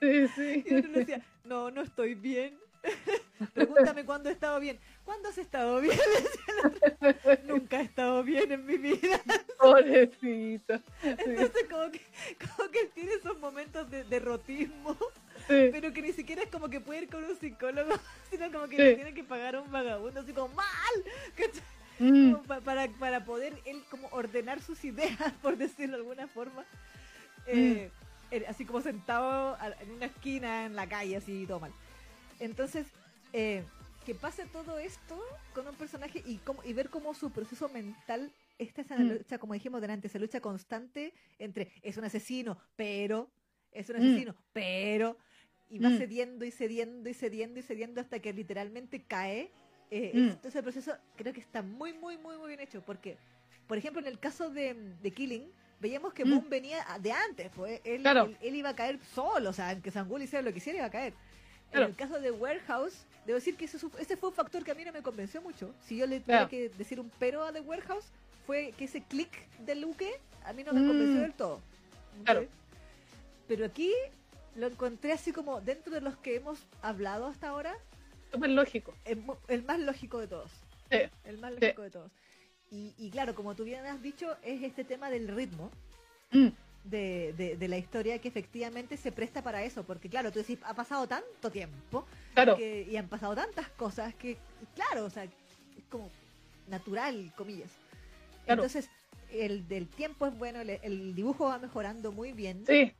[0.00, 0.64] Sí, sí.
[0.66, 2.58] y el otro le decía no no estoy bien
[3.54, 5.98] pregúntame cuándo he estado bien ¿cuándo has estado bien?
[7.46, 9.20] Nunca he estado bien en mi vida
[9.58, 10.76] Pobrecito.
[11.02, 12.00] Sí, Entonces como que,
[12.56, 14.96] como que tiene esos momentos de derrotismo,
[15.48, 15.68] sí.
[15.72, 17.90] pero que ni siquiera es como que puede ir con un psicólogo,
[18.30, 18.82] sino como que Sí.
[18.82, 20.66] le tiene que pagar a un vagabundo, así como mal.
[21.98, 22.32] Mm.
[22.32, 26.64] Como pa- para, para poder él como ordenar sus ideas, por decirlo de alguna forma.
[27.46, 27.90] Eh,
[28.30, 31.72] él así como sentado en una esquina en la calle, así todo mal.
[32.40, 32.86] Entonces,
[33.32, 33.62] eh,
[34.04, 35.22] que pase todo esto
[35.54, 39.08] con un personaje y, cómo- y ver cómo su proceso mental esta es una Mm.
[39.18, 43.28] lucha, como dijimos delante, esa lucha constante entre es un asesino, pero,
[43.72, 44.00] es un Mm.
[44.00, 45.16] asesino, pero,
[45.70, 45.98] y va Mm.
[45.98, 49.50] cediendo y cediendo y cediendo y cediendo hasta que literalmente cae.
[49.90, 50.18] Eh, Mm.
[50.30, 53.16] Entonces ese proceso creo que está muy, muy, muy, muy bien hecho, porque,
[53.66, 55.44] por ejemplo, en el caso de, de Killing,
[55.80, 56.30] veíamos que Mm.
[56.30, 58.24] Boom venía de antes, pues él, Claro.
[58.24, 60.86] él, él iba a caer solo, o sea, aunque Sangul hiciera lo que hiciera, iba
[60.86, 61.12] a caer.
[61.70, 61.86] Claro.
[61.86, 64.74] En el caso de Warehouse, debo decir que ese, ese fue un factor que a
[64.74, 65.74] mí no me convenció mucho.
[65.86, 66.50] Si yo le tuviera Claro.
[66.50, 68.06] que decir un pero a The Warehouse,
[68.46, 70.08] fue que ese click de Luke
[70.44, 70.86] a mí no me Mm.
[70.88, 71.60] convenció del todo.
[72.24, 72.40] Claro.
[72.42, 72.48] ¿Ok?
[73.48, 73.92] Pero aquí
[74.56, 77.76] lo encontré así como dentro de los que hemos hablado hasta ahora,
[78.32, 78.94] Súper lógico.
[79.04, 80.50] el, el más lógico de todos.
[80.90, 80.98] Sí.
[81.24, 81.60] El más Sí.
[81.60, 82.12] lógico de todos.
[82.70, 85.70] Y, y claro, como tú bien has dicho, es este tema del ritmo
[86.32, 86.48] Mm.
[86.84, 89.84] de, de- de la historia que efectivamente se presta para eso.
[89.84, 92.56] Porque claro, tú decís, ha pasado tanto tiempo Claro.
[92.56, 94.36] que- y han pasado tantas cosas que,
[94.74, 95.30] claro, o sea, es
[95.90, 96.10] como
[96.68, 97.70] natural, comillas.
[98.44, 98.62] Claro.
[98.62, 98.90] Entonces,
[99.30, 102.64] el del tiempo es bueno, el, el dibujo va mejorando muy bien.
[102.66, 102.92] Sí.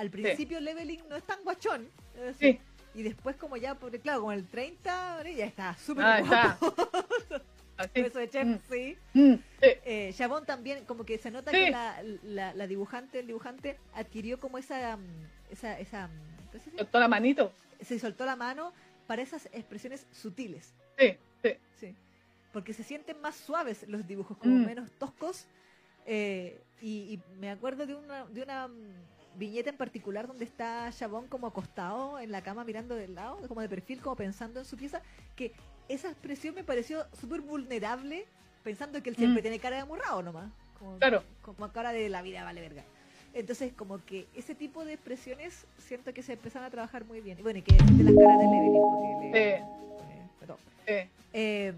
[0.00, 1.88] Al principio Leveling no es tan guachón.
[2.16, 2.58] es Sí.
[2.94, 6.20] Y después como ya, porque claro, con el 30 ahora ya está súper Ah,
[6.58, 6.74] guapo.
[7.18, 7.42] está.
[7.76, 7.90] Así.
[8.00, 8.58] Eso de Chef, Mm.
[8.70, 8.96] sí.
[9.14, 9.34] Mm.
[9.34, 9.68] Sí.
[9.84, 11.58] Eh, Chabón también, como que se nota Sí.
[11.66, 15.02] que la, la, la dibujante, el dibujante adquirió como esa, mm,
[15.50, 16.76] esa, esa, mm.
[16.78, 17.52] Con toda la manito.
[17.80, 18.72] se soltó la mano
[19.06, 21.16] para esas expresiones sutiles, Sí.
[21.42, 21.50] Sí.
[21.78, 21.94] sí,
[22.52, 24.64] porque se sienten más suaves los dibujos, como Mm.
[24.66, 25.46] menos toscos,
[26.06, 28.68] eh, y, y me acuerdo de una, de una
[29.36, 33.60] viñeta en particular donde está Chabón como acostado en la cama mirando del lado, como
[33.60, 35.00] de perfil, como pensando en su pieza,
[35.36, 35.52] que
[35.88, 38.26] esa expresión me pareció súper vulnerable,
[38.62, 39.42] pensando que él siempre Mm.
[39.42, 41.22] tiene cara de amurrado nomás, como, Claro.
[41.42, 42.84] como cara de la vida vale verga.
[43.32, 47.38] Entonces, como que ese tipo de expresiones siento que se empezaron a trabajar muy bien.
[47.38, 49.62] Y bueno, y que de las caras de Leveling, porque le- eh,
[50.40, 51.10] pero, Sí.
[51.32, 51.72] eh,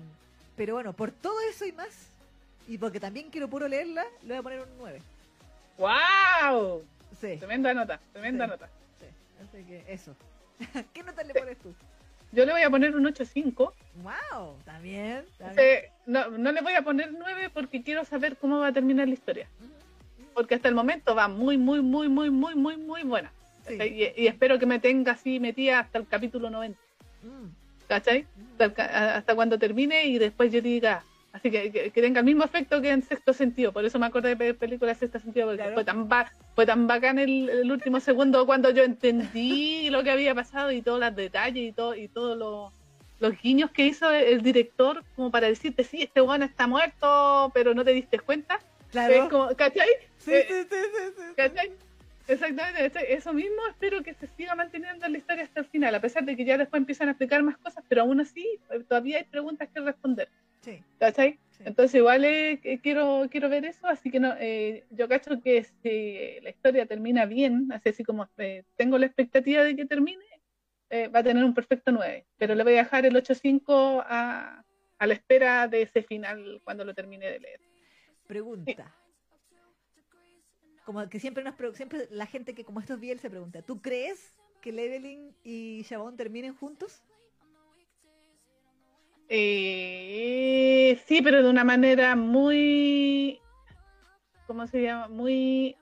[0.56, 2.08] pero bueno, por todo eso y más,
[2.66, 5.02] y porque también quiero puro leerla, le voy a poner un 9.
[5.78, 6.84] ¡Wow!
[7.22, 8.50] Sí, Tremenda nota, tremenda Sí.
[8.50, 8.68] nota.
[8.98, 9.06] sí.
[9.42, 10.14] Así que eso.
[10.92, 11.72] ¿Qué nota le pones tú?
[12.32, 13.72] Yo le voy a poner un 8.5.
[14.02, 14.56] ¡Wow!
[14.64, 15.24] También.
[15.38, 15.68] también.
[15.68, 19.06] Eh, no, no le voy a poner 9 porque quiero saber cómo va a terminar
[19.06, 19.46] la historia.
[20.34, 23.30] Porque hasta el momento va muy, muy, muy, muy, muy, muy, muy buena.
[23.68, 23.74] Y,
[24.22, 26.76] y espero que me tenga así metida hasta el capítulo 90.
[27.22, 27.46] Mm,
[27.86, 28.26] ¿Cachai?
[28.58, 28.62] mm.
[28.80, 32.90] Hasta cuando termine y después yo diga, Así que, que, tenga el mismo efecto que
[32.90, 33.72] en sexto sentido.
[33.72, 36.08] Por eso me acordé de película sexto sentido, porque fue, tan
[36.54, 41.00] fue tan bacán el, último segundo cuando yo entendí lo que había pasado y todos
[41.00, 42.36] los detalles y todo y todos
[43.18, 47.72] los guiños que hizo el, director como para decirte, sí, este weón está muerto, pero
[47.72, 48.60] no te diste cuenta.
[48.90, 49.54] Claro.
[49.56, 49.88] ¿Cachai?
[50.18, 50.76] Sí, sí, sí,
[51.16, 51.72] sí, ¿Cachai?
[52.28, 56.00] Exactamente, eso mismo espero que se siga manteniendo en la historia hasta el final, a
[56.00, 59.18] pesar de que ya después empiezan a explicar más cosas, pero aún así eh, todavía
[59.18, 60.28] hay preguntas que responder.
[60.62, 60.82] Sí.
[60.98, 61.38] ¿Cachai?
[61.64, 66.40] Entonces igual eh, quiero quiero ver eso, así que no, eh, yo cacho que si
[66.40, 68.28] la historia termina bien, así, así como
[68.76, 70.24] tengo la expectativa de que termine,
[71.14, 74.64] va a tener un perfecto 9, pero le voy a dejar el 8.5 a,
[74.98, 77.60] a la espera de ese final cuando lo termine de leer.
[78.26, 78.92] Pregunta
[80.84, 84.34] como que siempre nos siempre la gente que como estos bien se pregunta, ¿tú crees
[84.60, 87.02] que Leveling y Shabon terminen juntos?
[89.34, 93.40] Eh, sí, pero de una manera muy
[94.46, 95.08] ¿cómo se llama?
[95.08, 95.74] Muy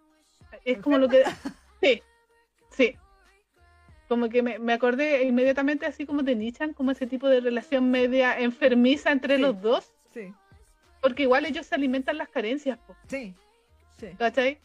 [0.64, 1.24] es como lo que
[1.82, 2.00] sí,
[2.70, 2.94] sí.
[4.06, 8.38] Como que me, acordé inmediatamente así como de Nichan, como ese tipo de relación media
[8.38, 9.92] enfermiza entre los dos.
[10.14, 10.32] Sí.
[11.00, 12.78] Porque igual ellos se alimentan las carencias,
[13.08, 13.34] Sí.
[13.98, 14.10] Sí.
[14.16, 14.60] ¿Cachai?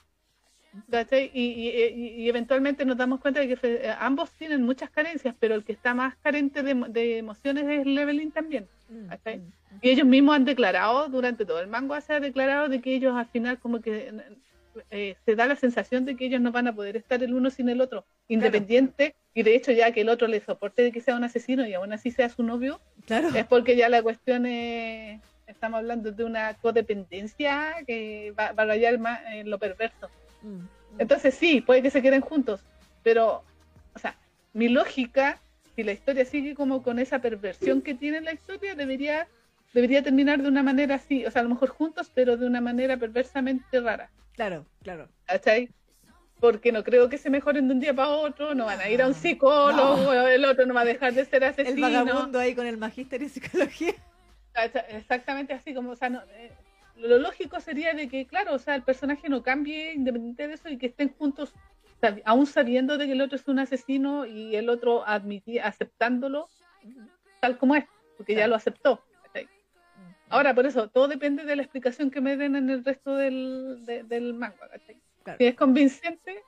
[1.34, 5.73] Y, eventualmente nos damos cuenta de que eh, ambos tienen muchas carencias, pero el que
[5.73, 8.68] está más carente de, emociones es Leveling también.
[8.89, 9.53] Mm, mm, mm.
[9.81, 13.15] Y ellos mismos han declarado, durante todo el mango se ha declarado de que ellos
[13.15, 14.11] al final como que
[14.91, 17.49] eh, se da la sensación de que ellos no van a poder estar el uno
[17.49, 21.02] sin el otro, independiente, y de hecho ya que el otro le soporte de que
[21.02, 22.80] sea un asesino y aún así sea su novio,
[23.35, 28.68] es porque ya la cuestión es, estamos hablando de una codependencia que va, va a
[28.68, 30.10] rayar más en lo perverso.
[30.45, 30.67] Mm.
[30.99, 32.61] Entonces sí, puede que se queden juntos,
[33.03, 33.43] pero,
[33.93, 34.15] o sea,
[34.53, 35.39] mi lógica,
[35.76, 39.27] si la historia sigue como con esa perversión que tiene la historia, debería,
[39.73, 42.61] debería terminar de una manera así, o sea, a lo mejor juntos, pero de una
[42.61, 44.09] manera perversamente rara.
[44.34, 45.09] Claro, claro.
[45.26, 45.69] ¿Cachai?
[46.39, 49.01] Porque no creo que se mejoren de un día para otro, no van a ir
[49.01, 51.88] a un psicólogo, el otro no va a dejar de ser asesino.
[51.88, 53.93] El vagabundo ahí con el magíster en psicología.
[54.89, 56.51] Exactamente así como, o sea, no, eh,
[56.97, 60.69] lo lógico sería de que, claro, o sea, el personaje no cambie independiente de eso
[60.69, 61.53] y que estén juntos,
[62.23, 66.47] aún sabiendo de que el otro es un asesino y el otro admití, aceptándolo
[67.41, 67.85] tal como es,
[68.17, 69.01] porque ya lo aceptó.
[70.30, 73.85] Ahora, por eso, todo depende de la explicación que me den en el resto del,
[73.85, 74.69] del manga.
[75.38, 76.43] Si es convincente,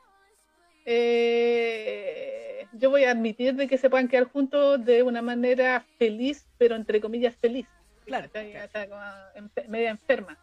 [0.84, 6.48] eh, yo voy a admitir de que se puedan quedar juntos de una manera feliz,
[6.57, 7.68] pero entre comillas feliz.
[8.08, 8.30] Claro.
[9.68, 10.38] media enferma.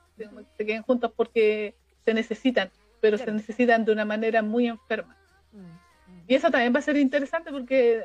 [0.57, 1.75] Se queden juntos porque
[2.05, 2.71] se necesitan,
[3.01, 5.17] pero se necesitan de una manera muy enferma.
[5.53, 6.25] Mm, mm.
[6.29, 8.05] Y eso también va a ser interesante porque eh,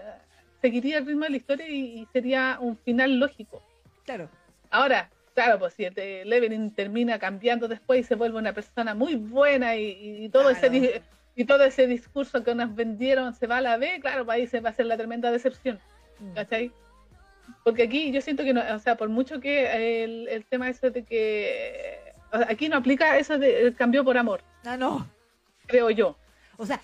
[0.62, 3.62] seguiría el ritmo de la historia y, sería un final lógico.
[4.06, 4.30] Claro.
[4.72, 5.94] Ahora, claro, pues si el
[6.30, 11.04] Levenin termina cambiando después y se vuelve una persona muy buena y, todo ese
[11.36, 14.48] y todo ese discurso que nos vendieron se va a la B, claro, pues ahí
[14.48, 15.80] se va a hacer la tremenda decepción.
[16.20, 16.34] Mm.
[16.34, 16.72] ¿Cachai?
[17.64, 20.90] Porque aquí yo siento que, no, o sea, por mucho que el, el tema eso
[20.90, 22.00] de que...
[22.32, 24.42] aquí no aplica eso de cambio por amor.
[24.66, 25.08] Ah, no.
[25.68, 26.18] Creo yo.
[26.58, 26.82] O sea,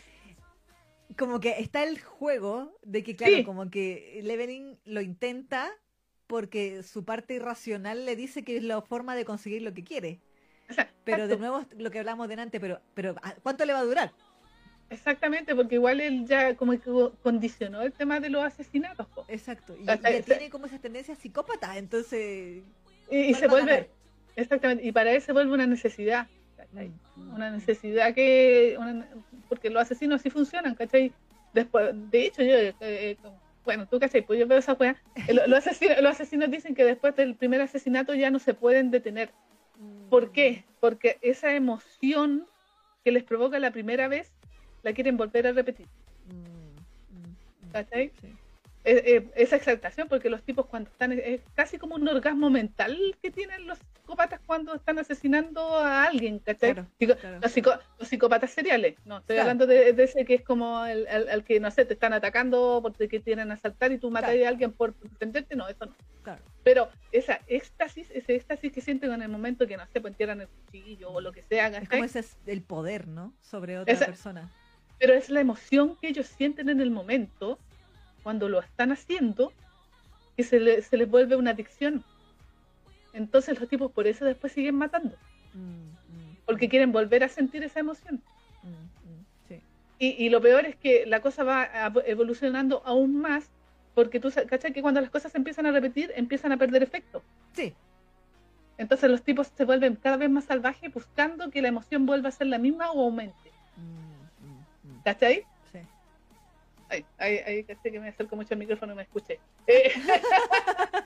[1.17, 5.71] como que está el juego de que, claro, como que Levenin lo intenta
[6.27, 10.19] porque su parte irracional le dice que es la forma de conseguir lo que quiere.
[11.03, 14.11] pero de nuevo lo que hablamos delante, pero, pero ¿cuánto le va a durar?
[14.89, 16.91] Exactamente, porque igual él ya como que
[17.23, 19.07] condicionó el tema de los asesinatos.
[19.27, 22.63] Exacto, y, ya tiene como esa tendencia psicópata, entonces...
[23.09, 23.89] Y, se vuelve,
[24.35, 26.27] exactamente, y para él se vuelve una necesidad,
[26.71, 28.77] mm, Una necesidad que,
[29.49, 31.11] porque los asesinos sí funcionan, ¿cachai?
[31.53, 33.17] Después, de hecho, yo, eh, eh,
[33.63, 34.21] bueno, tú, ¿cachai?
[34.21, 34.95] Pues yo veo esa weá,
[35.27, 38.91] eh, los, asesinos, los asesinos dicen que después del primer asesinato ya no se pueden
[38.91, 39.31] detener.
[40.09, 40.63] ¿Por qué?
[40.67, 40.73] Mm.
[40.79, 42.45] Porque esa emoción
[43.03, 44.31] que les provoca la primera vez
[44.85, 45.87] la quieren volver a repetir.
[46.27, 47.71] Mm, mm, mm.
[47.73, 48.11] ¿Cachai?
[48.85, 53.65] esa exaltación, porque los tipos cuando están, es casi como un orgasmo mental que tienen
[53.65, 56.75] los psicópatas cuando están asesinando a alguien, ¿cachai?
[56.99, 57.51] Los,
[58.07, 61.95] psicópatas seriales, no, estoy hablando de, ese que es como el, que, no sé, te
[61.95, 65.87] están atacando porque te quieren asaltar y tú matas a alguien por defenderte, no, eso
[65.87, 65.95] no.
[66.63, 70.41] Pero esa éxtasis, ese éxtasis que sienten en el momento que, no sé, pues entierran
[70.41, 73.33] el cuchillo o lo que sea, Es como ese es el poder, ¿no?
[73.41, 74.51] Sobre otra persona
[74.99, 77.59] pero es la emoción que ellos sienten en el momento,
[78.23, 79.51] cuando lo están haciendo,
[80.35, 82.03] que se, se les vuelve una adicción.
[83.13, 85.15] Entonces los tipos por eso después siguen matando.
[85.53, 88.21] Mm, mm, porque quieren volver a sentir esa emoción.
[89.99, 91.69] y, y, lo peor es que la cosa va
[92.05, 93.49] evolucionando aún más,
[93.93, 97.23] porque tú cachas que cuando las cosas se empiezan a repetir, empiezan a perder efecto.
[97.53, 97.73] Sí.
[98.77, 102.31] Entonces los tipos se vuelven cada vez más salvajes buscando que la emoción vuelva a
[102.33, 103.54] ser la misma o aumente.
[105.05, 105.43] ¿Cachai?
[105.71, 105.79] Sí.
[106.89, 109.39] Ay, ay, ay, caché que me acerco mucho al micrófono y me escuché.
[109.67, 109.91] Eh,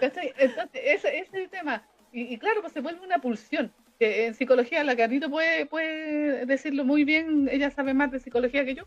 [0.00, 0.32] ¿cachai?
[0.38, 1.82] Entonces, ese, ese es el tema.
[2.12, 3.72] Y, y claro, pues se vuelve una pulsión.
[3.98, 8.64] Que en psicología la Carito puede, puede decirlo muy bien, ella sabe más de psicología
[8.64, 8.84] que yo,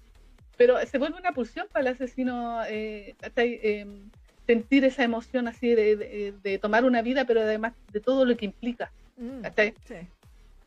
[0.57, 3.59] pero se vuelve una pulsión para el asesino eh, ¿cachai?
[3.61, 3.85] Eh,
[4.47, 8.35] sentir esa emoción así de, de- de tomar una vida, pero además de todo lo
[8.35, 8.91] que implica.
[9.17, 9.73] Mm, ¿cachai?
[9.85, 9.95] sí.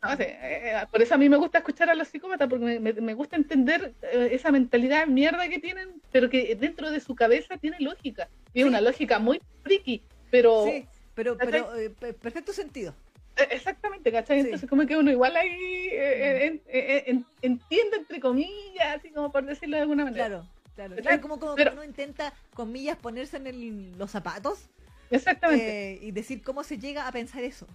[0.06, 2.80] No eh, eh, por eso a mí me gusta escuchar a los psicópatas, porque me,
[2.80, 7.00] me- me gusta entender eh, esa mentalidad de mierda que tienen, pero que dentro de
[7.00, 8.28] su cabeza tiene lógica.
[8.54, 8.68] Y es Sí.
[8.68, 12.94] una lógica muy friki, pero Sí, pero, pero eh, pe- perfecto sentido.
[13.36, 14.38] eh, exactamente, ¿cachai?
[14.40, 14.44] Sí.
[14.46, 19.76] Entonces como que uno igual ahí en- en- entiende entre comillas, así como por decirlo
[19.76, 20.26] de alguna manera.
[20.26, 20.96] Claro, claro.
[20.96, 24.68] Claro, como, como Pero- uno intenta, comillas, ponerse en el- los zapatos
[25.10, 27.66] Exactamente, y decir cómo se llega a pensar eso.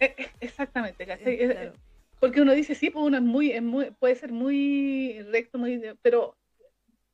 [0.00, 1.34] Eh, eh, exactamente, ¿cachai?
[1.34, 1.72] Eh, Eh, claro.
[2.20, 5.80] Porque uno dice, sí, pues uno es muy, es muy, puede ser muy recto, muy,
[6.02, 6.36] pero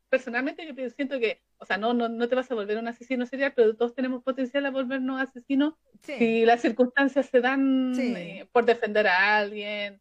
[0.09, 3.27] personalmente yo siento que, o sea, no, no, no te vas a volver un asesino
[3.27, 8.15] serial, pero todos tenemos potencial a volvernos asesinos Sí, si las circunstancias se dan Sí.
[8.17, 10.01] eh, por defender a alguien.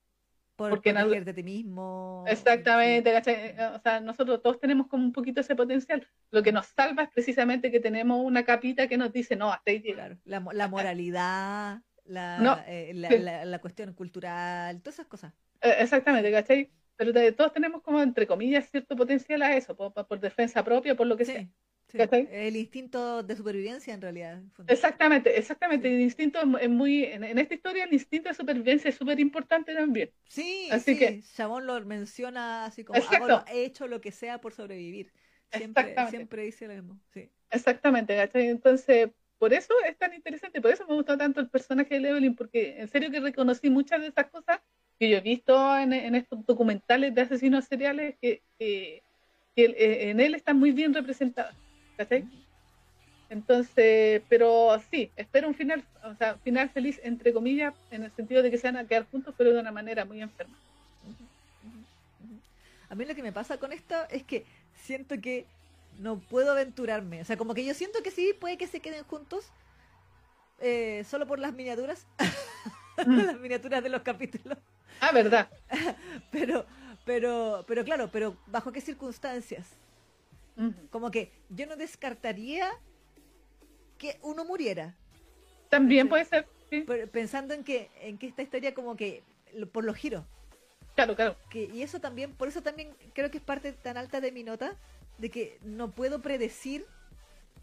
[0.55, 2.23] por porque protegerte a ti mismo.
[2.27, 3.13] Exactamente, Sí.
[3.15, 3.35] ¿cachai?
[3.35, 6.07] Eh, O sea, nosotros todos tenemos como un poquito ese potencial.
[6.29, 9.71] Lo que nos salva es precisamente que tenemos una capita que nos dice, no, hasta
[9.71, 10.05] ahí llega.
[10.05, 13.17] Claro, la, la moralidad, la, No, eh, la, sí.
[13.19, 15.33] la- la cuestión cultural, todas esas cosas.
[15.61, 16.69] Eh, Exactamente, ¿cachai?
[16.95, 21.07] Pero todos tenemos como, entre comillas, cierto potencial a eso, por, por defensa propia, por
[21.07, 21.41] lo que sea.
[21.41, 21.49] Sí,
[21.87, 21.97] sí.
[21.97, 22.27] ¿Cachai?
[22.31, 24.41] El instinto de supervivencia en realidad.
[24.67, 25.87] Exactamente, exactamente.
[25.89, 25.95] Sí.
[25.95, 28.95] El instinto es mu- es muy, en, en esta historia el instinto de supervivencia es
[28.95, 30.11] súper importante también.
[30.27, 33.43] Sí, Así sí, que- Chabón lo menciona así como, Exacto.
[33.51, 35.11] he hecho lo que sea por sobrevivir.
[35.51, 36.99] Siempre, siempre dice lo mismo.
[37.13, 37.29] Sí.
[37.51, 38.47] Exactamente, ¿cachai?
[38.47, 39.09] Entonces,
[39.43, 42.79] por eso es tan interesante, por eso me gustó tanto el personaje de Evelyn, porque
[42.79, 44.61] en serio que reconocí muchas de esas cosas
[44.97, 49.03] que yo he visto en, en estos documentales de asesinos seriales que, que-
[49.53, 51.57] que eh, en él están muy bien representadas,
[51.97, 52.23] ¿cachai?
[53.27, 58.43] Entonces, pero sí, espero un final, o sea, final feliz, entre comillas, en el sentido
[58.43, 60.57] de que se van a quedar juntos, pero de una manera muy enferma.
[62.89, 65.45] A mí lo que me pasa con esto es que siento que
[65.97, 67.21] no puedo aventurarme.
[67.21, 69.53] O sea, como que yo siento que sí, puede que se queden juntos.
[70.59, 72.07] eh, solo por las miniaturas.
[73.05, 73.17] Mm.
[73.25, 74.57] las miniaturas de los capítulos.
[74.99, 75.49] Ah, verdad.
[76.31, 76.65] Pero,
[77.05, 79.77] pero, pero claro, pero ¿bajo qué circunstancias?
[80.91, 82.69] Como que yo no descartaría
[83.97, 84.95] que uno muriera.
[85.69, 89.23] También puede ser, sí, pensando en que, en que esta historia como que
[89.71, 90.25] por los giros.
[90.95, 91.37] claro, claro.
[91.49, 94.43] que y eso también por eso también creo que es parte tan alta de mi
[94.43, 94.77] nota
[95.17, 96.85] de que no puedo predecir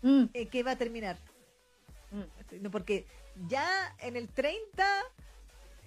[0.02, 1.18] Mm, en qué va a terminar
[2.10, 2.62] mm.
[2.62, 3.06] No, porque
[3.48, 5.02] ya en el 30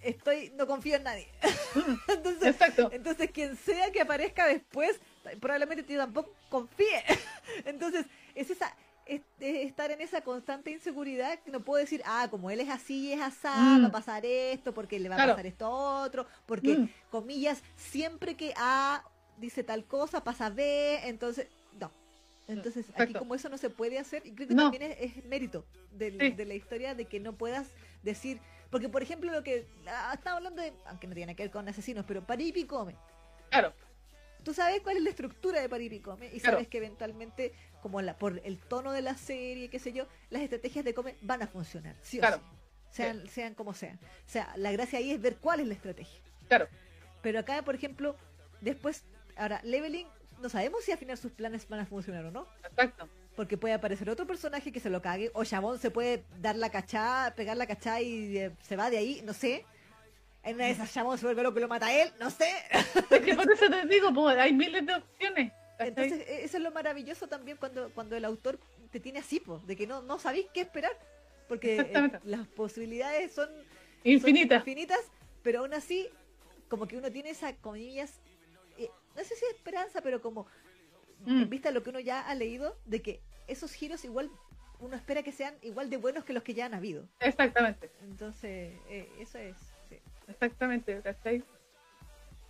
[0.04, 1.28] estoy no confío en nadie
[2.08, 2.90] entonces Exacto.
[2.94, 5.00] entonces quien sea que aparezca después
[5.40, 7.04] probablemente yo tampoco confíe
[7.66, 8.76] entonces es esa
[9.06, 12.70] es, es estar en esa constante inseguridad que no puedo decir ah como él es
[12.70, 13.84] así es asá Mm.
[13.84, 15.32] va a pasar esto porque le va Claro.
[15.32, 16.86] a pasar esto otro porque Mm.
[17.10, 19.04] comillas, siempre que A
[19.38, 21.48] dice tal cosa, pasa B, entonces,
[21.80, 21.92] no.
[22.48, 24.64] Entonces, aquí como eso no se puede hacer, y creo que No.
[24.72, 25.66] también es, es mérito
[25.98, 26.32] Sí.
[26.32, 27.68] de la historia de que no puedas
[28.02, 28.40] decir,
[28.70, 31.68] porque por ejemplo lo que, ah, estaba hablando de, aunque no tiene que ver con
[31.70, 32.96] asesinos, pero Paripi come.
[33.50, 33.74] Claro,
[34.44, 36.58] Tú sabes cuál es la estructura de Paripi come y Claro.
[36.58, 40.42] sabes que eventualmente, como la, por el tono de la serie, qué sé yo, las
[40.42, 42.38] estrategias de come van a funcionar, sí o Claro.
[42.38, 42.44] sí.
[42.98, 43.98] Sean, sean como sean.
[44.28, 46.20] O sea, la gracia ahí es ver cuál es la estrategia.
[46.50, 46.68] claro.
[47.22, 48.18] Pero acá, por ejemplo,
[48.60, 49.06] después,
[49.38, 50.08] ahora, Leveling,
[50.42, 52.48] no sabemos si al final sus planes van a funcionar o no.
[52.70, 53.08] Exacto.
[53.36, 56.70] Porque puede aparecer otro personaje que se lo cague, o Chabón se puede dar la
[56.70, 59.66] cachá, pegar la cachá y eh, se va de ahí, no sé.
[60.44, 62.50] En una de esas Chabón se vuelve loco y lo mata a él, no sé.
[63.10, 65.52] Es que por eso te digo, hay miles de opciones.
[65.80, 68.60] Entonces, e- eso es lo maravilloso también cuando, cuando el autor
[68.92, 70.92] te tiene así, po, de que no, no sabéis qué esperar.
[71.48, 74.60] Porque eh, las posibilidades son son Infinitas.
[74.60, 75.00] infinitas,
[75.42, 76.08] pero aún así,
[76.70, 78.20] como que uno tiene esa, comillas,
[79.16, 80.48] no sé si esperanza, pero como
[81.26, 81.42] Mm.
[81.44, 84.30] en vista de lo que uno ya ha leído, de que esos giros igual
[84.80, 87.08] uno espera que sean igual de buenos que los que ya han habido.
[87.22, 89.56] Exactamente, Entonces, eh, eso es.
[89.90, 89.98] sí.
[90.28, 91.42] exactamente, ¿cachai?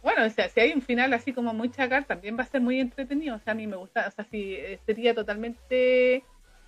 [0.02, 2.62] Bueno, o sea, si hay un final así como muy chacar, también va a ser
[2.62, 3.36] muy entretenido.
[3.36, 6.24] O sea, a mí me gusta, o sea, si eh, sería totalmente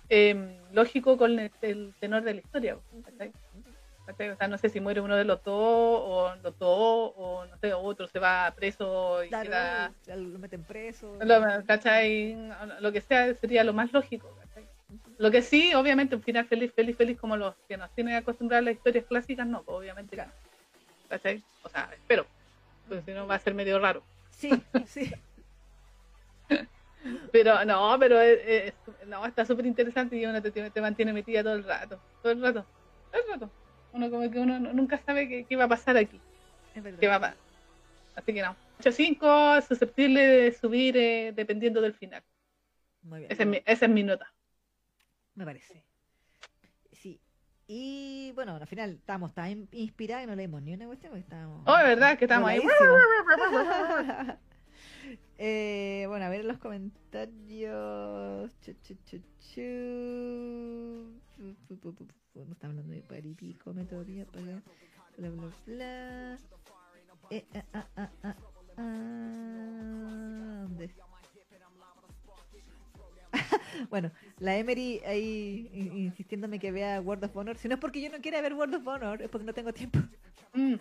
[0.08, 3.32] eh, lógico con el, el tenor de la historia, ¿cachai?
[4.06, 4.30] ¿Cachai?
[4.30, 7.58] O sea, no sé si muere uno de los dos, o los dos, o no
[7.58, 11.18] sé, otro se va preso y Claro, queda, lo meten preso.
[11.20, 12.36] lo, ¿cachai?
[12.80, 14.32] Lo que sea sería lo más lógico.
[15.18, 18.62] Lo que sí, obviamente, un final feliz, feliz, feliz, como los que nos tienen acostumbrados
[18.62, 20.24] a las historias clásicas, no, pues, obviamente no.
[21.08, 21.42] ¿Cachai?
[21.62, 22.26] O sea, espero,
[22.88, 24.04] porque si no va a ser medio raro.
[24.30, 24.50] Sí,
[24.86, 25.10] sí.
[27.32, 28.74] Pero no, pero es-
[29.06, 32.42] no, está súper interesante y uno te, te mantiene metida todo el rato, todo el
[32.42, 32.66] rato,
[33.12, 33.50] todo el rato.
[33.92, 36.20] Uno como que uno no- nunca sabe qué, qué va a pasar aquí,
[36.74, 36.98] Es verdad.
[37.00, 37.36] qué va a pasar.
[38.14, 38.56] Así que no.
[38.80, 42.22] 8.5 susceptible de subir eh, dependiendo del final.
[43.02, 43.32] Muy bien.
[43.32, 44.30] Esa es mi, esa es mi nota.
[45.34, 45.82] Me parece.
[46.92, 47.20] Sí.
[47.66, 51.22] Y bueno, al final estábamos tan in- inspirados y no leímos ni una cuestión porque
[51.22, 51.62] estábamos.
[51.66, 52.60] Oh, es verdad que estamos ahí.
[55.38, 58.50] Eh, bueno, a ver los comentarios.
[58.60, 58.96] Chu, chu,
[59.38, 59.60] chu.
[62.34, 64.62] No está hablando de paripico, metodología, para
[65.16, 66.38] bla, bla, bla.
[67.30, 68.34] Eh, ah, ah, ah,
[68.78, 70.66] ah.
[73.90, 77.58] Bueno, la Emery ahí in- insistiéndome que vea World of Honor.
[77.58, 79.72] Si no es porque yo no quiera ver World of Honor, es porque no tengo
[79.72, 79.98] tiempo.
[80.54, 80.74] Mm.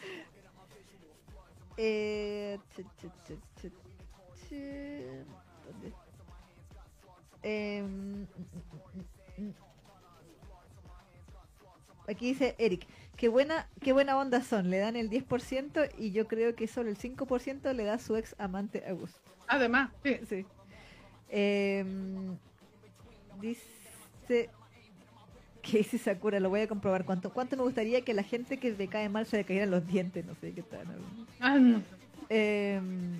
[4.51, 5.23] Eh.
[7.43, 8.27] Em, mm,
[9.37, 9.53] mm, mm.
[12.07, 16.27] Aquí dice Eric, qué buena, qué buena onda son, le dan el 10% y yo
[16.27, 19.19] creo que solo el 5% le da su ex amante Augusto.
[19.47, 20.19] Además, sí.
[20.27, 20.45] Sí.
[21.29, 22.37] Em,
[23.41, 24.49] dice
[25.61, 27.05] que dice Sakura, lo voy a comprobar.
[27.05, 29.85] ¿Cuánto, ¿Cuánto me gustaría que la gente que le cae mal se le cayeran los
[29.87, 30.25] dientes?
[30.25, 30.85] No sé qué tal.
[31.39, 31.81] Ah, no.
[32.29, 33.19] Em,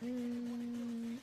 [0.00, 1.16] mm,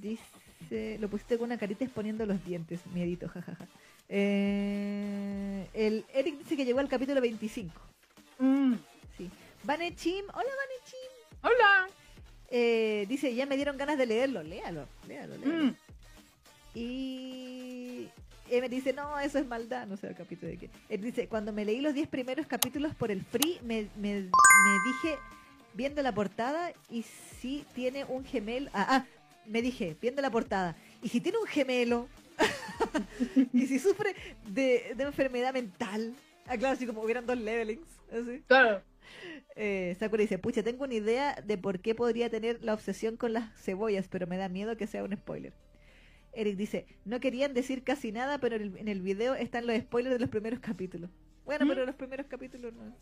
[0.00, 3.66] dice, lo pusiste con una carita exponiendo los dientes, miedito, jajaja.
[4.08, 7.72] Eh, el Eric dice que llegó al capítulo 25.
[8.38, 8.74] Mm.
[9.16, 9.30] Sí.
[9.64, 11.10] Vanechim, hola Vanechim.
[11.42, 11.88] Hola.
[12.50, 14.42] Eh, dice, ya me dieron ganas de leerlo.
[14.42, 15.64] Léalo, léalo, léalo.
[15.64, 15.76] Mm.
[16.74, 18.08] Y
[18.50, 19.86] Emer dice, no, eso es maldad.
[19.86, 20.70] No sé el capítulo de qué.
[20.88, 24.78] Él dice, cuando me leí los 10 primeros capítulos por el free, me, me, me
[24.84, 25.18] dije,
[25.74, 28.70] viendo la portada, y si tiene un gemelo...
[28.72, 29.06] Ah, ah,
[29.46, 32.08] me dije, viendo la portada, y si tiene un gemelo,
[33.52, 34.14] y si sufre
[34.48, 36.14] de, de enfermedad mental.
[36.46, 37.86] Ah, claro, así como hubieran dos levelings.
[38.10, 38.42] Así.
[38.46, 38.82] Claro.
[39.56, 43.32] Eh, Sakura dice, pucha, tengo una idea de por qué podría tener la obsesión con
[43.32, 45.52] las cebollas, pero me da miedo que sea un spoiler.
[46.32, 49.78] Eric dice, no querían decir casi nada, pero en el, en el video están los
[49.78, 51.10] spoilers de los primeros capítulos.
[51.44, 51.68] Bueno, ¿Mm?
[51.68, 52.96] pero los primeros capítulos no.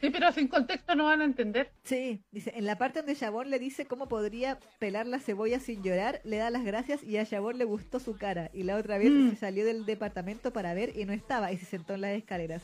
[0.00, 1.70] Sí, pero sin contexto no van a entender.
[1.84, 5.82] Sí, dice, en la parte donde Chabón le dice cómo podría pelar la cebolla sin
[5.82, 8.50] llorar, le da las gracias y a Chabón le gustó su cara.
[8.52, 9.30] Y la otra vez Mm.
[9.30, 12.62] se salió del departamento para ver y no estaba y se sentó en las escaleras.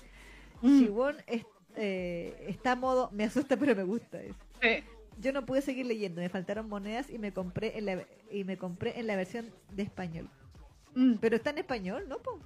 [0.62, 0.86] Mm.
[1.26, 1.44] Es-
[1.76, 4.18] eh, está a modo, me asusta pero me gusta.
[4.18, 4.34] dice.
[4.62, 4.84] Sí.
[5.18, 8.56] Yo no pude seguir leyendo, me faltaron monedas y me compré en la y me
[8.59, 10.28] compré en la versión de español.
[10.94, 11.14] Mm.
[11.20, 12.18] Pero está en español, ¿no?
[12.18, 12.38] po?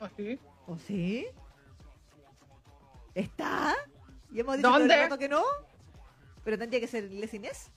[0.00, 0.38] ¿O sí?
[0.66, 1.26] ¿O sí?
[3.14, 3.74] ¿Está?
[4.32, 4.88] ¿Y hemos dicho ¿Dónde?
[4.88, 5.42] todo el rato que no?
[6.44, 7.70] Pero tendría que ser Lesinés.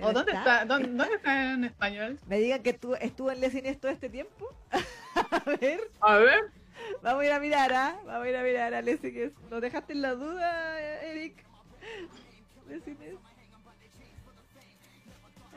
[0.00, 0.64] ¿O dónde está?
[0.64, 2.18] ¿Dónde, dónde está en español?
[2.26, 4.48] Me digan que estuvo, estuvo en Lesinés todo este tiempo.
[5.30, 6.50] a ver, A ver.
[7.02, 8.00] vamos a ir a mirar, ¿ah?
[8.04, 9.32] Vamos a ir a mirar a Lesinés.
[9.50, 11.44] ¿Nos dejaste en la duda, Eric?
[12.68, 13.14] Lesinés.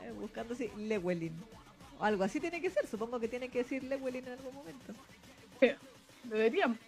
[0.04, 1.34] Eh, buscando si Lewelin.
[1.98, 2.86] O algo así tiene que ser.
[2.86, 4.92] Supongo que tiene que decir Lewelin en algún momento.
[6.24, 6.78] Deberían.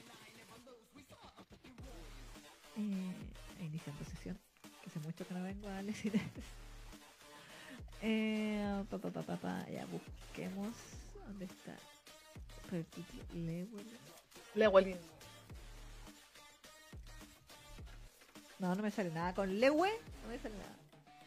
[2.78, 4.38] Eh, iniciando sesión.
[4.82, 6.22] Que hace mucho que no vengo a Lesinés.
[8.00, 10.72] Eh, pa, pa, pa, pa, pa, ya busquemos.
[11.26, 11.74] ¿Dónde está?
[13.34, 13.98] Lewelin.
[14.54, 14.96] Lewelin.
[18.60, 19.34] No, no me sale nada.
[19.34, 19.90] Con Lewe
[20.22, 20.76] no me sale nada.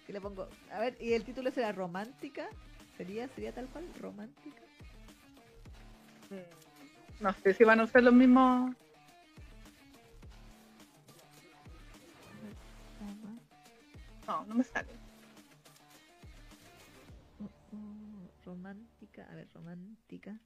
[0.07, 0.47] ¿Qué le pongo?
[0.71, 2.47] A ver, ¿y el título será romántica?
[2.95, 3.85] ¿Sería, sería tal cual?
[3.99, 4.61] ¿Romántica?
[6.29, 7.23] Mm.
[7.23, 8.75] No sé si van a usar los mismos.
[14.27, 14.87] No, no me sale.
[17.39, 19.27] uh, uh, romántica.
[19.31, 20.39] A ver, romántica.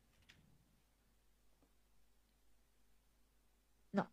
[3.92, 4.10] No,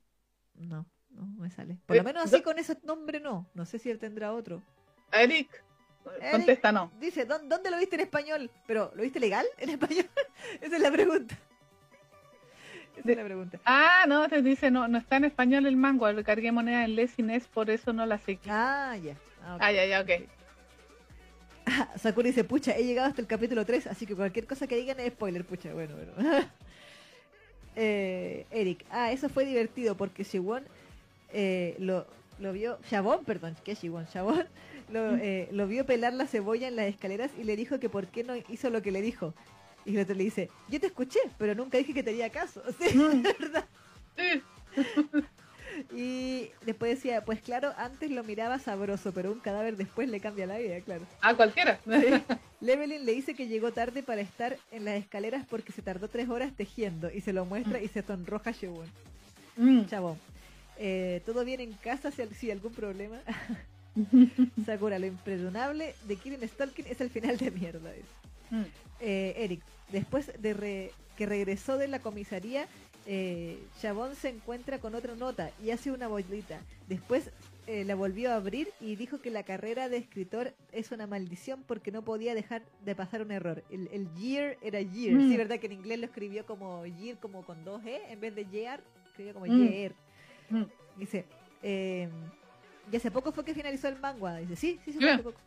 [0.54, 1.78] no, no me sale.
[1.86, 3.46] Por lo Eh, menos así con ese nombre no.
[3.54, 4.62] No sé si él tendrá otro.
[5.12, 5.62] Eric,
[6.30, 6.90] contesta no.
[6.98, 8.50] Dice, ¿dó- ¿dónde lo viste en español?
[8.66, 10.08] ¿Pero lo viste legal en español?
[10.60, 11.36] Esa es la pregunta.
[12.96, 13.58] Esa De- es la pregunta.
[13.64, 16.10] Ah, no, te dice, no, no está en español el mango.
[16.12, 18.38] Recargué moneda en Lesines, por eso no la sé.
[18.48, 19.16] Ah, ya.
[19.44, 19.60] Ah, ok.
[19.62, 20.10] Ah, ya, ya, ok.
[21.66, 24.76] Ah, Sakura dice, pucha, he llegado hasta el capítulo 3, así que cualquier cosa que
[24.76, 26.12] digan es spoiler, pucha, bueno, bueno.
[27.76, 30.64] eh, Eric, ah, eso fue divertido porque Shiwon
[31.32, 32.06] eh, lo,
[32.38, 34.46] lo vio, Shabón, perdón, que Shiwon, Shabón
[34.90, 38.06] lo, eh, lo vio pelar la cebolla en las escaleras y le dijo que por
[38.08, 39.34] qué no hizo lo que le dijo.
[39.84, 42.62] Y el otro le dice, yo te escuché, pero nunca dije que te haría caso.
[42.78, 42.96] Sí.
[43.40, 43.64] ¿verdad?
[44.16, 44.42] Sí.
[45.94, 50.46] Y después decía, pues claro, antes lo miraba sabroso, pero un cadáver después le cambia
[50.46, 51.04] la vida, claro.
[51.20, 51.78] A cualquiera.
[52.60, 56.28] Levelin le dice que llegó tarde para estar en las escaleras porque se tardó tres
[56.28, 58.86] horas tejiendo y se lo muestra y se sonroja Shewon.
[59.56, 59.84] Mm.
[59.86, 60.18] Chabón.
[60.78, 63.18] Eh, ¿Todo bien en casa si, si algún problema?
[64.66, 67.90] Sakura, lo imperdonable de Kirin Stalking es el final de mierda.
[68.50, 68.62] Mm.
[69.00, 69.60] Eh, Eric,
[69.90, 72.66] después de re- que regresó de la comisaría,
[73.06, 76.60] eh, Chabón se encuentra con otra nota y hace una bolita.
[76.88, 77.30] Después
[77.66, 81.62] eh, la volvió a abrir y dijo que la carrera de escritor es una maldición
[81.66, 83.62] porque no podía dejar de pasar un error.
[83.70, 85.14] El, el year era year.
[85.16, 85.28] Mm.
[85.30, 88.34] Sí, verdad que en inglés lo escribió como year, como con dos E, en vez
[88.34, 89.68] de year, escribió como Mm.
[89.68, 89.92] year.
[90.50, 90.62] Mm.
[90.96, 91.24] Dice,
[91.62, 92.08] eh,
[92.90, 94.36] y hace poco fue que finalizó el manga.
[94.38, 95.14] Dice, sí, sí, sí, Ya.
[95.14, 95.38] hace poco.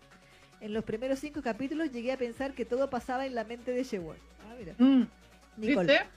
[0.62, 3.84] En los primeros cinco capítulos llegué a pensar que todo pasaba en la mente de
[3.84, 4.16] Shewon.
[4.50, 4.74] Ah, mira.
[4.78, 5.04] Mm.
[5.58, 5.94] Nicole.
[5.94, 6.08] ¿Viste?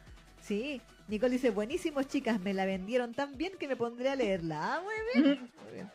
[0.41, 4.75] Sí, Nicole dice, buenísimos chicas, me la vendieron tan bien que me pondré a leerla.
[4.77, 5.35] Ah, muy bien.
[5.35, 5.63] Mm.
[5.65, 5.91] Muy bien.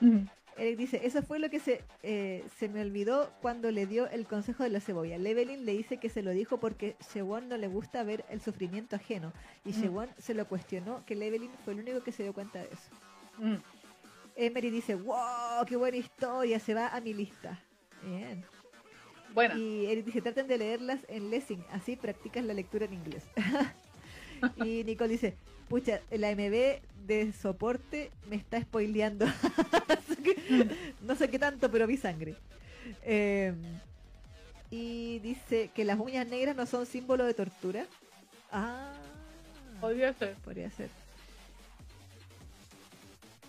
[0.00, 0.28] Mm.
[0.56, 4.24] Eric dice, eso fue lo que se, eh, se me olvidó cuando le dio el
[4.26, 5.18] consejo de la cebolla.
[5.18, 8.94] Levelin le dice que se lo dijo porque Shewon no le gusta ver el sufrimiento
[8.96, 9.32] ajeno.
[9.64, 9.82] Y Mm.
[9.82, 12.90] Shewon se lo cuestionó que Levelin fue el único que se dio cuenta de eso.
[13.38, 13.56] Mm.
[14.36, 17.60] Emery dice, wow, qué buena historia, se va a mi lista.
[18.02, 18.44] Bien.
[19.32, 19.56] Buena.
[19.58, 23.24] Y Eric dice, traten de leerlas en Lessing, así practicas la lectura en inglés.
[24.56, 25.34] y Nicole dice,
[25.68, 29.26] pucha, la MB de soporte me está spoileando.
[31.02, 32.34] No sé qué tanto, pero vi sangre.
[33.02, 33.52] Eh,
[34.70, 37.84] y dice que las uñas negras no son símbolo de tortura.
[38.50, 38.92] Ah,
[39.80, 40.34] Podría ser.
[40.36, 40.88] podría ser.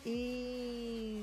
[0.03, 1.19] Y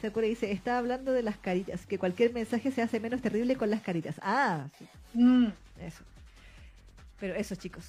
[0.00, 3.70] Sakura dice, estaba hablando de las caritas, que cualquier mensaje se hace menos terrible con
[3.70, 4.16] las caritas.
[4.22, 5.48] Ah, sí, Mm.
[5.80, 6.02] eso.
[7.20, 7.84] Pero eso, chicos.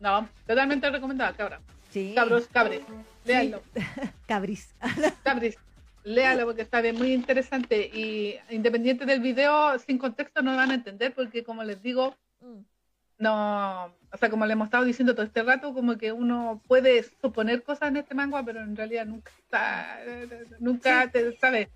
[0.00, 1.60] No, totalmente recomendada, cabra.
[1.90, 2.12] Sí.
[2.14, 2.82] Cabros, cabres.
[3.24, 3.62] Léanlo.
[4.26, 4.74] Cabris.
[5.24, 5.56] Cabris.
[6.04, 7.90] Léalo porque está bien, muy interesante.
[7.92, 12.60] Y independiente del video, sin contexto no van a entender porque, como les digo, Mm,
[13.18, 17.02] no, o sea, como le hemos estado diciendo todo este rato, como que uno puede
[17.02, 19.98] suponer cosas en este manga, pero en realidad nunca está,
[20.60, 21.10] nunca Sí.
[21.12, 21.70] te sabe.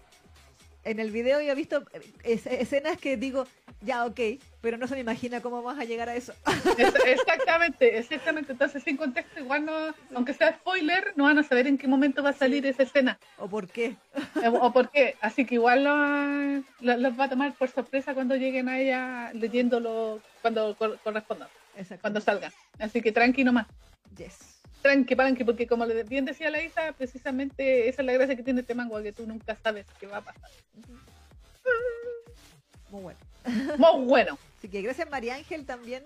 [0.85, 3.47] En el video yo he visto eh, es- escenas que digo,
[3.83, 4.19] ya, ok,
[4.63, 6.33] pero no se me imagina cómo vamos a llegar a eso.
[6.79, 8.53] Es- exactamente, exactamente.
[8.53, 9.73] Entonces, sin contexto, igual no,
[10.15, 13.19] aunque sea spoiler, no van a saber en qué momento va a salir esa escena
[13.39, 13.97] ¿O por qué?
[14.43, 15.17] eh, o por qué.
[15.21, 19.33] Así que igual lo- lo- los va a tomar por sorpresa cuando lleguen a ella
[19.35, 22.01] leyéndolo cuando cor- corresponda, Exacto.
[22.01, 22.53] cuando salga.
[22.79, 23.67] Así que tranqui nomás.
[24.17, 24.60] Yes.
[24.83, 28.43] Tranqui, tranqui, porque como le- bien decía la Isa, precisamente esa es la gracia que
[28.43, 30.51] tiene este manga, que tú nunca sabes qué va a pasar.
[32.91, 33.19] Muy bueno.
[33.79, 34.39] Muy bueno.
[34.59, 36.03] Así que gracias María Ángel también,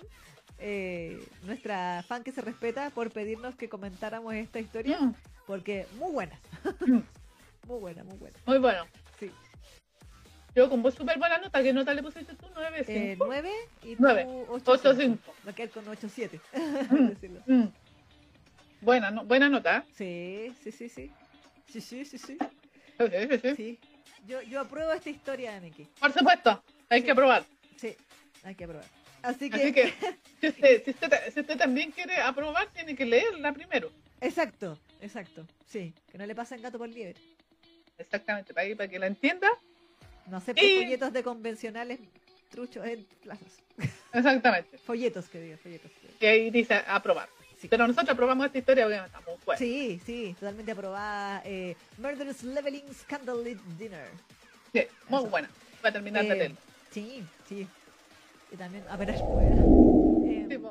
[0.58, 5.14] eh, nuestra fan que se respeta, por pedirnos que comentáramos esta historia, Mm,
[5.46, 6.38] porque muy buena.
[6.86, 6.98] Mm.
[7.68, 8.36] muy buena, muy buena.
[8.46, 8.84] muy bueno.
[9.18, 9.30] Sí.
[10.54, 12.46] Yo con vos súper buena nota, ¿qué nota le pusiste tú?
[12.54, 13.50] 9, Eh, 5, 9
[13.82, 14.26] y Nueve.
[14.48, 15.34] 8 8, 5.
[15.46, 16.40] Va a quedar con 8 7.
[17.46, 17.66] Mm.
[18.84, 19.84] Buena, no, buena nota.
[19.96, 21.10] Sí, sí, sí, sí.
[21.72, 22.36] Sí, sí, sí, sí.
[22.98, 23.54] Sí, sí, sí.
[23.56, 23.78] Sí.
[24.26, 25.84] Yo, yo apruebo esta historia de Miki.
[25.98, 27.44] Por supuesto, hay que aprobar.
[27.76, 27.96] Sí,
[28.42, 28.86] hay que aprobar.
[29.22, 29.94] Así que, Así que
[30.40, 33.90] si usted, si, usted, si usted también quiere aprobar, tiene que leerla primero.
[34.20, 35.46] exacto, exacto.
[35.66, 37.18] Sí, que no le pasen gato por liebre.
[37.96, 39.48] Exactamente, para que, para que la entienda.
[40.26, 42.00] No acepto Y- folletos de convencionales
[42.50, 43.62] truchos en plazas.
[44.12, 44.76] Exactamente.
[44.86, 45.90] Folletos, que diga, folletos.
[46.20, 47.28] Que ahí dice aprobar.
[47.64, 47.68] Sí.
[47.70, 49.58] Pero nosotros aprobamos esta historia porque está muy buena.
[49.58, 51.40] Sí, sí, totalmente aprobada.
[51.46, 54.06] Eh, Murderous Leveling Scandallit Dinner.
[54.70, 55.30] Sí, muy Eso.
[55.30, 55.48] buena.
[55.82, 56.56] Va a terminar Eh, leerla.
[56.90, 57.66] Sí, sí.
[58.52, 59.83] Y también apenas pueda.